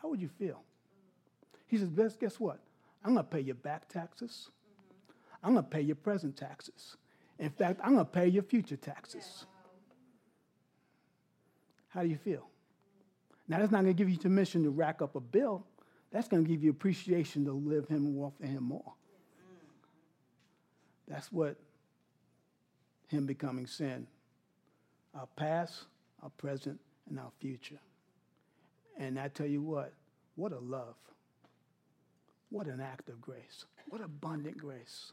How 0.00 0.08
would 0.08 0.20
you 0.20 0.28
feel? 0.28 0.62
He 1.66 1.76
says, 1.76 1.88
Best, 1.88 2.18
guess 2.20 2.40
what? 2.40 2.58
I'm 3.04 3.14
going 3.14 3.24
to 3.24 3.30
pay 3.30 3.40
your 3.40 3.54
back 3.54 3.88
taxes. 3.88 4.50
I'm 5.42 5.52
going 5.54 5.64
to 5.64 5.70
pay 5.70 5.80
your 5.80 5.96
present 5.96 6.36
taxes. 6.36 6.96
In 7.38 7.50
fact, 7.50 7.80
I'm 7.82 7.94
going 7.94 8.04
to 8.04 8.10
pay 8.10 8.26
your 8.28 8.42
future 8.42 8.76
taxes. 8.76 9.46
How 11.88 12.02
do 12.02 12.08
you 12.08 12.16
feel? 12.16 12.46
Now, 13.48 13.58
that's 13.58 13.72
not 13.72 13.82
going 13.82 13.94
to 13.94 13.98
give 13.98 14.10
you 14.10 14.18
permission 14.18 14.62
to 14.64 14.70
rack 14.70 15.02
up 15.02 15.16
a 15.16 15.20
bill. 15.20 15.64
That's 16.12 16.28
going 16.28 16.44
to 16.44 16.48
give 16.48 16.62
you 16.62 16.70
appreciation 16.70 17.44
to 17.46 17.52
live 17.52 17.88
Him 17.88 18.06
and 18.06 18.14
walk 18.14 18.38
for 18.38 18.46
Him 18.46 18.64
more. 18.64 18.92
That's 21.08 21.32
what 21.32 21.56
Him 23.08 23.26
becoming 23.26 23.66
sin 23.66 24.06
our 25.14 25.26
past, 25.36 25.86
our 26.22 26.30
present, 26.30 26.78
and 27.10 27.18
our 27.18 27.30
future. 27.40 27.80
And 28.98 29.18
I 29.18 29.28
tell 29.28 29.46
you 29.46 29.60
what, 29.60 29.92
what 30.36 30.52
a 30.52 30.58
love. 30.58 30.94
What 32.50 32.66
an 32.66 32.80
act 32.80 33.08
of 33.08 33.20
grace. 33.20 33.64
What 33.88 34.00
abundant 34.00 34.58
grace. 34.58 35.12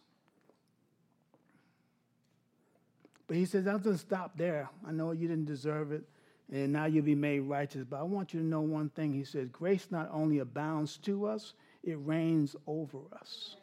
But 3.27 3.37
he 3.37 3.45
says, 3.45 3.67
I'll 3.67 3.79
just 3.79 4.01
stop 4.01 4.37
there. 4.37 4.69
I 4.87 4.91
know 4.91 5.11
you 5.11 5.27
didn't 5.27 5.45
deserve 5.45 5.91
it 5.91 6.03
and 6.51 6.71
now 6.71 6.85
you'll 6.85 7.03
be 7.03 7.15
made 7.15 7.41
righteous. 7.41 7.83
But 7.89 7.99
I 7.99 8.03
want 8.03 8.33
you 8.33 8.39
to 8.39 8.45
know 8.45 8.61
one 8.61 8.89
thing. 8.89 9.13
He 9.13 9.23
says, 9.23 9.49
Grace 9.49 9.87
not 9.89 10.09
only 10.11 10.39
abounds 10.39 10.97
to 10.99 11.25
us, 11.25 11.53
it 11.83 11.97
reigns 11.99 12.55
over 12.65 12.99
us. 13.19 13.57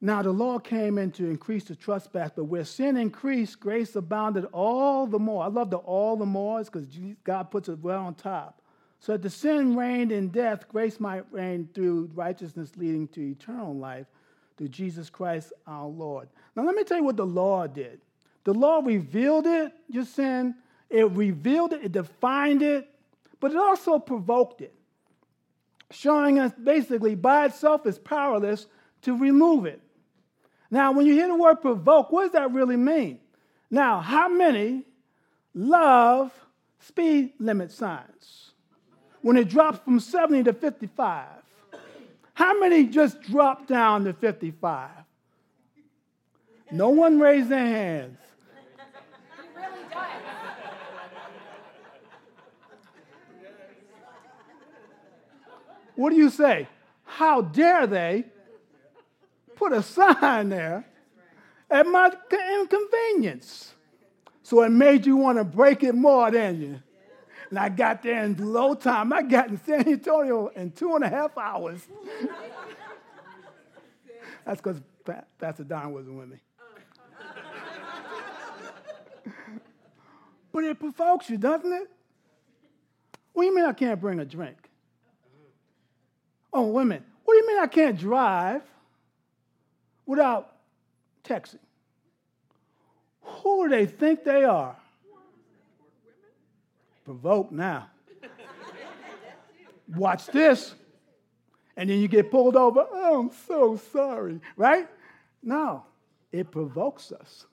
Now, 0.00 0.22
the 0.22 0.30
law 0.30 0.60
came 0.60 0.96
in 0.96 1.10
to 1.12 1.28
increase 1.28 1.64
the 1.64 1.74
trespass, 1.74 2.30
but 2.34 2.44
where 2.44 2.64
sin 2.64 2.96
increased, 2.96 3.58
grace 3.58 3.96
abounded 3.96 4.44
all 4.52 5.08
the 5.08 5.18
more. 5.18 5.42
I 5.42 5.48
love 5.48 5.70
the 5.70 5.78
all 5.78 6.16
the 6.16 6.26
more 6.26 6.62
because 6.62 6.86
God 7.24 7.50
puts 7.50 7.68
it 7.68 7.80
well 7.80 8.04
on 8.04 8.14
top. 8.14 8.62
So 9.00 9.12
that 9.12 9.22
the 9.22 9.30
sin 9.30 9.76
reigned 9.76 10.12
in 10.12 10.28
death, 10.28 10.68
grace 10.68 11.00
might 11.00 11.24
reign 11.32 11.68
through 11.74 12.10
righteousness 12.14 12.72
leading 12.76 13.08
to 13.08 13.20
eternal 13.20 13.74
life 13.74 14.06
through 14.56 14.68
Jesus 14.68 15.10
Christ 15.10 15.52
our 15.66 15.86
Lord. 15.86 16.28
Now, 16.54 16.64
let 16.64 16.74
me 16.74 16.84
tell 16.84 16.98
you 16.98 17.04
what 17.04 17.16
the 17.16 17.26
law 17.26 17.66
did. 17.66 18.00
The 18.44 18.54
law 18.54 18.80
revealed 18.80 19.46
it, 19.46 19.72
your 19.88 20.04
sin, 20.04 20.54
it 20.90 21.10
revealed 21.10 21.72
it, 21.72 21.84
it 21.84 21.92
defined 21.92 22.62
it, 22.62 22.88
but 23.40 23.50
it 23.50 23.56
also 23.56 23.98
provoked 23.98 24.60
it, 24.60 24.74
showing 25.90 26.38
us 26.38 26.52
basically 26.62 27.14
by 27.14 27.46
itself 27.46 27.84
is 27.86 27.98
powerless 27.98 28.66
to 29.02 29.16
remove 29.16 29.66
it. 29.66 29.80
Now, 30.70 30.92
when 30.92 31.06
you 31.06 31.14
hear 31.14 31.28
the 31.28 31.34
word 31.34 31.56
provoke, 31.56 32.12
what 32.12 32.24
does 32.24 32.32
that 32.32 32.52
really 32.52 32.76
mean? 32.76 33.20
Now, 33.70 34.00
how 34.00 34.28
many 34.28 34.84
love 35.54 36.32
speed 36.80 37.32
limit 37.38 37.72
signs 37.72 38.52
when 39.22 39.36
it 39.36 39.48
drops 39.48 39.78
from 39.84 39.98
70 40.00 40.44
to 40.44 40.52
55? 40.52 41.26
How 42.34 42.58
many 42.60 42.86
just 42.86 43.20
drop 43.22 43.66
down 43.66 44.04
to 44.04 44.12
55? 44.12 44.90
No 46.70 46.90
one 46.90 47.18
raised 47.18 47.48
their 47.48 47.66
hands. 47.66 48.18
What 55.96 56.10
do 56.10 56.16
you 56.16 56.30
say? 56.30 56.68
How 57.02 57.40
dare 57.40 57.88
they 57.88 58.24
put 59.58 59.72
a 59.72 59.82
sign 59.82 60.50
there 60.50 60.84
at 61.70 61.86
my 61.86 62.12
inconvenience? 62.60 63.74
So 64.42 64.62
it 64.62 64.70
made 64.70 65.04
you 65.04 65.16
want 65.16 65.38
to 65.38 65.44
break 65.44 65.82
it 65.82 65.94
more, 65.94 66.30
didn't 66.30 66.60
you? 66.62 66.82
And 67.50 67.58
I 67.58 67.68
got 67.68 68.02
there 68.02 68.24
in 68.24 68.36
low 68.52 68.74
time. 68.74 69.12
I 69.12 69.22
got 69.22 69.48
in 69.48 69.58
San 69.64 69.88
Antonio 69.88 70.48
in 70.48 70.70
two 70.70 70.94
and 70.94 71.04
a 71.04 71.08
half 71.08 71.36
hours. 71.36 71.80
That's 74.44 74.60
because 74.60 74.80
Pastor 75.38 75.64
Don 75.64 75.92
wasn't 75.92 76.18
with 76.18 76.28
me. 76.28 76.38
but 80.52 80.64
it 80.64 80.78
provokes 80.78 81.28
you, 81.28 81.38
doesn't 81.38 81.72
it? 81.72 81.90
What 83.32 83.42
do 83.42 83.46
you 83.48 83.54
mean 83.54 83.64
I 83.64 83.72
can't 83.72 84.00
bring 84.00 84.20
a 84.20 84.24
drink? 84.24 84.56
Oh, 86.52 86.66
women, 86.68 87.04
what 87.24 87.34
do 87.34 87.38
you 87.38 87.46
mean 87.46 87.62
I 87.62 87.66
can't 87.66 87.98
drive 87.98 88.62
without 90.08 90.56
texting? 91.22 91.60
Who 93.20 93.68
do 93.68 93.76
they 93.76 93.86
think 93.86 94.24
they 94.24 94.42
are? 94.42 94.74
Provoke 97.04 97.52
now. 97.52 97.88
Watch 99.94 100.26
this. 100.26 100.74
And 101.76 101.88
then 101.88 102.00
you 102.00 102.08
get 102.08 102.30
pulled 102.30 102.56
over. 102.56 102.84
Oh, 102.90 103.20
I'm 103.20 103.30
so 103.46 103.80
sorry, 103.92 104.40
right? 104.56 104.88
No, 105.42 105.84
it 106.32 106.50
provokes 106.50 107.12
us. 107.12 107.46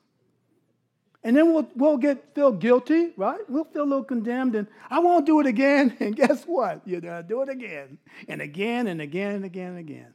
And 1.22 1.36
then 1.36 1.52
we'll, 1.52 1.68
we'll 1.74 1.96
get 1.96 2.34
feel 2.34 2.52
guilty, 2.52 3.12
right? 3.16 3.40
We'll 3.48 3.64
feel 3.64 3.82
a 3.82 3.84
little 3.84 4.04
condemned, 4.04 4.54
and 4.54 4.66
I 4.90 4.98
won't 5.00 5.26
do 5.26 5.40
it 5.40 5.46
again. 5.46 5.96
And 6.00 6.14
guess 6.14 6.44
what? 6.44 6.82
You're 6.84 7.00
gonna 7.00 7.22
do 7.22 7.42
it 7.42 7.48
again, 7.48 7.98
and 8.28 8.40
again, 8.40 8.86
and 8.86 9.00
again, 9.00 9.36
and 9.36 9.44
again, 9.44 9.70
and 9.70 9.78
again. 9.78 10.14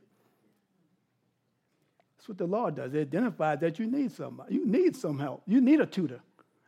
That's 2.21 2.29
what 2.29 2.37
the 2.37 2.45
law 2.45 2.69
does. 2.69 2.93
It 2.93 2.99
identifies 2.99 3.61
that 3.61 3.79
you 3.79 3.87
need 3.87 4.11
somebody. 4.11 4.53
You 4.53 4.67
need 4.67 4.95
some 4.95 5.17
help. 5.17 5.41
You 5.47 5.59
need 5.59 5.81
a 5.81 5.87
tutor 5.87 6.19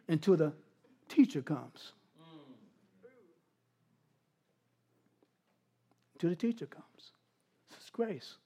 until 0.07 0.35
the 0.35 0.51
teacher 1.07 1.43
comes. 1.43 1.91
Until 6.15 6.31
the 6.31 6.35
teacher 6.35 6.65
comes. 6.65 7.11
This 7.69 7.83
is 7.83 7.89
grace. 7.91 8.37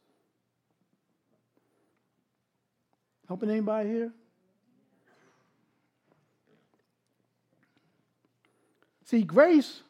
Helping 3.29 3.51
anybody 3.51 3.87
here? 3.87 4.11
See, 9.05 9.23
grace 9.23 9.81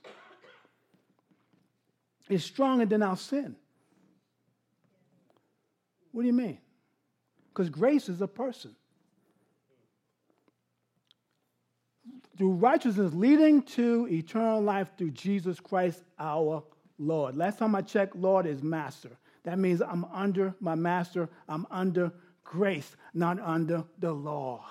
is 2.29 2.43
stronger 2.43 2.85
than 2.85 3.01
our 3.01 3.17
sin. 3.17 3.55
What 6.11 6.21
do 6.21 6.27
you 6.27 6.33
mean? 6.33 6.59
Because 7.57 7.71
grace 7.71 8.07
is 8.07 8.21
a 8.21 8.27
person. 8.27 8.75
Through 12.37 12.51
righteousness 12.51 13.15
leading 13.15 13.63
to 13.63 14.07
eternal 14.11 14.61
life 14.61 14.89
through 14.95 15.09
Jesus 15.09 15.59
Christ 15.59 16.03
our 16.19 16.63
Lord. 16.99 17.35
Last 17.35 17.57
time 17.57 17.73
I 17.73 17.81
checked, 17.81 18.15
Lord 18.15 18.45
is 18.45 18.61
master. 18.61 19.09
That 19.43 19.57
means 19.57 19.81
I'm 19.81 20.05
under 20.13 20.53
my 20.59 20.75
master, 20.75 21.29
I'm 21.49 21.65
under 21.71 22.11
grace, 22.43 22.95
not 23.15 23.39
under 23.39 23.85
the 23.97 24.11
law. 24.11 24.63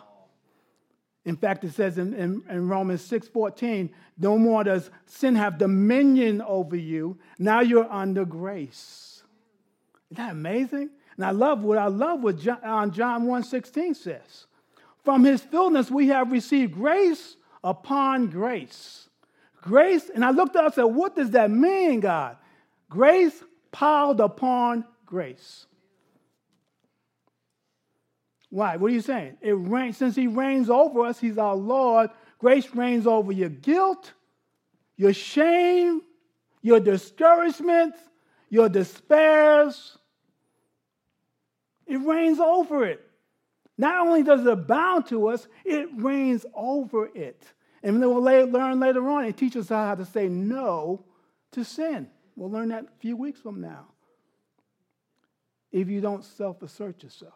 In 1.25 1.37
fact, 1.37 1.65
it 1.65 1.73
says 1.73 1.99
in, 1.99 2.15
in, 2.15 2.45
in, 2.49 2.69
Romans 2.69 3.03
6:14, 3.11 3.91
no 4.17 4.39
more 4.39 4.63
does 4.63 4.93
sin 5.07 5.35
have 5.35 5.59
dominion 5.59 6.41
over 6.41 6.77
you. 6.77 7.19
Now 7.37 7.63
you're 7.63 7.93
under 7.93 8.25
grace. 8.25 9.25
Isn't 10.13 10.25
that 10.25 10.31
amazing? 10.31 10.91
And 11.17 11.25
I 11.25 11.31
love 11.31 11.63
what 11.63 11.79
I 11.79 11.87
love 11.87 12.23
what 12.23 12.39
John, 12.39 12.59
uh, 12.63 12.87
John 12.89 13.27
1:16 13.27 13.95
says. 13.95 14.47
From 15.05 15.25
his 15.25 15.43
fullness 15.43 15.91
we 15.91 16.09
have 16.09 16.33
received 16.33 16.75
grace 16.75 17.37
upon 17.63 18.29
grace. 18.29 19.09
Grace, 19.63 20.11
and 20.11 20.25
I 20.25 20.31
looked 20.31 20.55
up 20.55 20.65
and 20.67 20.75
said, 20.75 20.85
what 20.85 21.17
does 21.17 21.31
that 21.33 21.51
mean, 21.51 22.01
God? 22.01 22.37
Grace 22.89 23.43
piled 23.73 24.21
upon 24.21 24.85
grace. 25.05 25.67
Why? 28.49 28.77
What 28.77 28.91
are 28.91 28.95
you 28.95 29.01
saying? 29.01 29.39
It 29.41 29.53
reigns, 29.53 29.97
since 29.97 30.15
He 30.15 30.29
reigns 30.29 30.71
over 30.71 31.05
us, 31.05 31.19
He's 31.19 31.37
our 31.37 31.57
Lord. 31.57 32.11
Grace 32.39 32.73
reigns 32.75 33.07
over 33.07 33.33
your 33.33 33.49
guilt, 33.49 34.13
your 34.97 35.13
shame, 35.13 36.03
your 36.63 36.79
discouragements, 36.79 37.99
your 38.49 38.69
despairs. 38.69 39.99
It 41.87 41.99
reigns 41.99 42.41
over 42.41 42.85
it. 42.85 43.03
Not 43.79 44.07
only 44.07 44.23
does 44.23 44.41
it 44.41 44.47
abound 44.47 45.07
to 45.09 45.29
us, 45.29 45.47
it 45.65 45.89
reigns 45.97 46.47
over 46.55 47.11
it. 47.15 47.43
And 47.83 48.03
then 48.03 48.09
we'll 48.09 48.23
learn 48.23 48.81
later 48.81 49.09
on, 49.09 49.27
it 49.27 49.37
teaches 49.37 49.71
us 49.71 49.87
how 49.87 49.95
to 49.95 50.05
say 50.05 50.29
no 50.29 51.05
to 51.53 51.65
sin. 51.65 52.09
We'll 52.35 52.51
learn 52.51 52.69
that 52.69 52.85
a 52.85 53.01
few 53.01 53.17
weeks 53.17 53.41
from 53.41 53.61
now. 53.61 53.87
If 55.71 55.89
you 55.89 56.01
don't 56.01 56.25
self 56.25 56.63
assert 56.63 57.03
yourself. 57.03 57.35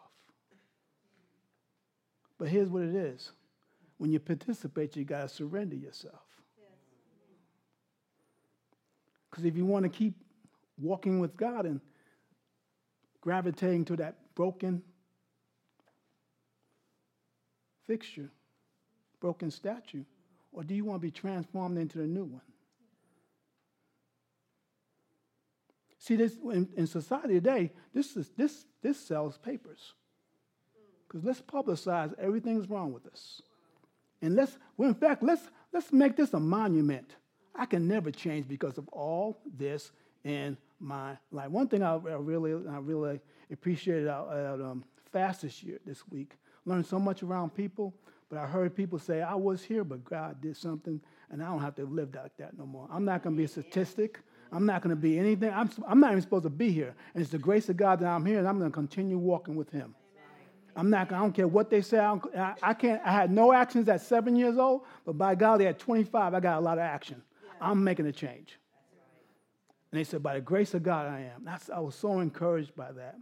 But 2.37 2.49
here's 2.49 2.69
what 2.69 2.83
it 2.83 2.95
is 2.95 3.31
when 3.97 4.11
you 4.11 4.19
participate, 4.19 4.95
you 4.95 5.05
got 5.05 5.21
to 5.21 5.29
surrender 5.29 5.75
yourself. 5.75 6.23
Because 9.29 9.45
if 9.45 9.55
you 9.55 9.63
want 9.63 9.83
to 9.83 9.89
keep 9.89 10.15
walking 10.79 11.19
with 11.19 11.37
God 11.37 11.67
and 11.67 11.79
gravitating 13.21 13.85
to 13.85 13.95
that 13.97 14.15
broken 14.41 14.81
fixture, 17.85 18.31
broken 19.19 19.51
statue, 19.51 20.03
or 20.51 20.63
do 20.63 20.73
you 20.73 20.83
want 20.83 20.99
to 20.99 21.07
be 21.07 21.11
transformed 21.11 21.77
into 21.77 21.99
the 21.99 22.07
new 22.07 22.23
one? 22.23 22.41
See, 25.99 26.15
this 26.15 26.37
in, 26.51 26.67
in 26.75 26.87
society 26.87 27.35
today, 27.35 27.71
this, 27.93 28.17
is, 28.17 28.31
this, 28.35 28.65
this 28.81 28.99
sells 28.99 29.37
papers. 29.37 29.93
Because 31.07 31.23
let's 31.23 31.41
publicize 31.41 32.11
everything's 32.17 32.67
wrong 32.67 32.91
with 32.91 33.05
us. 33.05 33.43
And 34.23 34.35
let's, 34.35 34.57
well, 34.75 34.89
in 34.89 34.95
fact, 34.95 35.21
let's, 35.21 35.43
let's 35.71 35.93
make 35.93 36.15
this 36.15 36.33
a 36.33 36.39
monument. 36.39 37.15
I 37.53 37.67
can 37.67 37.87
never 37.87 38.09
change 38.09 38.47
because 38.47 38.79
of 38.79 38.87
all 38.87 39.39
this 39.55 39.91
in 40.23 40.57
my 40.79 41.15
life. 41.31 41.51
One 41.51 41.67
thing 41.67 41.83
I, 41.83 41.93
I 41.93 42.15
really, 42.15 42.53
I 42.53 42.77
really 42.79 43.19
appreciated 43.51 44.07
at, 44.07 44.27
at 44.29 44.61
um, 44.61 44.83
fast 45.11 45.41
this 45.41 45.63
year, 45.63 45.79
this 45.85 46.07
week, 46.09 46.33
learned 46.65 46.85
so 46.85 46.99
much 46.99 47.23
around 47.23 47.53
people, 47.55 47.93
but 48.29 48.39
I 48.39 48.45
heard 48.45 48.75
people 48.75 48.97
say, 48.97 49.21
I 49.21 49.35
was 49.35 49.61
here, 49.63 49.83
but 49.83 50.03
God 50.05 50.41
did 50.41 50.55
something, 50.55 51.01
and 51.29 51.43
I 51.43 51.47
don't 51.47 51.61
have 51.61 51.75
to 51.75 51.85
live 51.85 52.15
like 52.15 52.37
that 52.37 52.57
no 52.57 52.65
more. 52.65 52.87
I'm 52.91 53.03
not 53.03 53.23
going 53.23 53.35
to 53.35 53.37
be 53.37 53.43
a 53.43 53.47
statistic. 53.47 54.19
I'm 54.51 54.65
not 54.65 54.81
going 54.81 54.95
to 54.95 55.01
be 55.01 55.17
anything. 55.17 55.51
I'm, 55.53 55.69
I'm 55.87 55.99
not 55.99 56.11
even 56.11 56.21
supposed 56.21 56.43
to 56.43 56.49
be 56.49 56.71
here. 56.71 56.93
And 57.13 57.21
it's 57.21 57.31
the 57.31 57.37
grace 57.37 57.69
of 57.69 57.77
God 57.77 57.99
that 57.99 58.07
I'm 58.07 58.25
here, 58.25 58.39
and 58.39 58.47
I'm 58.47 58.57
going 58.57 58.71
to 58.71 58.75
continue 58.75 59.17
walking 59.17 59.55
with 59.55 59.69
Him. 59.69 59.95
I'm 60.75 60.89
not. 60.89 61.11
I 61.11 61.19
don't 61.19 61.33
care 61.33 61.47
what 61.47 61.69
they 61.69 61.81
say. 61.81 61.99
I, 61.99 62.55
I, 62.61 62.73
can't. 62.73 63.01
I 63.03 63.11
had 63.11 63.31
no 63.31 63.51
actions 63.51 63.89
at 63.89 64.01
seven 64.01 64.35
years 64.35 64.57
old, 64.57 64.83
but 65.05 65.17
by 65.17 65.35
golly, 65.35 65.67
at 65.67 65.79
25, 65.79 66.33
I 66.33 66.39
got 66.39 66.57
a 66.57 66.61
lot 66.61 66.77
of 66.77 66.83
action. 66.83 67.21
Yeah. 67.43 67.69
I'm 67.69 67.83
making 67.83 68.05
a 68.05 68.11
change. 68.11 68.57
And 69.91 69.99
they 69.99 70.05
said, 70.05 70.23
by 70.23 70.35
the 70.35 70.41
grace 70.41 70.73
of 70.73 70.83
God, 70.83 71.07
I 71.07 71.29
am. 71.35 71.43
That's, 71.43 71.69
I 71.69 71.79
was 71.79 71.95
so 71.95 72.21
encouraged 72.21 72.75
by 72.75 72.93
that. 72.93 73.17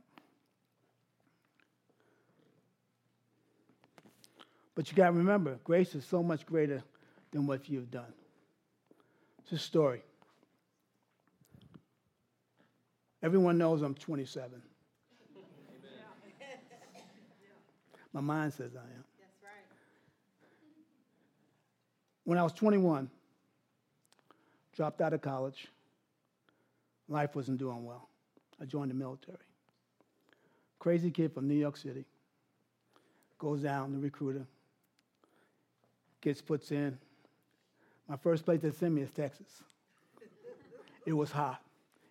But 4.79 4.89
you 4.89 4.95
got 4.95 5.07
to 5.07 5.11
remember, 5.11 5.59
grace 5.65 5.93
is 5.93 6.05
so 6.05 6.23
much 6.23 6.45
greater 6.45 6.81
than 7.31 7.45
what 7.45 7.67
you've 7.67 7.91
done. 7.91 8.13
It's 9.43 9.51
a 9.51 9.57
story. 9.57 10.01
Everyone 13.21 13.57
knows 13.57 13.81
I'm 13.81 13.93
27. 13.93 14.61
My 18.13 18.21
mind 18.21 18.53
says 18.53 18.71
I 18.73 18.79
am. 18.79 19.03
That's 19.19 19.43
right. 19.43 19.65
When 22.23 22.37
I 22.37 22.43
was 22.43 22.53
21, 22.53 23.09
dropped 24.77 25.01
out 25.01 25.11
of 25.11 25.21
college, 25.21 25.67
life 27.09 27.35
wasn't 27.35 27.57
doing 27.57 27.83
well. 27.83 28.07
I 28.61 28.65
joined 28.65 28.91
the 28.91 28.95
military. 28.95 29.39
Crazy 30.79 31.11
kid 31.11 31.33
from 31.33 31.49
New 31.49 31.55
York 31.55 31.75
City 31.75 32.05
goes 33.39 33.61
down, 33.61 33.91
the 33.91 33.99
recruiter, 33.99 34.45
gets 36.21 36.41
puts 36.41 36.71
in. 36.71 36.97
My 38.07 38.17
first 38.17 38.45
place 38.45 38.61
they 38.61 38.71
sent 38.71 38.93
me 38.93 39.01
is 39.03 39.11
Texas. 39.11 39.63
it 41.05 41.13
was 41.13 41.31
hot. 41.31 41.61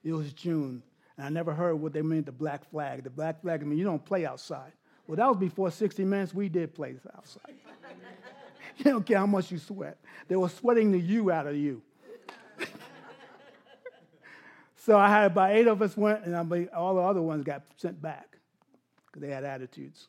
It 0.04 0.12
was 0.12 0.32
June. 0.32 0.82
And 1.16 1.26
I 1.26 1.28
never 1.28 1.52
heard 1.52 1.74
what 1.74 1.92
they 1.92 2.02
meant 2.02 2.26
the 2.26 2.32
black 2.32 2.68
flag. 2.70 3.02
The 3.04 3.10
black 3.10 3.42
flag, 3.42 3.62
I 3.62 3.64
mean, 3.64 3.78
you 3.78 3.84
don't 3.84 4.04
play 4.04 4.24
outside. 4.24 4.72
Well, 5.06 5.16
that 5.16 5.26
was 5.26 5.38
before 5.38 5.70
60 5.70 6.04
minutes. 6.04 6.32
We 6.32 6.48
did 6.48 6.74
play 6.74 6.94
outside. 7.16 7.54
you 8.76 8.84
don't 8.84 9.04
care 9.04 9.18
how 9.18 9.26
much 9.26 9.50
you 9.50 9.58
sweat. 9.58 9.98
They 10.28 10.36
were 10.36 10.48
sweating 10.48 10.92
the 10.92 11.00
you 11.00 11.30
out 11.32 11.46
of 11.46 11.56
you. 11.56 11.82
so 14.76 14.96
I 14.96 15.08
had 15.08 15.32
about 15.32 15.50
eight 15.50 15.66
of 15.66 15.82
us 15.82 15.96
went, 15.96 16.24
and 16.24 16.68
all 16.70 16.94
the 16.94 17.02
other 17.02 17.22
ones 17.22 17.42
got 17.42 17.62
sent 17.76 18.00
back 18.00 18.38
because 19.06 19.22
they 19.22 19.32
had 19.32 19.44
attitudes. 19.44 20.08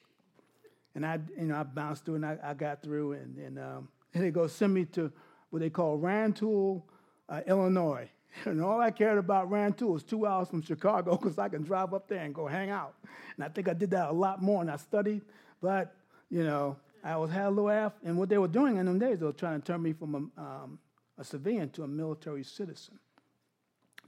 And 0.96 1.06
I, 1.06 1.20
you 1.38 1.46
know, 1.46 1.56
I 1.56 1.64
bounced 1.64 2.06
through 2.06 2.16
and 2.16 2.26
I, 2.26 2.38
I 2.44 2.54
got 2.54 2.82
through, 2.82 3.14
and, 3.14 3.38
and, 3.38 3.60
um, 3.60 3.88
and 4.14 4.24
they 4.24 4.32
go 4.32 4.48
send 4.48 4.74
me 4.74 4.86
to 4.86 5.12
what 5.50 5.60
they 5.60 5.70
call 5.70 5.98
Rantoul, 5.98 6.86
uh, 7.28 7.42
Illinois. 7.48 8.10
And 8.46 8.62
all 8.62 8.80
I 8.80 8.92
cared 8.92 9.18
about 9.18 9.50
Rantoul 9.50 9.94
was 9.94 10.04
two 10.04 10.28
hours 10.28 10.50
from 10.50 10.62
Chicago 10.62 11.18
because 11.22 11.40
I 11.40 11.50
can 11.50 11.64
drive 11.64 11.96
up 11.96 12.08
there 12.08 12.20
and 12.20 12.34
go 12.34 12.46
hang 12.46 12.70
out. 12.70 12.94
And 13.36 13.44
I 13.44 13.50
think 13.50 13.68
I 13.68 13.74
did 13.74 13.90
that 13.90 14.10
a 14.10 14.14
lot 14.14 14.40
more 14.42 14.62
and 14.62 14.70
I 14.70 14.78
studied, 14.78 15.24
but, 15.62 15.96
you 16.30 16.44
know, 16.44 16.78
I 17.04 17.18
was 17.18 17.32
had 17.32 17.48
a 17.48 17.50
little. 17.50 17.92
And 18.04 18.18
what 18.18 18.30
they 18.30 18.38
were 18.38 18.48
doing 18.48 18.78
in 18.78 18.86
them 18.86 19.00
days, 19.00 19.20
they 19.20 19.26
were 19.26 19.34
trying 19.34 19.60
to 19.60 19.66
turn 19.66 19.82
me 19.82 19.94
from 19.94 20.32
a, 20.38 20.42
um, 20.42 20.80
a 21.18 21.24
civilian 21.24 21.70
to 21.72 21.84
a 21.84 21.88
military 21.88 22.44
citizen. 22.44 23.00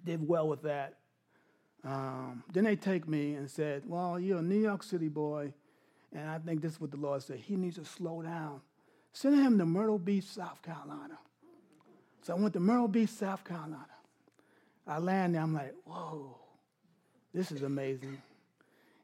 Did 0.05 0.27
well 0.27 0.47
with 0.47 0.61
that. 0.63 0.97
Um, 1.83 2.43
then 2.53 2.65
they 2.65 2.75
take 2.75 3.07
me 3.07 3.33
and 3.33 3.49
said, 3.49 3.83
well, 3.87 4.19
you're 4.19 4.39
a 4.39 4.43
New 4.43 4.59
York 4.61 4.83
City 4.83 5.09
boy, 5.09 5.53
and 6.13 6.29
I 6.29 6.37
think 6.39 6.61
this 6.61 6.73
is 6.73 6.81
what 6.81 6.91
the 6.91 6.97
Lord 6.97 7.23
said. 7.23 7.37
He 7.37 7.55
needs 7.55 7.77
to 7.77 7.85
slow 7.85 8.21
down. 8.21 8.61
Send 9.13 9.35
him 9.35 9.57
to 9.57 9.65
Myrtle 9.65 9.99
Beach, 9.99 10.25
South 10.25 10.61
Carolina. 10.61 11.17
So 12.21 12.35
I 12.35 12.39
went 12.39 12.53
to 12.53 12.59
Myrtle 12.59 12.87
Beach, 12.87 13.09
South 13.09 13.43
Carolina. 13.43 13.85
I 14.87 14.99
land 14.99 15.35
there, 15.35 15.41
I'm 15.41 15.53
like, 15.53 15.73
whoa, 15.85 16.37
this 17.33 17.51
is 17.51 17.61
amazing. 17.63 18.21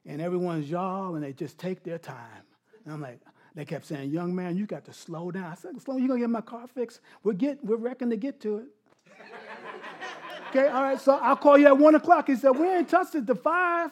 And 0.05 0.21
everyone's 0.21 0.69
y'all, 0.69 1.15
and 1.15 1.23
they 1.23 1.33
just 1.33 1.57
take 1.57 1.83
their 1.83 1.97
time. 1.97 2.43
And 2.85 2.93
I'm 2.93 3.01
like, 3.01 3.19
they 3.55 3.65
kept 3.65 3.85
saying, 3.85 4.11
young 4.11 4.35
man, 4.35 4.55
you 4.55 4.65
got 4.65 4.85
to 4.85 4.93
slow 4.93 5.31
down. 5.31 5.45
I 5.45 5.55
said, 5.55 5.81
slow, 5.81 5.97
you 5.97 6.07
gonna 6.07 6.19
get 6.19 6.29
my 6.29 6.41
car 6.41 6.67
fixed? 6.67 7.01
We're, 7.23 7.33
get, 7.33 7.63
we're 7.63 7.77
reckoning 7.77 8.11
to 8.11 8.17
get 8.17 8.39
to 8.41 8.57
it. 8.57 8.65
okay, 10.49 10.67
all 10.67 10.83
right, 10.83 10.99
so 10.99 11.17
I'll 11.17 11.35
call 11.35 11.57
you 11.57 11.67
at 11.67 11.77
one 11.77 11.95
o'clock. 11.95 12.27
He 12.27 12.35
said, 12.35 12.51
we 12.51 12.69
ain't 12.69 12.89
touched 12.89 13.15
it 13.15 13.25
to 13.27 13.35
five. 13.35 13.91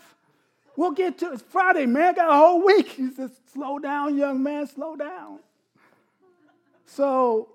We'll 0.78 0.92
get 0.92 1.18
to 1.20 1.32
it. 1.32 1.34
It's 1.36 1.44
Friday, 1.44 1.86
man. 1.86 2.10
I 2.10 2.14
got 2.14 2.30
a 2.30 2.38
whole 2.38 2.66
week. 2.66 2.90
He 2.90 3.10
said, 3.12 3.32
slow 3.54 3.80
down, 3.80 4.18
young 4.18 4.44
man, 4.44 4.68
slow 4.68 4.96
down. 4.96 5.40
So 6.86 7.50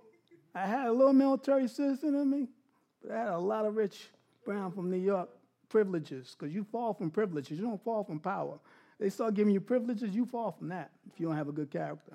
I 0.55 0.67
had 0.67 0.87
a 0.87 0.93
little 0.93 1.13
military 1.13 1.69
citizen 1.69 2.15
in 2.15 2.31
me, 2.31 2.49
but 3.03 3.13
I 3.13 3.19
had 3.19 3.29
a 3.29 3.39
lot 3.39 3.67
of 3.67 3.77
rich 3.77 4.09
Brown 4.45 4.73
from 4.73 4.91
New 4.91 4.97
York 4.97 5.29
privileges, 5.69 6.35
because 6.37 6.53
you 6.55 6.65
fall 6.65 6.93
from 6.95 7.11
privileges. 7.11 7.59
You 7.59 7.65
don't 7.65 7.83
fall 7.85 8.03
from 8.03 8.19
power. 8.19 8.59
They 8.99 9.09
start 9.11 9.35
giving 9.35 9.55
you 9.55 9.61
privileges, 9.61 10.15
you 10.15 10.27
fall 10.27 10.51
from 10.51 10.69
that 10.69 10.91
if 11.11 11.21
you 11.21 11.27
don't 11.27 11.37
have 11.37 11.49
a 11.49 11.53
good 11.53 11.71
character. 11.71 12.13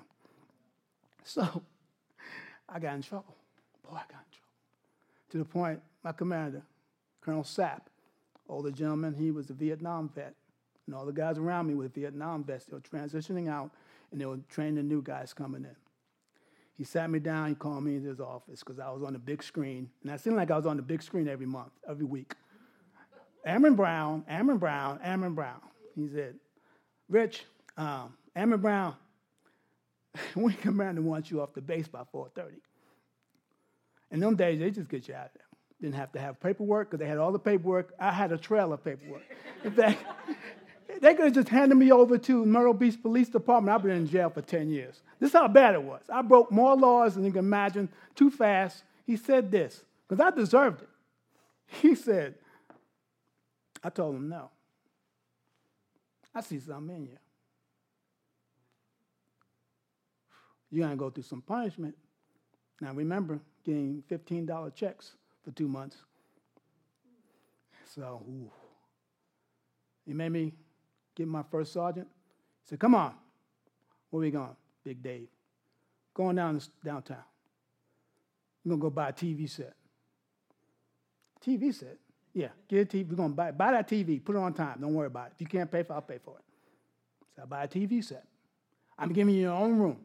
So 1.24 1.42
I 2.68 2.78
got 2.78 2.94
in 2.94 3.02
trouble. 3.02 3.34
Boy, 3.82 3.96
I 3.96 4.04
got 4.12 4.20
in 4.20 4.32
trouble. 4.32 5.30
To 5.30 5.38
the 5.38 5.44
point, 5.44 5.80
my 6.04 6.12
commander, 6.12 6.62
Colonel 7.20 7.42
Sapp, 7.42 7.80
older 8.48 8.70
gentleman, 8.70 9.14
he 9.14 9.30
was 9.30 9.50
a 9.50 9.54
Vietnam 9.54 10.10
vet. 10.14 10.34
And 10.86 10.94
all 10.94 11.04
the 11.04 11.12
guys 11.12 11.38
around 11.38 11.66
me 11.66 11.74
were 11.74 11.88
Vietnam 11.88 12.44
vets. 12.44 12.66
They 12.66 12.74
were 12.74 12.80
transitioning 12.80 13.48
out, 13.48 13.70
and 14.12 14.20
they 14.20 14.26
were 14.26 14.38
training 14.48 14.76
the 14.76 14.82
new 14.82 15.02
guys 15.02 15.32
coming 15.32 15.64
in. 15.64 15.76
He 16.76 16.84
sat 16.84 17.10
me 17.10 17.18
down, 17.18 17.48
he 17.48 17.54
called 17.54 17.82
me 17.82 17.96
into 17.96 18.08
his 18.08 18.20
office 18.20 18.60
because 18.60 18.78
I 18.78 18.90
was 18.90 19.02
on 19.02 19.14
the 19.14 19.18
big 19.18 19.42
screen. 19.42 19.88
And 20.02 20.12
I 20.12 20.16
seemed 20.16 20.36
like 20.36 20.50
I 20.50 20.56
was 20.56 20.66
on 20.66 20.76
the 20.76 20.82
big 20.82 21.02
screen 21.02 21.26
every 21.26 21.46
month, 21.46 21.72
every 21.88 22.04
week. 22.04 22.34
Airman 23.46 23.74
Brown, 23.76 24.24
Airman 24.28 24.58
Brown, 24.58 25.00
Airman 25.02 25.34
Brown. 25.34 25.60
He 25.94 26.08
said, 26.08 26.34
Rich, 27.08 27.44
um, 27.76 28.14
Airman 28.34 28.60
Brown, 28.60 28.94
we 30.34 30.52
commander 30.52 31.00
wants 31.00 31.30
you 31.30 31.40
off 31.40 31.54
the 31.54 31.62
base 31.62 31.88
by 31.88 32.02
4.30. 32.12 32.52
In 34.10 34.20
them 34.20 34.36
days, 34.36 34.58
they 34.58 34.70
just 34.70 34.88
get 34.88 35.08
you 35.08 35.14
out 35.14 35.26
of 35.26 35.30
there. 35.34 35.42
Didn't 35.80 35.94
have 35.94 36.12
to 36.12 36.18
have 36.18 36.40
paperwork 36.40 36.90
because 36.90 37.00
they 37.00 37.08
had 37.08 37.18
all 37.18 37.32
the 37.32 37.38
paperwork. 37.38 37.94
I 37.98 38.12
had 38.12 38.32
a 38.32 38.38
trail 38.38 38.72
of 38.72 38.84
paperwork. 38.84 39.22
In 39.64 39.72
fact, 39.72 39.98
they 41.00 41.14
could 41.14 41.26
have 41.26 41.34
just 41.34 41.48
handed 41.48 41.74
me 41.74 41.92
over 41.92 42.18
to 42.18 42.46
Myrtle 42.46 42.74
Beach 42.74 43.00
Police 43.00 43.28
Department. 43.28 43.74
I've 43.74 43.82
been 43.82 43.92
in 43.92 44.08
jail 44.08 44.30
for 44.30 44.42
10 44.42 44.70
years. 44.70 45.00
This 45.20 45.30
is 45.30 45.34
how 45.34 45.48
bad 45.48 45.74
it 45.74 45.82
was. 45.82 46.02
I 46.12 46.22
broke 46.22 46.50
more 46.50 46.76
laws 46.76 47.14
than 47.14 47.24
you 47.24 47.30
can 47.30 47.40
imagine, 47.40 47.88
too 48.14 48.30
fast. 48.30 48.82
He 49.06 49.16
said 49.16 49.50
this, 49.50 49.82
because 50.08 50.24
I 50.24 50.30
deserved 50.30 50.82
it. 50.82 50.88
He 51.82 51.94
said, 51.96 52.34
I 53.82 53.90
told 53.90 54.14
him 54.16 54.28
no. 54.28 54.50
I 56.34 56.40
see 56.40 56.60
something 56.60 56.94
in 56.94 57.06
you. 57.06 57.18
You're 60.70 60.86
going 60.86 60.96
to 60.96 61.00
go 61.00 61.10
through 61.10 61.24
some 61.24 61.42
punishment. 61.42 61.96
Now, 62.80 62.92
remember, 62.92 63.40
getting 63.64 64.02
$15 64.10 64.74
checks 64.74 65.12
for 65.44 65.50
two 65.50 65.68
months. 65.68 65.96
So, 67.94 68.22
ooh. 68.28 68.50
He 70.04 70.12
made 70.12 70.30
me 70.30 70.52
get 71.16 71.26
my 71.26 71.42
first 71.50 71.72
sergeant. 71.72 72.06
He 72.62 72.68
said, 72.68 72.78
Come 72.78 72.94
on. 72.94 73.14
Where 74.10 74.20
we 74.20 74.30
going? 74.30 74.54
Big 74.84 75.02
Dave. 75.02 75.28
Going 76.14 76.36
down 76.36 76.60
downtown. 76.84 77.16
We're 78.64 78.70
going 78.70 78.80
to 78.80 78.82
go 78.82 78.90
buy 78.90 79.08
a 79.08 79.12
TV 79.12 79.50
set. 79.50 79.74
TV 81.44 81.74
set? 81.74 81.96
Yeah, 82.32 82.48
get 82.68 82.94
a 82.94 82.96
TV. 82.96 83.10
We're 83.10 83.16
going 83.16 83.30
to 83.30 83.36
buy, 83.36 83.50
buy 83.50 83.72
that 83.72 83.88
TV. 83.88 84.22
Put 84.24 84.36
it 84.36 84.38
on 84.38 84.52
time. 84.52 84.78
Don't 84.80 84.94
worry 84.94 85.06
about 85.06 85.28
it. 85.28 85.32
If 85.36 85.40
you 85.40 85.46
can't 85.46 85.70
pay 85.70 85.82
for 85.82 85.92
it, 85.92 85.96
I'll 85.96 86.02
pay 86.02 86.18
for 86.22 86.36
it. 86.36 86.44
So 87.34 87.42
I 87.42 87.44
buy 87.46 87.64
a 87.64 87.68
TV 87.68 88.02
set. 88.02 88.24
I'm 88.98 89.12
giving 89.12 89.34
you 89.34 89.42
your 89.42 89.54
own 89.54 89.78
room, 89.78 89.98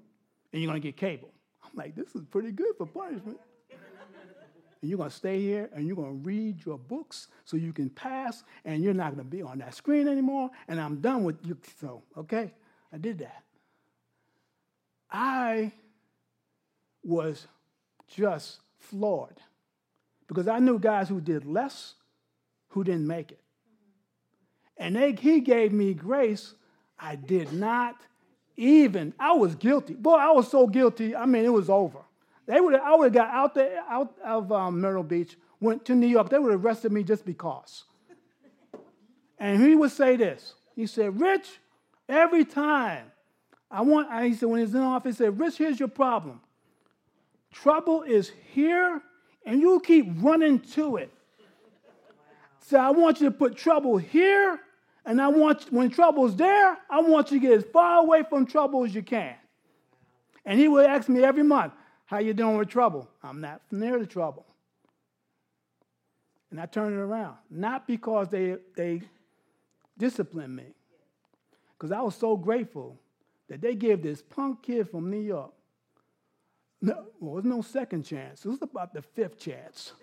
and 0.51 0.61
you're 0.61 0.69
going 0.69 0.81
to 0.81 0.85
get 0.85 0.97
cable. 0.97 1.29
I'm 1.63 1.71
like, 1.75 1.95
this 1.95 2.13
is 2.15 2.23
pretty 2.29 2.51
good 2.51 2.75
for 2.77 2.85
punishment 2.85 3.39
and 4.81 4.89
you're 4.89 4.97
going 4.97 5.09
to 5.09 5.15
stay 5.15 5.39
here 5.39 5.69
and 5.75 5.85
you're 5.85 5.95
going 5.95 6.21
to 6.21 6.27
read 6.27 6.65
your 6.65 6.77
books 6.77 7.27
so 7.45 7.55
you 7.55 7.71
can 7.71 7.89
pass 7.89 8.43
and 8.65 8.83
you're 8.83 8.93
not 8.93 9.15
going 9.15 9.23
to 9.23 9.29
be 9.29 9.41
on 9.41 9.59
that 9.59 9.75
screen 9.75 10.07
anymore 10.07 10.49
and 10.67 10.81
I'm 10.81 11.01
done 11.01 11.23
with 11.23 11.37
you. 11.45 11.57
So, 11.79 12.03
okay, 12.17 12.51
I 12.91 12.97
did 12.97 13.19
that. 13.19 13.43
I 15.11 15.71
was 17.03 17.47
just 18.07 18.59
floored 18.79 19.37
because 20.27 20.47
I 20.47 20.59
knew 20.59 20.79
guys 20.79 21.09
who 21.09 21.21
did 21.21 21.45
less 21.45 21.95
who 22.69 22.83
didn't 22.83 23.07
make 23.07 23.31
it. 23.31 23.39
And 24.77 24.95
they, 24.95 25.13
he 25.13 25.41
gave 25.41 25.71
me 25.71 25.93
grace. 25.93 26.55
I 26.97 27.15
did 27.15 27.53
not 27.53 27.95
even, 28.57 29.13
I 29.19 29.33
was 29.33 29.55
guilty. 29.55 29.93
Boy, 29.93 30.15
I 30.15 30.31
was 30.31 30.49
so 30.49 30.67
guilty. 30.67 31.15
I 31.15 31.25
mean, 31.25 31.45
it 31.45 31.53
was 31.53 31.69
over. 31.69 31.99
They 32.47 32.59
would 32.59 32.75
I 32.75 32.95
would 32.95 33.05
have 33.05 33.13
got 33.13 33.29
out 33.29 33.53
there 33.55 33.79
out 33.87 34.13
of 34.23 34.51
um, 34.51 34.81
Myrtle 34.81 35.03
Beach, 35.03 35.37
went 35.59 35.85
to 35.85 35.95
New 35.95 36.07
York. 36.07 36.29
They 36.29 36.39
would 36.39 36.51
have 36.51 36.65
arrested 36.65 36.91
me 36.91 37.03
just 37.03 37.25
because. 37.25 37.85
And 39.39 39.61
he 39.61 39.75
would 39.75 39.91
say 39.91 40.17
this. 40.17 40.53
He 40.75 40.85
said, 40.85 41.19
Rich, 41.19 41.59
every 42.07 42.45
time 42.45 43.11
I 43.69 43.81
want, 43.81 44.11
he 44.23 44.33
said, 44.33 44.49
when 44.49 44.59
he's 44.59 44.75
in 44.75 44.81
office, 44.81 45.17
he 45.17 45.23
said, 45.23 45.39
Rich, 45.39 45.57
here's 45.57 45.79
your 45.79 45.87
problem. 45.87 46.41
Trouble 47.51 48.03
is 48.03 48.31
here, 48.53 49.01
and 49.45 49.59
you 49.59 49.81
keep 49.83 50.07
running 50.17 50.59
to 50.59 50.97
it. 50.97 51.11
So 52.61 52.77
I 52.77 52.91
want 52.91 53.19
you 53.19 53.25
to 53.25 53.31
put 53.31 53.55
trouble 53.55 53.97
here, 53.97 54.59
and 55.05 55.21
I 55.21 55.27
want, 55.27 55.71
when 55.71 55.89
trouble's 55.89 56.35
there, 56.35 56.77
I 56.89 57.01
want 57.01 57.31
you 57.31 57.39
to 57.39 57.47
get 57.47 57.57
as 57.57 57.65
far 57.73 58.01
away 58.01 58.23
from 58.29 58.45
trouble 58.45 58.85
as 58.85 58.93
you 58.93 59.01
can. 59.01 59.35
And 60.45 60.59
he 60.59 60.67
would 60.67 60.85
ask 60.85 61.09
me 61.09 61.23
every 61.23 61.43
month, 61.43 61.73
how 62.11 62.19
you 62.19 62.33
doing 62.33 62.57
with 62.57 62.67
trouble? 62.67 63.09
I'm 63.23 63.39
not 63.39 63.61
near 63.71 63.97
the 63.97 64.05
trouble. 64.05 64.45
And 66.51 66.59
I 66.59 66.65
turn 66.65 66.91
it 66.91 66.97
around. 66.97 67.37
Not 67.49 67.87
because 67.87 68.27
they, 68.27 68.57
they 68.75 69.01
disciplined 69.97 70.53
me, 70.53 70.75
because 71.71 71.93
I 71.93 72.01
was 72.01 72.13
so 72.15 72.35
grateful 72.35 72.99
that 73.47 73.61
they 73.61 73.75
gave 73.75 74.03
this 74.03 74.21
punk 74.21 74.61
kid 74.63 74.89
from 74.89 75.09
New 75.09 75.21
York 75.21 75.53
No, 76.81 77.05
well, 77.21 77.35
was 77.35 77.45
no 77.45 77.61
second 77.61 78.03
chance. 78.03 78.43
It 78.43 78.49
was 78.49 78.61
about 78.61 78.93
the 78.93 79.01
fifth 79.01 79.39
chance. 79.39 79.93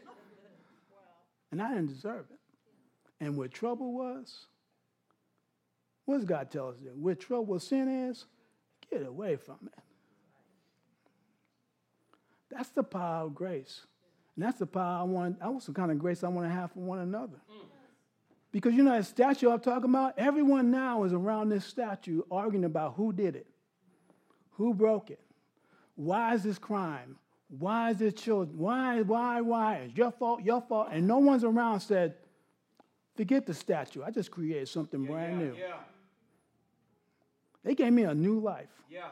And 1.50 1.60
I 1.60 1.68
didn't 1.74 1.88
deserve 1.88 2.24
it. 2.30 2.38
And 3.22 3.36
where 3.36 3.48
trouble 3.48 3.92
was, 3.92 4.46
what 6.06 6.16
does 6.16 6.24
God 6.24 6.50
tell 6.50 6.70
us 6.70 6.76
there? 6.82 6.92
Where 6.92 7.14
trouble 7.14 7.58
sin 7.58 8.08
is, 8.08 8.24
get 8.90 9.04
away 9.04 9.36
from 9.36 9.58
it. 9.66 9.82
That's 12.50 12.70
the 12.70 12.82
power 12.82 13.26
of 13.26 13.34
grace. 13.34 13.86
And 14.36 14.44
that's 14.44 14.58
the 14.58 14.66
power 14.66 15.00
I 15.00 15.02
want, 15.02 15.40
that's 15.40 15.66
the 15.66 15.72
kind 15.72 15.90
of 15.90 15.98
grace 15.98 16.22
I 16.22 16.28
want 16.28 16.46
to 16.46 16.52
have 16.52 16.72
for 16.72 16.80
one 16.80 17.00
another. 17.00 17.40
Because 18.50 18.74
you 18.74 18.82
know 18.82 18.92
that 18.92 19.04
statue 19.04 19.50
I'm 19.50 19.60
talking 19.60 19.90
about? 19.90 20.14
Everyone 20.18 20.70
now 20.70 21.04
is 21.04 21.12
around 21.12 21.50
this 21.50 21.64
statue 21.64 22.22
arguing 22.30 22.64
about 22.64 22.94
who 22.94 23.12
did 23.12 23.36
it, 23.36 23.46
who 24.52 24.72
broke 24.72 25.10
it, 25.10 25.20
why 25.96 26.34
is 26.34 26.42
this 26.42 26.58
crime, 26.58 27.16
why 27.48 27.90
is 27.90 27.98
this 27.98 28.14
children, 28.14 28.56
why, 28.56 29.02
why, 29.02 29.40
why? 29.40 29.74
It's 29.76 29.96
your 29.96 30.10
fault, 30.10 30.42
your 30.42 30.62
fault. 30.62 30.88
And 30.92 31.06
no 31.06 31.18
one's 31.18 31.44
around 31.44 31.80
said, 31.80 32.14
forget 33.16 33.44
the 33.44 33.54
statue. 33.54 34.02
I 34.02 34.10
just 34.10 34.30
created 34.30 34.68
something 34.68 35.02
Yeah, 35.02 35.10
brand 35.10 35.32
yeah, 35.32 35.46
new. 35.46 35.54
Yeah. 35.58 35.74
They 37.64 37.74
gave 37.74 37.92
me 37.92 38.04
a 38.04 38.14
new 38.14 38.38
life. 38.38 38.70
Yeah. 38.90 39.08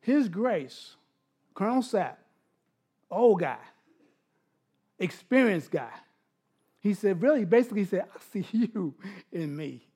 His 0.00 0.28
grace, 0.28 0.96
Colonel 1.54 1.82
Sapp, 1.82 2.16
old 3.10 3.40
guy, 3.40 3.58
experienced 4.98 5.70
guy. 5.70 5.92
He 6.80 6.94
said, 6.94 7.20
really, 7.22 7.44
basically, 7.44 7.80
he 7.80 7.86
said, 7.86 8.06
I 8.14 8.18
see 8.32 8.46
you 8.52 8.94
in 9.30 9.54
me. 9.54 9.86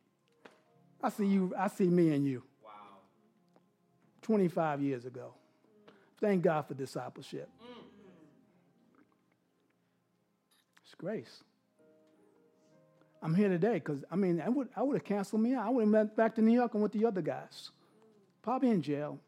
I 1.02 1.08
see 1.10 1.26
you, 1.26 1.54
I 1.58 1.68
see 1.68 1.88
me 1.88 2.12
in 2.12 2.24
you. 2.24 2.42
Wow. 2.62 2.70
25 4.22 4.82
years 4.82 5.04
ago. 5.04 5.34
Thank 6.20 6.42
God 6.42 6.66
for 6.66 6.74
discipleship. 6.74 7.48
It's 10.84 10.94
grace. 10.94 11.42
I'm 13.22 13.34
here 13.34 13.48
today 13.48 13.74
because, 13.74 14.04
I 14.10 14.16
mean, 14.16 14.40
I 14.40 14.50
would, 14.50 14.68
I 14.76 14.82
would 14.82 14.96
have 14.96 15.04
canceled 15.04 15.40
me 15.40 15.54
out. 15.54 15.66
I 15.66 15.70
would 15.70 15.84
have 15.84 15.92
went 15.92 16.16
back 16.16 16.34
to 16.34 16.42
New 16.42 16.52
York 16.52 16.74
and 16.74 16.82
with 16.82 16.92
the 16.92 17.06
other 17.06 17.22
guys. 17.22 17.70
Probably 18.42 18.68
in 18.68 18.82
jail. 18.82 19.18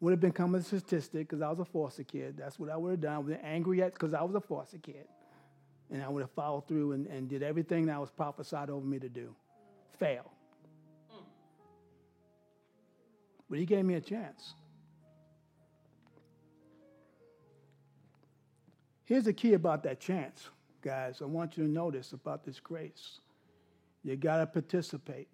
Would 0.00 0.12
have 0.12 0.20
become 0.20 0.54
a 0.54 0.62
statistic 0.62 1.28
because 1.28 1.42
I 1.42 1.50
was 1.50 1.58
a 1.58 1.64
foster 1.64 2.04
kid. 2.04 2.36
That's 2.38 2.58
what 2.58 2.70
I 2.70 2.76
would 2.76 2.92
have 2.92 3.00
done. 3.00 3.16
I 3.16 3.22
been 3.22 3.44
angry 3.44 3.82
at 3.82 3.92
because 3.92 4.14
I 4.14 4.22
was 4.22 4.34
a 4.34 4.40
foster 4.40 4.78
kid. 4.78 5.06
And 5.90 6.02
I 6.02 6.08
would 6.08 6.22
have 6.22 6.30
followed 6.30 6.66
through 6.66 6.92
and, 6.92 7.06
and 7.08 7.28
did 7.28 7.42
everything 7.42 7.86
that 7.86 8.00
was 8.00 8.10
prophesied 8.10 8.70
over 8.70 8.86
me 8.86 8.98
to 8.98 9.08
do. 9.08 9.34
Fail. 9.98 10.30
But 13.50 13.58
he 13.58 13.66
gave 13.66 13.84
me 13.84 13.94
a 13.94 14.00
chance. 14.00 14.54
Here's 19.04 19.24
the 19.24 19.32
key 19.32 19.54
about 19.54 19.82
that 19.82 19.98
chance, 19.98 20.48
guys. 20.82 21.20
I 21.20 21.24
want 21.24 21.58
you 21.58 21.64
to 21.64 21.70
notice 21.70 22.12
about 22.12 22.44
this 22.44 22.60
grace. 22.60 23.18
You 24.04 24.14
got 24.16 24.36
to 24.36 24.46
participate. 24.46 25.26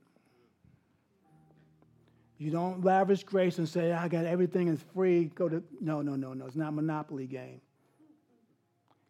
You 2.38 2.50
don't 2.50 2.84
lavish 2.84 3.24
grace 3.24 3.58
and 3.58 3.68
say, 3.68 3.92
I 3.92 4.08
got 4.08 4.26
everything 4.26 4.68
is 4.68 4.84
free. 4.94 5.26
Go 5.34 5.48
to 5.48 5.62
no, 5.80 6.02
no, 6.02 6.16
no, 6.16 6.34
no. 6.34 6.46
It's 6.46 6.56
not 6.56 6.68
a 6.68 6.72
monopoly 6.72 7.26
game. 7.26 7.60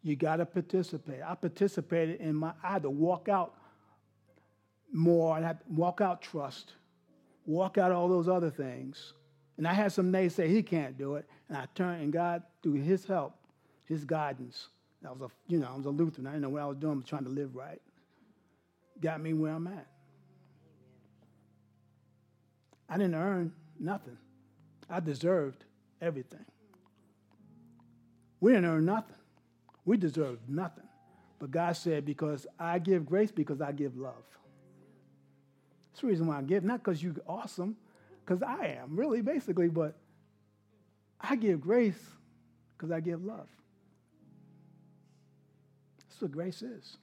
You 0.01 0.15
got 0.15 0.37
to 0.37 0.45
participate. 0.45 1.19
I 1.25 1.35
participated 1.35 2.21
in 2.21 2.35
my. 2.35 2.53
I 2.63 2.71
had 2.71 2.83
to 2.83 2.89
walk 2.89 3.27
out 3.27 3.55
more. 4.93 5.35
I 5.35 5.41
had 5.41 5.59
to 5.59 5.65
walk 5.73 5.99
out 5.99 6.21
trust, 6.21 6.73
walk 7.45 7.77
out 7.77 7.91
all 7.91 8.07
those 8.07 8.29
other 8.29 8.49
things. 8.49 9.13
And 9.57 9.67
I 9.67 9.73
had 9.73 9.91
some 9.91 10.11
nays 10.11 10.35
say 10.35 10.47
he 10.47 10.61
can't 10.61 10.97
do 10.97 11.15
it, 11.15 11.25
and 11.49 11.57
I 11.57 11.65
turned 11.75 12.03
and 12.03 12.13
God, 12.13 12.43
through 12.61 12.75
His 12.75 13.05
help, 13.05 13.35
His 13.85 14.05
guidance. 14.05 14.69
I 15.05 15.11
was 15.11 15.21
a, 15.21 15.29
you 15.47 15.59
know, 15.59 15.67
I 15.73 15.75
was 15.75 15.85
a 15.85 15.89
Lutheran. 15.89 16.27
I 16.27 16.31
didn't 16.31 16.43
know 16.43 16.49
what 16.49 16.61
I 16.61 16.65
was 16.65 16.77
doing, 16.77 16.99
but 16.99 17.07
trying 17.07 17.23
to 17.23 17.29
live 17.29 17.55
right. 17.55 17.81
Got 19.01 19.21
me 19.21 19.33
where 19.33 19.53
I'm 19.53 19.67
at. 19.67 19.87
I 22.89 22.97
didn't 22.97 23.15
earn 23.15 23.53
nothing. 23.79 24.17
I 24.89 24.99
deserved 24.99 25.63
everything. 26.01 26.45
We 28.39 28.53
didn't 28.53 28.69
earn 28.69 28.85
nothing. 28.85 29.15
We 29.85 29.97
deserved 29.97 30.47
nothing. 30.47 30.83
But 31.39 31.51
God 31.51 31.75
said, 31.75 32.05
because 32.05 32.47
I 32.59 32.79
give 32.79 33.05
grace, 33.05 33.31
because 33.31 33.61
I 33.61 33.71
give 33.71 33.97
love. 33.97 34.13
That's 35.91 36.01
the 36.01 36.07
reason 36.07 36.27
why 36.27 36.39
I 36.39 36.41
give, 36.43 36.63
not 36.63 36.83
because 36.83 37.01
you're 37.01 37.15
awesome, 37.27 37.75
because 38.25 38.41
I 38.41 38.77
am, 38.79 38.95
really, 38.95 39.21
basically, 39.21 39.69
but 39.69 39.95
I 41.19 41.35
give 41.35 41.61
grace 41.61 41.99
because 42.77 42.91
I 42.91 42.99
give 42.99 43.23
love. 43.23 43.47
That's 45.99 46.21
what 46.21 46.31
grace 46.31 46.61
is. 46.61 46.97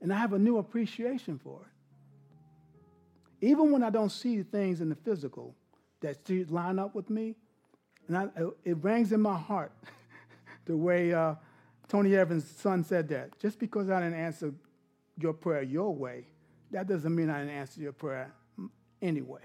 And 0.00 0.12
I 0.12 0.18
have 0.18 0.32
a 0.32 0.38
new 0.38 0.58
appreciation 0.58 1.38
for 1.42 1.60
it. 1.62 1.77
Even 3.40 3.70
when 3.70 3.82
I 3.82 3.90
don't 3.90 4.10
see 4.10 4.42
things 4.42 4.80
in 4.80 4.88
the 4.88 4.96
physical 4.96 5.54
that 6.00 6.28
line 6.50 6.78
up 6.78 6.94
with 6.94 7.10
me, 7.10 7.34
and 8.06 8.16
I, 8.16 8.28
it 8.64 8.76
rings 8.82 9.12
in 9.12 9.20
my 9.20 9.36
heart 9.36 9.72
the 10.64 10.76
way 10.76 11.12
uh, 11.12 11.34
Tony 11.88 12.16
Evans' 12.16 12.48
son 12.48 12.84
said 12.84 13.08
that. 13.08 13.38
Just 13.38 13.58
because 13.58 13.90
I 13.90 14.00
didn't 14.00 14.18
answer 14.18 14.52
your 15.18 15.32
prayer 15.32 15.62
your 15.62 15.94
way, 15.94 16.26
that 16.70 16.86
doesn't 16.86 17.14
mean 17.14 17.30
I 17.30 17.40
didn't 17.40 17.54
answer 17.54 17.80
your 17.80 17.92
prayer 17.92 18.32
anyway. 19.00 19.42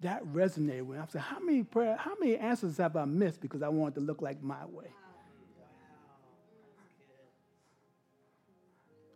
That 0.00 0.24
resonated 0.26 0.82
with 0.82 0.98
me. 0.98 1.02
I 1.02 1.06
said, 1.10 1.22
how 1.22 1.40
many 1.40 1.64
prayer, 1.64 1.96
how 1.96 2.14
many 2.20 2.36
answers 2.36 2.76
have 2.76 2.96
I 2.96 3.04
missed 3.04 3.40
because 3.40 3.62
I 3.62 3.68
wanted 3.68 3.96
to 3.96 4.00
look 4.00 4.22
like 4.22 4.42
my 4.42 4.64
way? 4.66 4.92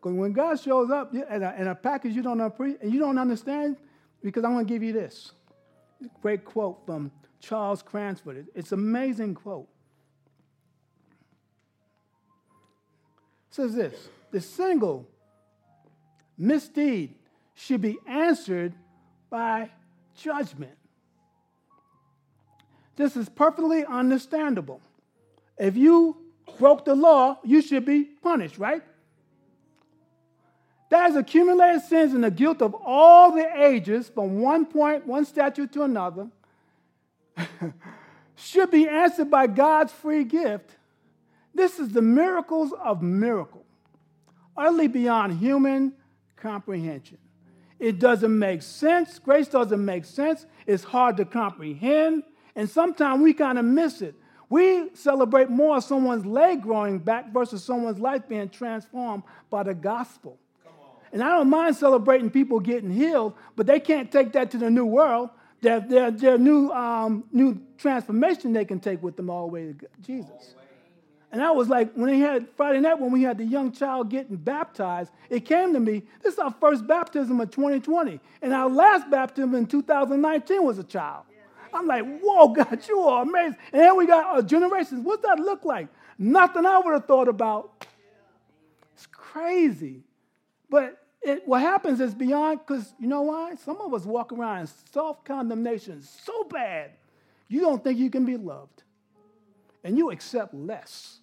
Because 0.03 0.17
when 0.17 0.33
God 0.33 0.59
shows 0.59 0.91
up 0.91 1.15
in 1.15 1.23
a, 1.23 1.55
in 1.59 1.69
a 1.69 1.75
package 1.77 2.15
you 2.15 2.23
don't 2.23 2.41
and 2.41 2.93
you 2.93 2.99
don't 2.99 3.19
understand, 3.19 3.77
because 4.21 4.43
I'm 4.45 4.53
going 4.53 4.67
to 4.67 4.69
give 4.69 4.83
you 4.83 4.93
this 4.93 5.31
great 6.21 6.45
quote 6.45 6.85
from 6.85 7.13
Charles 7.39 7.83
Cranfield. 7.83 8.47
It's 8.55 8.73
an 8.73 8.81
amazing 8.81 9.35
quote. 9.37 9.69
It 13.49 13.55
says 13.55 13.77
this 13.77 14.09
the 14.33 14.41
single 14.41 15.07
misdeed 16.37 17.15
should 17.55 17.81
be 17.81 17.99
answered 18.09 18.75
by 19.31 19.71
judgment. 20.17 20.77
This 22.97 23.17
is 23.17 23.29
perfectly 23.29 23.85
understandable. 23.85 24.81
If 25.59 25.77
you 25.77 26.17
broke 26.59 26.85
the 26.85 26.97
law, 26.97 27.39
you 27.45 27.63
should 27.63 27.85
be 27.85 28.03
punished, 28.03 28.59
right? 28.59 28.83
That 30.93 31.09
is 31.09 31.17
accumulated 31.17 31.81
sins 31.81 32.13
and 32.13 32.23
the 32.23 32.31
guilt 32.31 32.61
of 32.61 32.75
all 32.75 33.33
the 33.33 33.49
ages 33.65 34.11
from 34.11 34.41
one 34.43 34.67
point, 34.67 35.07
one 35.07 35.25
statute 35.25 35.73
to 35.73 35.85
another, 35.85 36.29
should 38.37 38.71
be 38.71 38.87
answered 38.87 39.31
by 39.31 39.47
God's 39.47 39.91
free 39.91 40.23
gift. 40.23 40.77
This 41.55 41.79
is 41.79 41.93
the 41.93 42.03
miracles 42.03 42.75
of 42.75 43.01
miracle, 43.01 43.65
utterly 44.55 44.87
beyond 44.87 45.39
human 45.39 45.95
comprehension. 46.37 47.17
It 47.79 47.99
doesn't 47.99 48.39
make 48.39 48.61
sense. 48.61 49.19
Grace 49.19 49.49
doesn't 49.49 49.83
make 49.83 50.05
sense. 50.05 50.45
It's 50.67 50.85
hard 50.85 51.17
to 51.17 51.25
comprehend. 51.25 52.23
And 52.55 52.69
sometimes 52.69 53.23
we 53.23 53.33
kind 53.33 53.59
of 53.59 53.65
miss 53.65 54.03
it. 54.03 54.15
We 54.51 54.91
celebrate 54.93 55.49
more 55.49 55.81
someone's 55.81 56.27
leg 56.27 56.61
growing 56.61 56.99
back 56.99 57.33
versus 57.33 57.65
someone's 57.65 57.99
life 57.99 58.29
being 58.29 58.51
transformed 58.51 59.23
by 59.49 59.63
the 59.63 59.73
gospel. 59.73 60.39
And 61.13 61.23
I 61.23 61.29
don't 61.29 61.51
mind 61.51 61.77
celebrating 61.77 62.31
people 62.31 62.59
getting 62.59 62.91
healed, 62.91 63.35
but 63.55 63.67
they 63.67 63.81
can't 63.81 64.11
take 64.11 64.33
that 64.33 64.51
to 64.53 64.59
the 64.59 64.71
new 64.71 64.87
world. 64.87 65.31
Their, 65.61 65.81
their, 65.81 66.11
their 66.11 66.39
new, 66.39 66.71
um, 66.71 67.25
new 67.31 67.61
transformation 67.79 68.53
they 68.53 68.65
can 68.65 68.81
take 68.81 69.03
with 69.03 69.17
them 69.17 69.31
all 69.31 69.47
the 69.47 69.53
way 69.53 69.73
to 69.73 69.87
Jesus. 70.01 70.55
And 71.31 71.43
I 71.43 71.51
was 71.51 71.69
like, 71.69 71.93
when 71.95 72.11
they 72.11 72.19
had 72.19 72.47
Friday 72.57 72.81
night, 72.81 72.99
when 72.99 73.11
we 73.11 73.23
had 73.23 73.39
the 73.39 73.45
young 73.45 73.73
child 73.73 74.11
getting 74.11 74.37
baptized, 74.37 75.11
it 75.31 75.47
came 75.47 75.73
to 75.73 75.81
me, 75.81 76.03
this 76.23 76.35
is 76.35 76.39
our 76.39 76.55
first 76.61 76.87
baptism 76.87 77.41
of 77.41 77.51
2020. 77.51 78.21
And 78.43 78.53
our 78.53 78.69
last 78.69 79.11
baptism 79.11 79.55
in 79.55 79.67
2019 79.67 80.65
was 80.65 80.79
a 80.79 80.85
child. 80.85 81.25
I'm 81.73 81.87
like, 81.87 82.05
whoa, 82.21 82.49
God, 82.53 82.87
you 82.87 83.01
are 83.01 83.23
amazing. 83.23 83.57
And 83.73 83.83
then 83.83 83.97
we 83.97 84.07
got 84.07 84.27
our 84.27 84.43
generations. 84.43 85.05
What's 85.05 85.23
that 85.23 85.39
look 85.39 85.65
like? 85.65 85.89
Nothing 86.19 86.67
I 86.67 86.79
would 86.79 86.93
have 86.93 87.07
thought 87.07 87.29
about. 87.29 87.87
It's 88.95 89.07
crazy. 89.07 90.03
But 90.69 91.02
it, 91.23 91.47
what 91.47 91.61
happens 91.61 92.01
is 92.01 92.15
beyond, 92.15 92.61
because 92.67 92.95
you 92.99 93.07
know 93.07 93.23
why? 93.23 93.55
Some 93.55 93.81
of 93.81 93.95
us 93.95 94.05
walk 94.05 94.33
around 94.33 94.63
in 94.63 94.69
self 94.93 95.25
condemnation 95.25 96.03
so 96.03 96.45
bad, 96.45 96.91
you 97.49 97.61
don't 97.61 97.83
think 97.83 97.99
you 97.99 98.11
can 98.11 98.25
be 98.25 98.37
loved. 98.37 98.83
And 99.85 99.99
you 99.99 100.11
accept 100.11 100.55
less. 100.55 101.19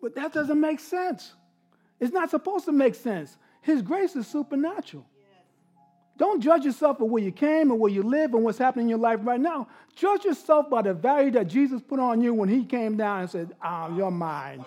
But 0.00 0.14
that 0.14 0.32
doesn't 0.32 0.58
make 0.58 0.80
sense. 0.80 1.34
It's 2.00 2.12
not 2.12 2.30
supposed 2.30 2.64
to 2.66 2.72
make 2.72 2.94
sense. 2.94 3.36
His 3.60 3.82
grace 3.82 4.16
is 4.16 4.26
supernatural. 4.26 5.06
Don't 6.16 6.40
judge 6.40 6.64
yourself 6.64 6.98
for 6.98 7.08
where 7.08 7.22
you 7.22 7.32
came 7.32 7.70
or 7.70 7.76
where 7.76 7.90
you 7.90 8.02
live 8.02 8.34
and 8.34 8.44
what's 8.44 8.58
happening 8.58 8.86
in 8.86 8.90
your 8.90 8.98
life 8.98 9.20
right 9.22 9.40
now. 9.40 9.68
Judge 9.96 10.24
yourself 10.24 10.70
by 10.70 10.82
the 10.82 10.94
value 10.94 11.30
that 11.32 11.48
Jesus 11.48 11.80
put 11.80 11.98
on 11.98 12.22
you 12.22 12.32
when 12.32 12.48
he 12.48 12.64
came 12.64 12.96
down 12.96 13.22
and 13.22 13.30
said, 13.30 13.52
oh, 13.64 13.94
you're 13.96 14.10
mine. 14.10 14.58
Wow. 14.58 14.66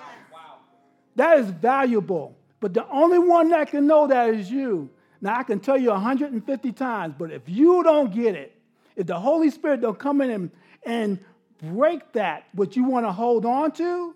That 1.15 1.39
is 1.39 1.49
valuable. 1.49 2.36
But 2.59 2.73
the 2.73 2.87
only 2.89 3.19
one 3.19 3.49
that 3.49 3.69
can 3.69 3.87
know 3.87 4.07
that 4.07 4.29
is 4.29 4.49
you. 4.49 4.89
Now, 5.21 5.37
I 5.37 5.43
can 5.43 5.59
tell 5.59 5.77
you 5.77 5.89
150 5.89 6.71
times, 6.73 7.15
but 7.17 7.31
if 7.31 7.43
you 7.47 7.83
don't 7.83 8.13
get 8.13 8.35
it, 8.35 8.55
if 8.95 9.07
the 9.07 9.19
Holy 9.19 9.49
Spirit 9.49 9.81
don't 9.81 9.97
come 9.97 10.21
in 10.21 10.29
and, 10.29 10.51
and 10.85 11.19
break 11.61 12.13
that, 12.13 12.45
what 12.53 12.75
you 12.75 12.83
want 12.83 13.05
to 13.05 13.11
hold 13.11 13.45
on 13.45 13.71
to, 13.73 14.15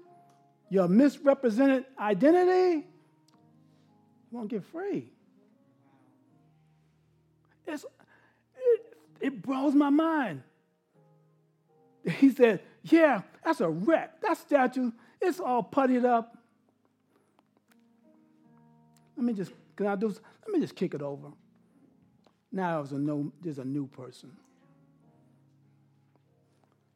your 0.70 0.88
misrepresented 0.88 1.86
identity, 2.00 2.86
you 4.32 4.38
won't 4.38 4.50
get 4.50 4.64
free. 4.66 5.10
It's, 7.68 7.86
it, 8.56 8.98
it 9.20 9.42
blows 9.42 9.74
my 9.74 9.90
mind. 9.90 10.44
He 12.04 12.32
said, 12.32 12.62
Yeah, 12.84 13.22
that's 13.44 13.62
a 13.62 13.70
wreck. 13.70 14.22
That 14.22 14.38
statue, 14.38 14.92
it's 15.22 15.40
all 15.40 15.64
puttied 15.64 16.06
up. 16.06 16.38
Let 19.16 19.26
me 19.26 19.34
just, 19.34 19.52
can 19.76 19.88
I 19.88 19.96
do, 19.96 20.08
let 20.08 20.52
me 20.52 20.60
just 20.60 20.76
kick 20.76 20.94
it 20.94 21.02
over. 21.02 21.30
Now 22.52 22.82
there's 22.82 22.92
a, 22.92 22.98
no, 22.98 23.32
there's 23.42 23.60
a 23.60 23.66
new 23.66 23.88
person. 23.88 24.32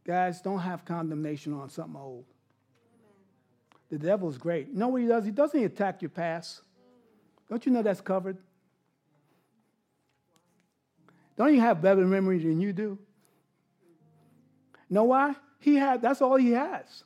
Guys, 0.06 0.42
don't 0.42 0.60
have 0.60 0.86
condemnation 0.86 1.54
on 1.54 1.70
something 1.70 2.00
old. 2.00 2.26
The 3.90 3.98
devil's 3.98 4.38
great. 4.38 4.68
You 4.68 4.76
know 4.76 4.90
what 4.90 5.02
he 5.02 5.08
does? 5.08 5.26
He 5.26 5.32
doesn't 5.32 5.64
attack 5.64 6.02
your 6.02 6.10
past. 6.10 6.62
Don't 7.50 7.66
you 7.66 7.72
know 7.72 7.82
that's 7.82 8.02
covered? 8.02 8.38
Don't 11.38 11.54
you 11.54 11.60
have 11.60 11.82
better 11.82 12.06
memory 12.06 12.40
than 12.40 12.62
you 12.62 12.74
do? 12.74 12.98
Know 14.90 15.04
why? 15.04 15.36
He 15.60 15.76
had 15.76 16.02
that's 16.02 16.22
all 16.22 16.36
he 16.36 16.52
has. 16.52 17.04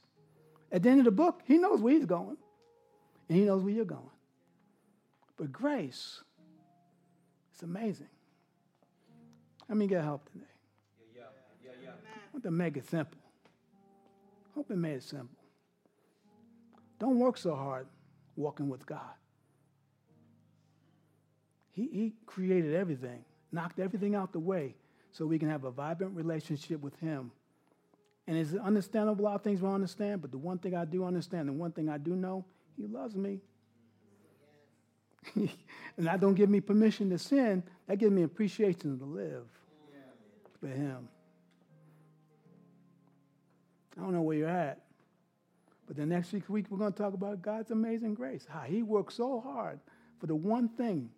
At 0.72 0.84
the 0.84 0.90
end 0.90 1.00
of 1.00 1.06
the 1.06 1.12
book, 1.12 1.42
he 1.46 1.58
knows 1.58 1.82
where 1.82 1.94
he's 1.94 2.06
going. 2.06 2.38
And 3.28 3.38
he 3.38 3.46
knows 3.46 3.64
where 3.64 3.74
you're 3.74 3.86
going. 3.86 4.09
But 5.40 5.52
grace, 5.52 6.22
it's 7.54 7.64
amazing. 7.64 8.10
Let 9.68 9.78
me 9.78 9.88
get 9.88 10.04
help 10.04 10.30
today. 10.32 10.46
Yeah, 11.16 11.24
yeah, 11.64 11.72
yeah, 11.84 11.90
I 11.90 12.20
want 12.34 12.44
to 12.44 12.52
make 12.52 12.78
it 12.78 12.88
simple. 12.90 13.20
Hope 14.54 14.70
it 14.70 14.78
made 14.78 14.96
it 14.96 15.04
simple. 15.04 15.38
Don't 17.00 17.18
work 17.18 17.38
so 17.38 17.56
hard 17.56 17.88
walking 18.36 18.68
with 18.68 18.86
God. 18.86 19.16
He, 21.72 21.84
he 21.84 22.14
created 22.26 22.76
everything 22.76 23.24
knocked 23.52 23.80
everything 23.80 24.16
out 24.16 24.32
the 24.32 24.40
way 24.40 24.76
so 25.12 25.26
we 25.26 25.40
can 25.40 25.50
have 25.50 25.64
a 25.64 25.72
vibrant 25.72 26.16
relationship 26.16 26.82
with 26.82 26.98
Him. 27.00 27.32
And 28.28 28.38
it's 28.38 28.54
understandable, 28.54 29.26
a 29.26 29.26
lot 29.26 29.36
of 29.36 29.42
things 29.42 29.62
we 29.62 29.66
don't 29.66 29.76
understand, 29.76 30.22
but 30.22 30.32
the 30.32 30.38
one 30.38 30.60
thing 30.60 30.76
I 30.76 30.86
do 30.86 31.04
understand, 31.04 31.50
the 31.50 31.54
one 31.54 31.72
thing 31.72 31.90
I 31.90 31.98
do 31.98 32.16
know, 32.16 32.46
He 32.78 32.86
loves 32.86 33.16
me. 33.16 33.40
and 35.36 35.50
that 35.98 36.20
don't 36.20 36.36
give 36.36 36.50
me 36.50 36.62
permission 36.62 37.10
to 37.10 37.18
sin, 37.18 37.64
that 37.88 37.98
gives 37.98 38.12
me 38.12 38.24
appreciation 38.24 38.98
to 38.98 39.06
live 39.06 39.46
for 40.60 40.68
Him. 40.68 41.08
I 43.98 44.02
don't 44.02 44.14
know 44.14 44.22
where 44.22 44.38
you're 44.38 44.50
at, 44.50 44.80
but 45.88 45.98
the 45.98 46.06
next 46.06 46.32
week 46.32 46.46
we're 46.50 46.78
going 46.78 46.94
to 46.94 46.98
talk 46.98 47.14
about 47.14 47.42
God's 47.42 47.72
amazing 47.72 48.14
grace, 48.14 48.46
how 48.48 48.62
He 48.62 48.82
works 48.84 49.16
so 49.16 49.42
hard 49.42 49.80
for 50.20 50.28
the 50.28 50.36
one 50.36 50.70
thing 50.70 51.10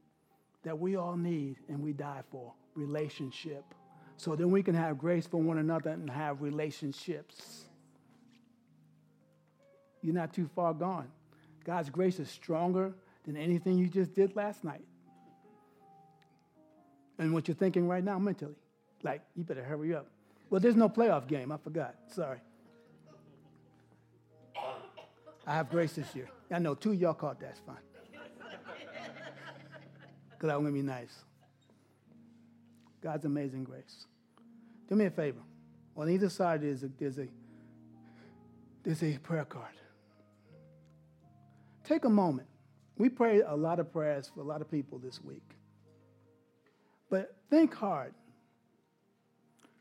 that 0.63 0.77
we 0.77 0.95
all 0.95 1.15
need 1.15 1.57
and 1.67 1.81
we 1.81 1.93
die 1.93 2.21
for 2.31 2.53
relationship. 2.75 3.63
So 4.17 4.35
then 4.35 4.51
we 4.51 4.61
can 4.61 4.75
have 4.75 4.97
grace 4.97 5.25
for 5.25 5.41
one 5.41 5.57
another 5.57 5.91
and 5.91 6.09
have 6.09 6.41
relationships. 6.41 7.65
You're 10.01 10.15
not 10.15 10.33
too 10.33 10.49
far 10.55 10.73
gone. 10.73 11.07
God's 11.63 11.89
grace 11.89 12.19
is 12.19 12.29
stronger 12.29 12.93
than 13.25 13.37
anything 13.37 13.77
you 13.77 13.87
just 13.87 14.13
did 14.13 14.35
last 14.35 14.63
night. 14.63 14.83
And 17.19 17.33
what 17.33 17.47
you're 17.47 17.55
thinking 17.55 17.87
right 17.87 18.03
now 18.03 18.17
mentally, 18.17 18.55
like, 19.03 19.21
you 19.35 19.43
better 19.43 19.63
hurry 19.63 19.93
up. 19.95 20.07
Well, 20.49 20.59
there's 20.59 20.75
no 20.75 20.89
playoff 20.89 21.27
game. 21.27 21.51
I 21.51 21.57
forgot. 21.57 21.95
Sorry. 22.07 22.39
I 25.47 25.53
have 25.53 25.69
grace 25.69 25.93
this 25.93 26.13
year. 26.15 26.29
I 26.51 26.59
know 26.59 26.75
two 26.75 26.91
of 26.91 26.99
y'all 26.99 27.13
caught 27.13 27.39
that. 27.39 27.57
Fine 27.65 27.77
because 30.41 30.55
I'm 30.55 30.61
going 30.61 30.73
to 30.73 30.81
be 30.81 30.87
nice. 30.87 31.13
God's 32.99 33.25
amazing 33.25 33.63
grace. 33.63 34.07
Do 34.89 34.95
me 34.95 35.05
a 35.05 35.11
favor. 35.11 35.41
On 35.95 36.09
either 36.09 36.29
side, 36.29 36.63
there's 36.63 36.81
a, 36.81 36.89
there's 36.97 37.19
a, 37.19 37.27
there's 38.81 39.03
a 39.03 39.19
prayer 39.19 39.45
card. 39.45 39.67
Take 41.83 42.05
a 42.05 42.09
moment. 42.09 42.47
We 43.01 43.09
pray 43.09 43.41
a 43.41 43.55
lot 43.55 43.79
of 43.79 43.91
prayers 43.91 44.29
for 44.31 44.41
a 44.41 44.43
lot 44.43 44.61
of 44.61 44.69
people 44.69 44.99
this 44.99 45.23
week. 45.23 45.55
But 47.09 47.35
think 47.49 47.73
hard. 47.73 48.13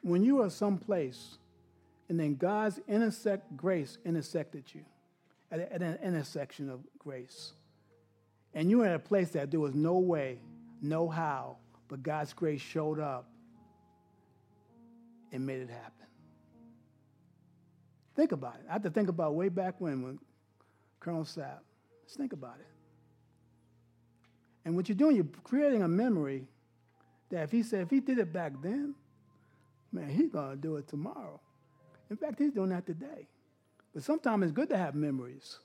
When 0.01 0.25
you 0.25 0.41
are 0.41 0.49
someplace 0.49 1.37
and 2.09 2.18
then 2.18 2.37
God's 2.37 2.81
intersect 2.89 3.59
grace 3.59 3.99
intersected 4.07 4.64
you 4.73 4.87
at, 5.53 5.83
an 5.83 5.99
intersection 6.03 6.71
of 6.71 6.81
grace, 6.99 7.53
and 8.55 8.71
you 8.71 8.79
were 8.79 8.87
at 8.87 8.95
a 8.95 8.99
place 8.99 9.29
that 9.33 9.51
there 9.51 9.61
was 9.61 9.75
no 9.75 9.99
way 9.99 10.39
no 10.81 11.07
how, 11.07 11.59
but 11.89 12.03
God's 12.03 12.33
grace 12.33 12.62
showed 12.62 12.99
up 12.99 13.29
and 15.31 15.47
made 15.47 15.61
it 15.61 15.68
happen. 15.68 16.07
Think 18.16 18.33
about 18.33 18.55
it. 18.55 18.66
I 18.66 18.73
have 18.73 18.83
to 18.85 18.91
think 18.91 19.11
about 19.11 19.35
way 19.35 19.51
back 19.51 19.79
when, 19.79 20.01
when 20.01 20.18
Colonel 21.01 21.25
Sapp. 21.25 21.59
Let's 22.03 22.16
think 22.16 22.33
about 22.33 22.57
it. 22.61 22.80
And 24.64 24.76
what 24.76 24.88
you're 24.88 24.96
doing, 24.96 25.16
you're 25.16 25.26
creating 25.44 25.82
a 25.82 25.88
memory 25.88 26.46
that 27.30 27.44
if 27.44 27.50
he 27.50 27.62
said, 27.62 27.82
if 27.82 27.90
he 27.90 28.00
did 28.00 28.18
it 28.18 28.32
back 28.32 28.52
then, 28.62 28.94
man, 29.92 30.08
he's 30.08 30.30
going 30.30 30.50
to 30.50 30.56
do 30.56 30.76
it 30.76 30.88
tomorrow. 30.88 31.40
In 32.11 32.16
fact, 32.16 32.38
he's 32.38 32.52
doing 32.52 32.70
that 32.70 32.86
today. 32.86 33.28
But 33.94 34.02
sometimes 34.02 34.44
it's 34.44 34.52
good 34.52 34.68
to 34.68 34.76
have 34.76 34.94
memories 34.94 35.58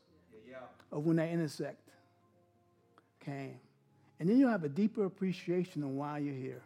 yeah. 0.50 0.58
of 0.92 1.06
when 1.06 1.18
that 1.18 1.30
intersect 1.30 1.90
came. 3.24 3.60
And 4.20 4.30
then 4.30 4.40
you'll 4.40 4.50
have 4.50 4.64
a 4.64 4.70
deeper 4.70 5.06
appreciation 5.06 5.84
of 5.84 5.90
why 5.90 6.20
you're 6.20 6.34
here. 6.34 6.64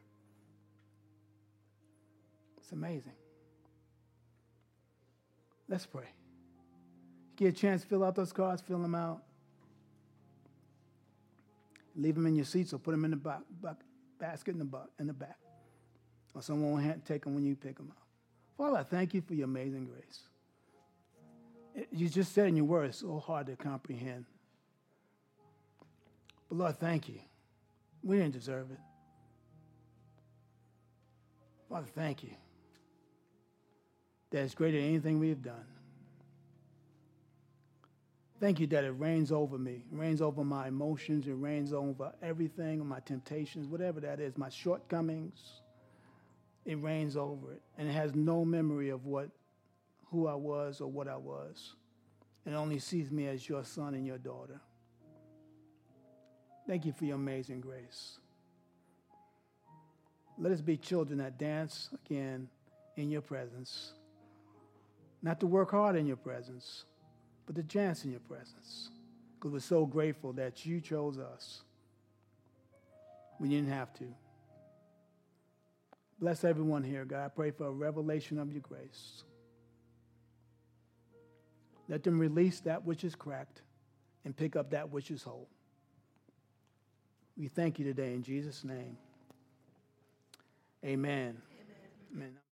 It's 2.58 2.72
amazing. 2.72 3.14
Let's 5.68 5.86
pray. 5.86 6.10
Get 7.36 7.48
a 7.48 7.52
chance 7.52 7.82
to 7.82 7.88
fill 7.88 8.04
out 8.04 8.16
those 8.16 8.34
cards, 8.34 8.62
fill 8.62 8.80
them 8.80 8.96
out. 8.96 9.24
Leave 11.96 12.16
them 12.16 12.28
in 12.28 12.36
your 12.36 12.46
seats 12.46 12.74
or 12.74 12.78
put 12.78 12.92
them 12.92 13.06
in 13.06 13.12
the 13.12 13.18
ba- 13.18 13.44
ba- 13.62 13.78
basket 14.20 14.56
in 14.56 14.60
the, 14.60 14.82
in 15.00 15.08
the 15.08 15.14
back. 15.14 15.38
Or 16.34 16.42
someone 16.42 16.86
will 16.86 16.96
take 17.06 17.24
them 17.24 17.36
when 17.36 17.46
you 17.46 17.56
pick 17.56 17.78
them 17.78 17.92
up. 17.92 18.04
Father, 18.58 18.78
I 18.78 18.84
thank 18.84 19.14
you 19.14 19.22
for 19.22 19.34
your 19.34 19.46
amazing 19.46 19.86
grace. 19.86 21.88
You 21.92 22.10
just 22.10 22.34
said 22.34 22.48
in 22.48 22.58
your 22.58 22.66
words, 22.66 22.98
so 22.98 23.20
hard 23.20 23.48
to 23.48 23.56
comprehend. 23.56 24.26
But 26.50 26.58
Lord, 26.58 26.80
thank 26.80 27.08
you 27.08 27.20
we 28.04 28.18
didn't 28.18 28.34
deserve 28.34 28.72
it. 28.72 28.80
Father, 31.70 31.88
thank 31.96 32.24
you. 32.24 32.32
That 34.32 34.40
is 34.40 34.56
greater 34.56 34.78
than 34.78 34.88
anything 34.88 35.20
we've 35.20 35.42
done. 35.42 35.66
Thank 38.40 38.62
you 38.62 38.68
that 38.68 38.86
it 38.86 38.92
reigns 38.92 39.34
over 39.34 39.58
me, 39.58 39.84
reigns 39.92 40.22
over 40.22 40.46
my 40.46 40.70
emotions, 40.70 41.28
it 41.28 41.34
reigns 41.34 41.74
over 41.74 42.14
everything, 42.24 42.86
my 42.86 43.02
temptations, 43.02 43.68
whatever 43.68 44.00
that 44.00 44.22
is, 44.22 44.38
my 44.38 44.50
shortcomings. 44.50 45.62
It 46.66 46.76
reigns 46.76 47.18
over 47.18 47.52
it. 47.52 47.62
And 47.78 47.90
it 47.90 47.94
has 47.94 48.16
no 48.16 48.46
memory 48.46 48.90
of 48.90 49.06
what 49.06 49.30
who 50.12 50.28
I 50.28 50.36
was 50.36 50.82
or 50.82 50.90
what 50.90 51.08
I 51.08 51.18
was. 51.18 51.76
It 52.46 52.54
only 52.54 52.80
sees 52.80 53.12
me 53.12 53.28
as 53.28 53.48
your 53.48 53.64
son 53.64 53.94
and 53.94 54.06
your 54.06 54.18
daughter. 54.18 54.60
Thank 56.68 56.86
you 56.86 56.94
for 56.94 57.06
your 57.06 57.16
amazing 57.16 57.62
grace. 57.62 58.20
Let 60.38 60.52
us 60.52 60.62
be 60.62 60.78
children 60.78 61.20
that 61.20 61.38
dance 61.38 61.90
again 62.06 62.48
in 62.96 63.12
your 63.12 63.22
presence. 63.22 63.94
Not 65.22 65.40
to 65.42 65.48
work 65.48 65.72
hard 65.72 65.96
in 65.96 66.08
your 66.08 66.16
presence, 66.16 66.86
but 67.50 67.56
to 67.56 67.64
chance 67.64 68.06
in 68.06 68.12
your 68.12 68.20
presence. 68.20 68.92
Because 69.36 69.52
we're 69.52 69.60
so 69.60 69.88
grateful 69.88 70.34
that 70.34 70.68
you 70.68 70.80
chose 70.80 71.18
us 71.18 71.64
We 73.40 73.50
didn't 73.50 73.70
have 73.70 73.92
to. 73.96 74.06
Bless 76.20 76.44
everyone 76.44 76.84
here, 76.84 77.06
God. 77.06 77.26
I 77.26 77.30
pray 77.30 77.50
for 77.50 77.66
a 77.66 77.72
revelation 77.72 78.38
of 78.38 78.52
your 78.52 78.62
grace. 78.62 79.24
Let 81.88 82.04
them 82.04 82.20
release 82.20 82.60
that 82.62 82.86
which 82.86 83.04
is 83.04 83.16
cracked 83.16 83.64
and 84.26 84.38
pick 84.38 84.56
up 84.56 84.70
that 84.70 84.92
which 84.92 85.10
is 85.10 85.24
whole. 85.24 85.50
We 87.36 87.48
thank 87.48 87.80
you 87.80 87.86
today 87.86 88.14
in 88.14 88.22
Jesus' 88.22 88.64
name. 88.64 88.96
Amen. 90.86 91.42
Amen. 92.14 92.16
Amen. 92.16 92.49